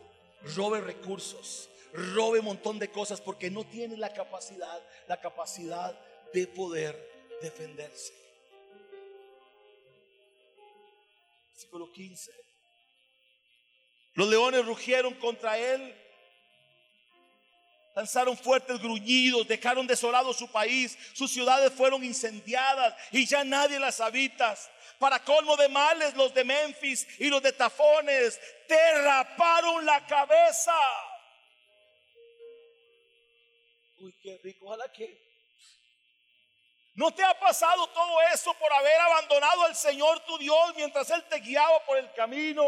robe 0.54 0.82
recursos, 0.82 1.70
robe 1.94 2.40
un 2.40 2.44
montón 2.44 2.78
de 2.78 2.90
cosas 2.90 3.20
porque 3.20 3.50
no 3.50 3.64
tiene 3.64 3.96
la 3.96 4.12
capacidad, 4.12 4.78
la 5.08 5.18
capacidad 5.18 5.98
de 6.34 6.46
poder 6.46 6.94
defenderse. 7.40 8.12
Versículo 11.52 11.90
15. 11.90 12.30
Los 14.14 14.28
leones 14.28 14.66
rugieron 14.66 15.14
contra 15.14 15.56
él, 15.56 15.94
lanzaron 17.94 18.36
fuertes 18.36 18.78
gruñidos, 18.80 19.46
dejaron 19.46 19.86
desolado 19.86 20.32
su 20.32 20.50
país, 20.50 20.96
sus 21.12 21.30
ciudades 21.30 21.72
fueron 21.72 22.04
incendiadas 22.04 22.94
y 23.10 23.26
ya 23.26 23.44
nadie 23.44 23.78
las 23.78 24.00
habita. 24.00 24.56
Para 24.98 25.24
colmo 25.24 25.56
de 25.56 25.68
males, 25.68 26.14
los 26.14 26.32
de 26.34 26.44
Memphis 26.44 27.06
y 27.18 27.28
los 27.28 27.42
de 27.42 27.52
Tafones 27.52 28.38
te 28.68 29.02
raparon 29.02 29.84
la 29.86 30.06
cabeza. 30.06 30.74
Uy, 33.98 34.14
qué 34.22 34.38
rico, 34.42 34.66
ojalá 34.66 34.90
que. 34.92 35.30
¿No 36.94 37.12
te 37.14 37.24
ha 37.24 37.38
pasado 37.38 37.86
todo 37.88 38.20
eso 38.34 38.52
por 38.54 38.70
haber 38.72 39.00
abandonado 39.00 39.64
al 39.64 39.74
Señor 39.74 40.20
tu 40.20 40.36
Dios 40.36 40.74
mientras 40.76 41.08
Él 41.10 41.24
te 41.30 41.36
guiaba 41.38 41.82
por 41.86 41.96
el 41.96 42.12
camino? 42.12 42.62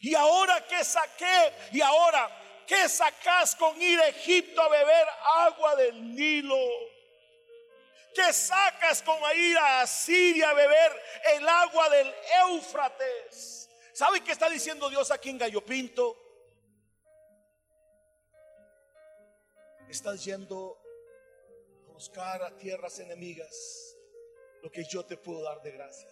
Y 0.00 0.14
ahora 0.14 0.66
que 0.66 0.84
saqué, 0.84 1.52
y 1.72 1.80
ahora 1.80 2.28
que 2.66 2.88
sacas 2.88 3.54
con 3.54 3.80
ir 3.80 3.98
a 4.00 4.08
Egipto 4.08 4.60
a 4.60 4.68
beber 4.68 5.06
agua 5.36 5.76
del 5.76 6.14
Nilo. 6.14 6.66
¿Qué 8.14 8.32
sacas 8.32 9.02
con 9.02 9.18
ir 9.36 9.58
a 9.58 9.86
Siria 9.86 10.50
a 10.50 10.54
beber 10.54 11.02
el 11.36 11.48
agua 11.48 11.88
del 11.90 12.14
Éufrates? 12.48 13.68
¿Sabe 13.92 14.22
qué 14.22 14.32
está 14.32 14.48
diciendo 14.48 14.88
Dios 14.88 15.10
aquí 15.10 15.30
en 15.30 15.38
Gallo 15.38 15.64
Pinto? 15.64 16.16
Estás 19.88 20.24
yendo 20.24 20.78
a 21.88 21.92
buscar 21.92 22.42
a 22.42 22.56
tierras 22.56 22.98
enemigas 22.98 23.96
lo 24.62 24.70
que 24.70 24.84
yo 24.84 25.04
te 25.04 25.16
puedo 25.16 25.42
dar 25.42 25.62
de 25.62 25.70
gracia. 25.70 26.08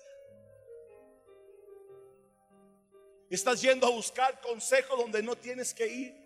Estás 3.30 3.60
yendo 3.62 3.86
a 3.86 3.90
buscar 3.90 4.40
consejo 4.40 4.96
donde 4.96 5.22
no 5.22 5.36
tienes 5.36 5.74
que 5.74 5.86
ir. 5.86 6.23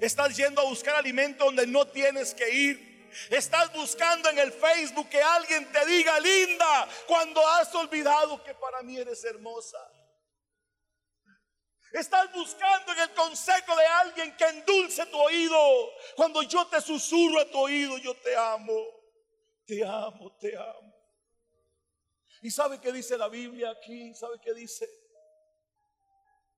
Estás 0.00 0.36
yendo 0.36 0.60
a 0.60 0.64
buscar 0.64 0.96
alimento 0.96 1.44
donde 1.44 1.66
no 1.66 1.86
tienes 1.86 2.34
que 2.34 2.48
ir. 2.50 2.92
Estás 3.30 3.72
buscando 3.72 4.30
en 4.30 4.38
el 4.38 4.52
Facebook 4.52 5.08
que 5.08 5.20
alguien 5.22 5.70
te 5.70 5.84
diga 5.86 6.18
linda 6.20 6.88
cuando 7.06 7.46
has 7.46 7.74
olvidado 7.74 8.42
que 8.42 8.54
para 8.54 8.82
mí 8.82 8.96
eres 8.96 9.22
hermosa. 9.24 9.78
Estás 11.92 12.32
buscando 12.32 12.92
en 12.92 13.00
el 13.00 13.10
consejo 13.12 13.76
de 13.76 13.84
alguien 13.84 14.34
que 14.36 14.44
endulce 14.44 15.04
tu 15.06 15.18
oído. 15.18 15.58
Cuando 16.16 16.42
yo 16.42 16.66
te 16.66 16.80
susurro 16.80 17.40
a 17.40 17.50
tu 17.50 17.58
oído, 17.58 17.98
yo 17.98 18.14
te 18.14 18.34
amo, 18.34 18.86
te 19.66 19.84
amo, 19.84 20.34
te 20.38 20.56
amo. 20.56 20.92
¿Y 22.40 22.50
sabe 22.50 22.80
qué 22.80 22.92
dice 22.92 23.18
la 23.18 23.28
Biblia 23.28 23.70
aquí? 23.70 24.14
¿Sabe 24.14 24.40
qué 24.42 24.54
dice? 24.54 24.88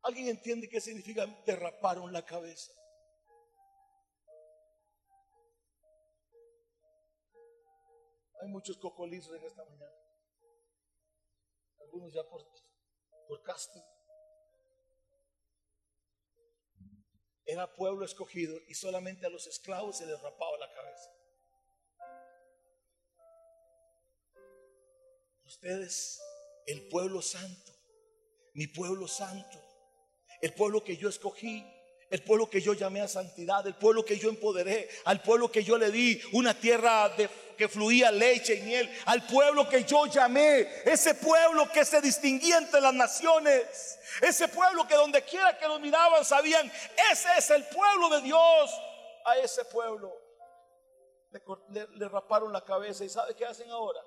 ¿Alguien 0.03 0.29
entiende 0.29 0.69
qué 0.69 0.81
significa 0.81 1.27
derraparon 1.45 2.13
la 2.13 2.25
cabeza? 2.25 2.73
Hay 8.45 8.51
muchos 8.51 8.77
cocolizos 8.77 9.35
en 9.37 9.43
esta 9.43 9.65
mañana. 9.65 9.97
Algunos 11.81 12.13
ya 12.13 12.23
por, 12.29 12.47
por 13.27 13.43
casting. 13.43 13.81
Era 17.47 17.73
pueblo 17.75 18.05
escogido 18.05 18.55
y 18.69 18.75
solamente 18.75 19.25
a 19.25 19.31
los 19.31 19.47
esclavos 19.47 19.97
se 19.97 20.05
les 20.05 20.21
rapaba 20.21 20.59
la 20.59 20.71
cabeza. 20.75 21.11
Ustedes, 25.47 26.21
el 26.67 26.87
pueblo 26.89 27.23
santo, 27.23 27.73
mi 28.53 28.67
pueblo 28.67 29.09
santo, 29.09 29.59
el 30.43 30.53
pueblo 30.53 30.85
que 30.85 30.99
yo 30.99 31.09
escogí, 31.09 31.65
el 32.15 32.23
pueblo 32.23 32.49
que 32.49 32.61
yo 32.61 32.75
llamé 32.75 33.01
a 33.01 33.09
santidad, 33.09 33.67
el 33.67 33.75
pueblo 33.75 34.05
que 34.05 34.17
yo 34.17 34.29
empoderé, 34.29 34.89
al 35.05 35.21
pueblo 35.21 35.51
que 35.51 35.65
yo 35.65 35.77
le 35.77 35.91
di 35.91 36.23
una 36.33 36.55
tierra 36.55 37.09
de 37.09 37.29
que 37.59 37.69
fluía 37.69 38.13
leche 38.13 38.55
y 38.55 38.63
miel, 38.63 38.89
al 39.07 39.27
pueblo 39.27 39.69
que 39.69 39.83
yo 39.83 40.07
llamé, 40.07 40.61
ese 40.85 41.17
pueblo 41.17 41.69
que 41.73 41.85
se 41.85 42.01
distinguía 42.01 42.59
entre 42.59 42.81
las 42.81 42.95
naciones, 42.95 43.99
ese 44.23 44.47
pueblo 44.47 44.87
que 44.87 44.95
donde 44.95 45.23
quiera 45.23 45.59
que 45.59 45.67
lo 45.67 45.81
miraban 45.81 46.25
sabían, 46.25 46.71
ese 47.11 47.29
es 47.37 47.51
el 47.51 47.65
pueblo 47.65 48.09
de 48.11 48.23
Dios, 48.23 48.71
a 49.25 49.37
ese 49.39 49.65
pueblo 49.65 50.17
le, 51.71 52.09
raparon 52.09 52.53
la 52.53 52.65
cabeza 52.65 53.05
y 53.05 53.09
¿sabe 53.09 53.35
qué 53.35 53.45
hacen 53.45 53.69
ahora? 53.73 54.01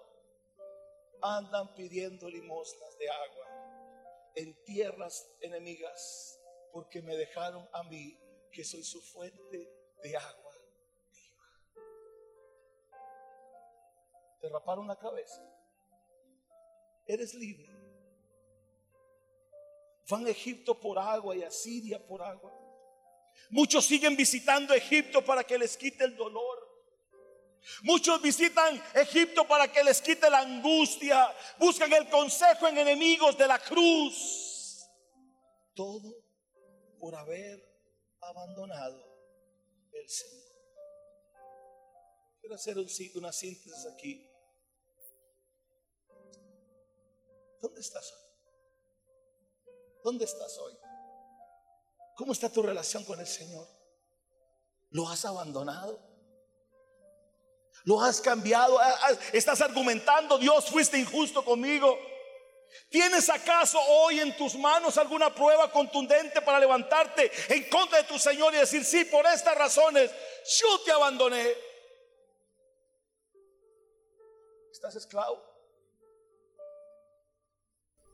Andan 1.22 1.76
pidiendo 1.76 2.30
limosnas 2.30 2.97
de 2.97 3.10
agua 3.10 4.32
en 4.36 4.64
tierras 4.64 5.30
enemigas 5.41 6.36
porque 6.78 7.01
me 7.01 7.17
dejaron 7.17 7.67
a 7.73 7.82
mí 7.82 8.15
que 8.51 8.63
soy 8.63 8.84
su 8.84 9.01
fuente 9.01 9.67
de 10.03 10.15
agua. 10.15 10.53
te 14.39 14.47
raparon 14.47 14.86
la 14.86 14.95
cabeza. 14.95 15.41
Eres 17.07 17.34
libre. 17.34 17.67
Van 20.07 20.28
a 20.28 20.30
Egipto 20.30 20.80
por 20.80 20.99
agua 20.99 21.36
y 21.36 21.41
a 21.41 21.49
Siria 21.49 21.97
por 22.05 22.21
agua. 22.21 22.53
Muchos 23.49 23.84
siguen 23.84 24.15
visitando 24.15 24.75
Egipto 24.75 25.25
para 25.25 25.43
que 25.43 25.57
les 25.57 25.75
quite 25.75 26.03
el 26.03 26.15
dolor. 26.15 26.59
Muchos 27.82 28.21
visitan 28.21 28.80
Egipto 28.93 29.47
para 29.47 29.67
que 29.71 29.84
les 29.84 29.99
quite 29.99 30.30
la 30.30 30.41
angustia. 30.41 31.34
Buscan 31.57 31.91
el 31.91 32.07
consejo 32.07 32.67
en 32.67 32.78
enemigos 32.78 33.36
de 33.36 33.47
la 33.47 33.57
cruz. 33.57 34.88
todo 35.73 36.26
por 37.00 37.16
haber 37.16 37.64
abandonado 38.22 39.04
el 39.93 40.10
Señor. 40.10 40.48
Quiero 42.39 42.56
hacer 42.56 42.78
una 43.16 43.32
síntesis 43.32 43.86
aquí. 43.86 44.30
¿Dónde 47.62 47.82
estás 47.82 48.14
hoy? 48.14 48.20
¿Dónde 50.04 50.26
estás 50.26 50.58
hoy? 50.60 50.78
¿Cómo 52.16 52.32
está 52.32 52.52
tu 52.52 52.62
relación 52.62 53.04
con 53.04 53.20
el 53.20 53.28
Señor? 53.28 53.68
¿Lo 54.89 55.10
has 55.10 55.26
abandonado? 55.26 56.00
¿Lo 57.84 58.02
has 58.02 58.22
cambiado? 58.22 58.80
¿Estás 59.34 59.62
argumentando, 59.62 60.38
Dios, 60.38 60.66
fuiste 60.70 60.98
injusto 60.98 61.43
conmigo? 61.43 61.98
¿Tienes 62.89 63.30
acaso 63.30 63.80
hoy 63.80 64.20
en 64.20 64.36
tus 64.38 64.55
manos 64.55 64.97
alguna 64.97 65.34
prueba 65.34 65.72
contundente 65.72 66.41
para 66.41 66.59
levantarte 66.59 67.32
en 67.49 67.70
contra 67.70 67.97
de 67.97 68.05
tu 68.05 68.18
Señor 68.18 68.53
y 68.53 68.57
decir, 68.57 68.86
sí, 68.86 69.05
por 69.05 69.26
estas 69.26 69.57
razones 69.57 70.11
yo 70.59 70.80
te 70.86 70.91
abandoné? 70.91 71.53
¿Estás 74.72 74.95
esclavo? 74.95 75.43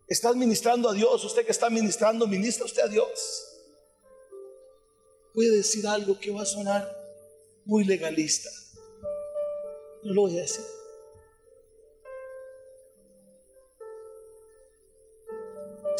¿Estás 0.07 0.35
ministrando 0.35 0.89
a 0.89 0.93
Dios? 0.93 1.23
Usted 1.23 1.45
que 1.45 1.51
está 1.51 1.69
ministrando, 1.69 2.27
ministra 2.27 2.65
usted 2.65 2.83
a 2.83 2.87
Dios. 2.87 3.49
Voy 5.33 5.47
a 5.47 5.51
decir 5.51 5.87
algo 5.87 6.19
que 6.19 6.31
va 6.31 6.43
a 6.43 6.45
sonar 6.45 6.87
muy 7.65 7.83
legalista. 7.83 8.49
No 10.03 10.13
lo 10.13 10.21
voy 10.21 10.37
a 10.37 10.41
decir. 10.41 10.82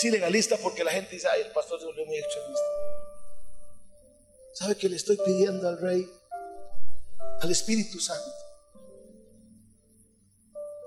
Sí, 0.04 0.12
legalista 0.12 0.58
porque 0.58 0.84
la 0.84 0.92
gente 0.92 1.12
dice, 1.12 1.30
ay, 1.32 1.44
el 1.44 1.52
pastor 1.54 1.80
es 1.80 1.86
muy 2.06 2.18
extremista. 2.18 2.66
¿Sabe 4.54 4.76
que 4.76 4.90
le 4.90 4.98
estoy 4.98 5.16
pidiendo 5.16 5.66
al 5.66 5.80
Rey, 5.80 6.06
al 7.40 7.50
Espíritu 7.50 8.02
Santo, 8.02 8.30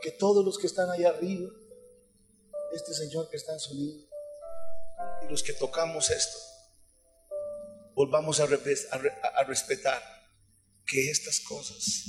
que 0.02 0.10
todos 0.10 0.44
los 0.44 0.58
que 0.58 0.66
están 0.66 0.90
allá 0.90 1.08
arriba, 1.08 1.50
este 2.74 2.92
Señor 2.92 3.30
que 3.30 3.38
está 3.38 3.54
en 3.54 3.60
su 3.60 3.72
libro, 3.72 4.06
y 5.22 5.30
los 5.30 5.42
que 5.42 5.54
tocamos 5.54 6.10
esto, 6.10 6.36
volvamos 7.94 8.38
a, 8.40 8.44
a 8.44 9.44
respetar 9.44 10.02
que 10.84 11.10
estas 11.10 11.40
cosas 11.40 12.04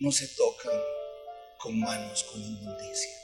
no 0.00 0.12
se 0.12 0.28
tocan 0.28 0.78
con 1.58 1.80
manos 1.80 2.24
con 2.24 2.42
inmundicia. 2.42 3.21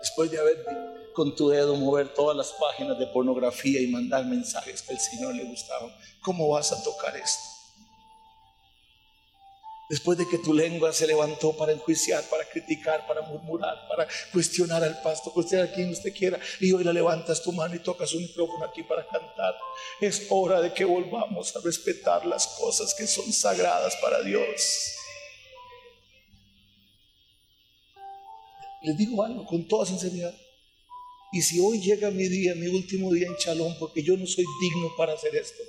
Después 0.00 0.30
de 0.30 0.38
haber 0.38 0.64
con 1.14 1.34
tu 1.34 1.48
dedo 1.48 1.74
mover 1.76 2.12
todas 2.12 2.36
las 2.36 2.52
páginas 2.52 2.98
de 2.98 3.06
pornografía 3.06 3.80
y 3.80 3.86
mandar 3.86 4.24
mensajes 4.26 4.82
que 4.82 4.92
al 4.92 5.00
Señor 5.00 5.34
le 5.34 5.44
gustaban, 5.44 5.90
¿cómo 6.20 6.48
vas 6.48 6.72
a 6.72 6.82
tocar 6.82 7.16
esto? 7.16 7.56
Después 9.88 10.18
de 10.18 10.28
que 10.28 10.38
tu 10.38 10.52
lengua 10.52 10.92
se 10.92 11.06
levantó 11.06 11.56
para 11.56 11.72
enjuiciar, 11.72 12.24
para 12.24 12.44
criticar, 12.44 13.06
para 13.06 13.22
murmurar, 13.22 13.86
para 13.88 14.08
cuestionar 14.32 14.82
al 14.82 15.00
pastor, 15.00 15.32
cuestionar 15.32 15.68
a 15.68 15.72
quien 15.72 15.90
usted 15.90 16.12
quiera, 16.12 16.40
y 16.60 16.72
hoy 16.72 16.82
la 16.82 16.92
levantas 16.92 17.40
tu 17.42 17.52
mano 17.52 17.76
y 17.76 17.78
tocas 17.78 18.12
un 18.12 18.22
micrófono 18.22 18.64
aquí 18.64 18.82
para 18.82 19.06
cantar. 19.06 19.54
Es 20.00 20.26
hora 20.28 20.60
de 20.60 20.72
que 20.74 20.84
volvamos 20.84 21.54
a 21.54 21.60
respetar 21.60 22.26
las 22.26 22.48
cosas 22.48 22.94
que 22.94 23.06
son 23.06 23.32
sagradas 23.32 23.94
para 24.02 24.22
Dios. 24.22 24.95
Les 28.86 28.96
digo 28.96 29.24
algo 29.24 29.44
con 29.44 29.66
toda 29.66 29.84
sinceridad. 29.84 30.32
Y 31.32 31.42
si 31.42 31.58
hoy 31.58 31.80
llega 31.80 32.08
mi 32.12 32.28
día, 32.28 32.54
mi 32.54 32.68
último 32.68 33.12
día 33.12 33.26
en 33.26 33.36
Chalón, 33.36 33.74
porque 33.80 34.00
yo 34.00 34.16
no 34.16 34.24
soy 34.28 34.44
digno 34.60 34.94
para 34.96 35.12
hacer 35.12 35.34
esto, 35.34 35.60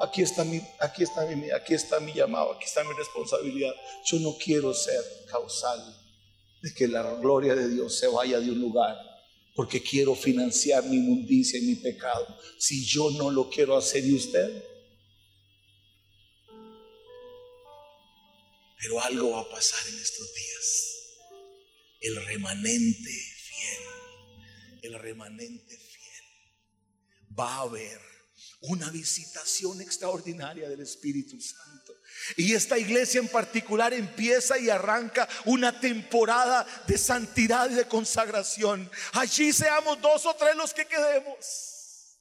aquí 0.00 0.22
está 0.22 0.44
mi, 0.44 0.60
aquí 0.78 1.02
está 1.02 1.26
mi, 1.26 1.50
aquí 1.50 1.74
está 1.74 1.98
mi 1.98 2.12
llamado, 2.12 2.52
aquí 2.52 2.64
está 2.64 2.84
mi 2.84 2.94
responsabilidad. 2.96 3.72
Yo 4.06 4.20
no 4.20 4.36
quiero 4.38 4.72
ser 4.72 5.02
causal 5.28 5.80
de 6.62 6.72
que 6.72 6.86
la 6.86 7.16
gloria 7.16 7.56
de 7.56 7.68
Dios 7.70 7.98
se 7.98 8.06
vaya 8.06 8.38
de 8.38 8.52
un 8.52 8.60
lugar, 8.60 8.96
porque 9.56 9.82
quiero 9.82 10.14
financiar 10.14 10.84
mi 10.84 10.98
inmundicia 10.98 11.58
y 11.58 11.62
mi 11.62 11.74
pecado. 11.74 12.38
Si 12.60 12.86
yo 12.86 13.10
no 13.10 13.32
lo 13.32 13.50
quiero 13.50 13.76
hacer, 13.76 14.06
¿y 14.06 14.14
usted? 14.14 14.64
Pero 18.78 19.00
algo 19.00 19.32
va 19.32 19.40
a 19.40 19.48
pasar 19.48 19.80
en 19.88 19.98
estos 20.00 20.32
días 20.34 20.93
el 22.04 22.26
remanente 22.26 23.10
fiel, 23.10 23.82
el 24.82 24.98
remanente 24.98 25.76
fiel. 25.76 26.24
Va 27.38 27.54
a 27.54 27.60
haber 27.62 27.98
una 28.60 28.90
visitación 28.90 29.80
extraordinaria 29.80 30.68
del 30.68 30.82
Espíritu 30.82 31.40
Santo. 31.40 31.94
Y 32.36 32.52
esta 32.52 32.78
iglesia 32.78 33.20
en 33.20 33.28
particular 33.28 33.94
empieza 33.94 34.58
y 34.58 34.68
arranca 34.68 35.26
una 35.46 35.80
temporada 35.80 36.66
de 36.86 36.98
santidad 36.98 37.70
y 37.70 37.74
de 37.74 37.88
consagración. 37.88 38.90
Allí 39.12 39.52
seamos 39.52 40.00
dos 40.02 40.26
o 40.26 40.34
tres 40.34 40.54
los 40.56 40.74
que 40.74 40.86
quedemos. 40.86 42.18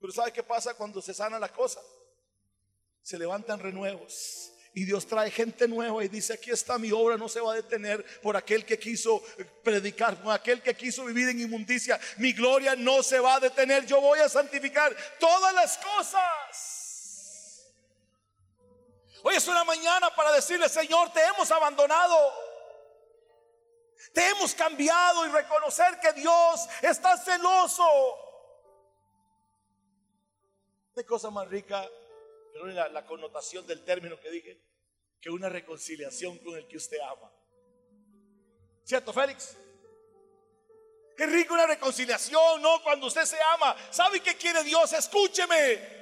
Pero 0.00 0.12
¿sabe 0.12 0.32
qué 0.32 0.44
pasa 0.44 0.74
cuando 0.74 1.02
se 1.02 1.12
sana 1.12 1.40
la 1.40 1.52
cosa? 1.52 1.80
Se 3.02 3.18
levantan 3.18 3.58
renuevos 3.58 4.52
y 4.76 4.84
Dios 4.84 5.06
trae 5.06 5.30
gente 5.30 5.66
nueva 5.66 6.04
y 6.04 6.08
dice, 6.08 6.34
aquí 6.34 6.50
está 6.50 6.76
mi 6.76 6.92
obra, 6.92 7.16
no 7.16 7.30
se 7.30 7.40
va 7.40 7.52
a 7.52 7.56
detener 7.56 8.04
por 8.20 8.36
aquel 8.36 8.62
que 8.66 8.78
quiso 8.78 9.22
predicar, 9.64 10.22
por 10.22 10.34
aquel 10.34 10.60
que 10.60 10.74
quiso 10.74 11.06
vivir 11.06 11.30
en 11.30 11.40
inmundicia. 11.40 11.98
Mi 12.18 12.34
gloria 12.34 12.76
no 12.76 13.02
se 13.02 13.18
va 13.18 13.36
a 13.36 13.40
detener, 13.40 13.86
yo 13.86 14.02
voy 14.02 14.18
a 14.18 14.28
santificar 14.28 14.94
todas 15.18 15.54
las 15.54 15.78
cosas. 15.78 17.72
Hoy 19.22 19.36
es 19.36 19.48
una 19.48 19.64
mañana 19.64 20.14
para 20.14 20.30
decirle, 20.32 20.68
Señor, 20.68 21.10
te 21.10 21.24
hemos 21.24 21.50
abandonado. 21.50 22.34
Te 24.12 24.28
hemos 24.28 24.54
cambiado 24.54 25.26
y 25.26 25.30
reconocer 25.30 25.98
que 26.00 26.12
Dios 26.12 26.68
está 26.82 27.16
celoso. 27.16 27.88
¿Qué 30.94 31.06
cosa 31.06 31.30
más 31.30 31.48
rica 31.48 31.88
la, 32.64 32.88
la, 32.88 33.04
connotación 33.04 33.66
del 33.66 33.84
término 33.84 34.18
que 34.20 34.30
dije, 34.30 34.60
que 35.20 35.30
una 35.30 35.48
reconciliación 35.48 36.38
con 36.38 36.56
el 36.56 36.66
que 36.66 36.76
usted 36.76 36.98
ama. 37.00 37.32
¿Cierto, 38.84 39.12
Félix? 39.12 39.56
Qué 41.16 41.26
rico 41.26 41.54
una 41.54 41.66
reconciliación, 41.66 42.60
¿no? 42.60 42.82
Cuando 42.82 43.06
usted 43.06 43.24
se 43.24 43.38
ama. 43.54 43.74
¿Sabe 43.90 44.20
qué 44.20 44.36
quiere 44.36 44.62
Dios? 44.62 44.92
Escúcheme. 44.92 45.96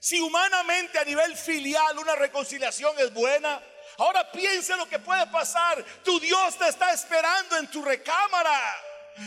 Si 0.00 0.20
humanamente 0.20 0.98
a 0.98 1.04
nivel 1.04 1.36
filial 1.36 1.98
una 1.98 2.14
reconciliación 2.14 2.98
es 2.98 3.12
buena, 3.12 3.60
ahora 3.98 4.30
piense 4.30 4.76
lo 4.76 4.88
que 4.88 5.00
puede 5.00 5.26
pasar. 5.26 5.84
Tu 6.04 6.20
Dios 6.20 6.56
te 6.56 6.68
está 6.68 6.92
esperando 6.92 7.56
en 7.56 7.68
tu 7.70 7.84
recámara. 7.84 8.60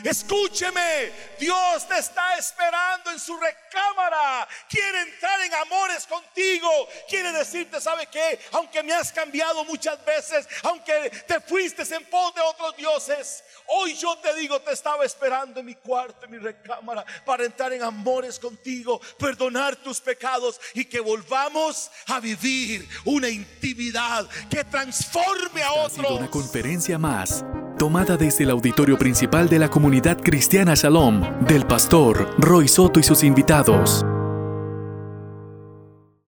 Escúcheme, 0.03 1.11
Dios 1.39 1.87
te 1.87 1.97
está 1.97 2.37
esperando 2.37 3.11
en 3.11 3.19
su 3.19 3.35
recámara. 3.37 4.47
Quiere 4.69 5.01
entrar 5.01 5.41
en 5.41 5.53
amores 5.55 6.05
contigo. 6.05 6.69
Quiere 7.07 7.31
decirte, 7.31 7.81
¿sabe 7.81 8.07
qué? 8.07 8.39
Aunque 8.51 8.83
me 8.83 8.93
has 8.93 9.11
cambiado 9.11 9.65
muchas 9.65 10.03
veces, 10.05 10.47
aunque 10.63 11.09
te 11.27 11.39
fuiste 11.41 11.83
en 11.93 12.05
pos 12.05 12.35
de 12.35 12.41
otros 12.41 12.75
dioses, 12.77 13.43
hoy 13.67 13.95
yo 13.95 14.17
te 14.17 14.33
digo, 14.35 14.61
te 14.61 14.73
estaba 14.73 15.05
esperando 15.05 15.59
en 15.59 15.65
mi 15.65 15.75
cuarto, 15.75 16.25
en 16.25 16.31
mi 16.31 16.37
recámara, 16.37 17.05
para 17.25 17.45
entrar 17.45 17.73
en 17.73 17.83
amores 17.83 18.39
contigo, 18.39 19.01
perdonar 19.17 19.75
tus 19.77 19.99
pecados 19.99 20.59
y 20.73 20.85
que 20.85 20.99
volvamos 20.99 21.89
a 22.07 22.19
vivir 22.19 22.87
una 23.05 23.29
intimidad 23.29 24.27
que 24.49 24.63
transforme 24.63 25.63
a 25.63 25.73
otros. 25.73 26.19
una 26.19 26.29
conferencia 26.29 26.97
más 26.97 27.43
tomada 27.80 28.17
desde 28.17 28.43
el 28.43 28.51
auditorio 28.51 28.97
principal 28.97 29.47
de 29.47 29.57
la 29.57 29.69
comunidad 29.69 30.17
cristiana 30.21 30.73
Shalom, 30.75 31.21
del 31.47 31.65
pastor 31.65 32.30
Roy 32.38 32.67
Soto 32.67 32.99
y 32.99 33.03
sus 33.03 33.23
invitados. 33.23 34.05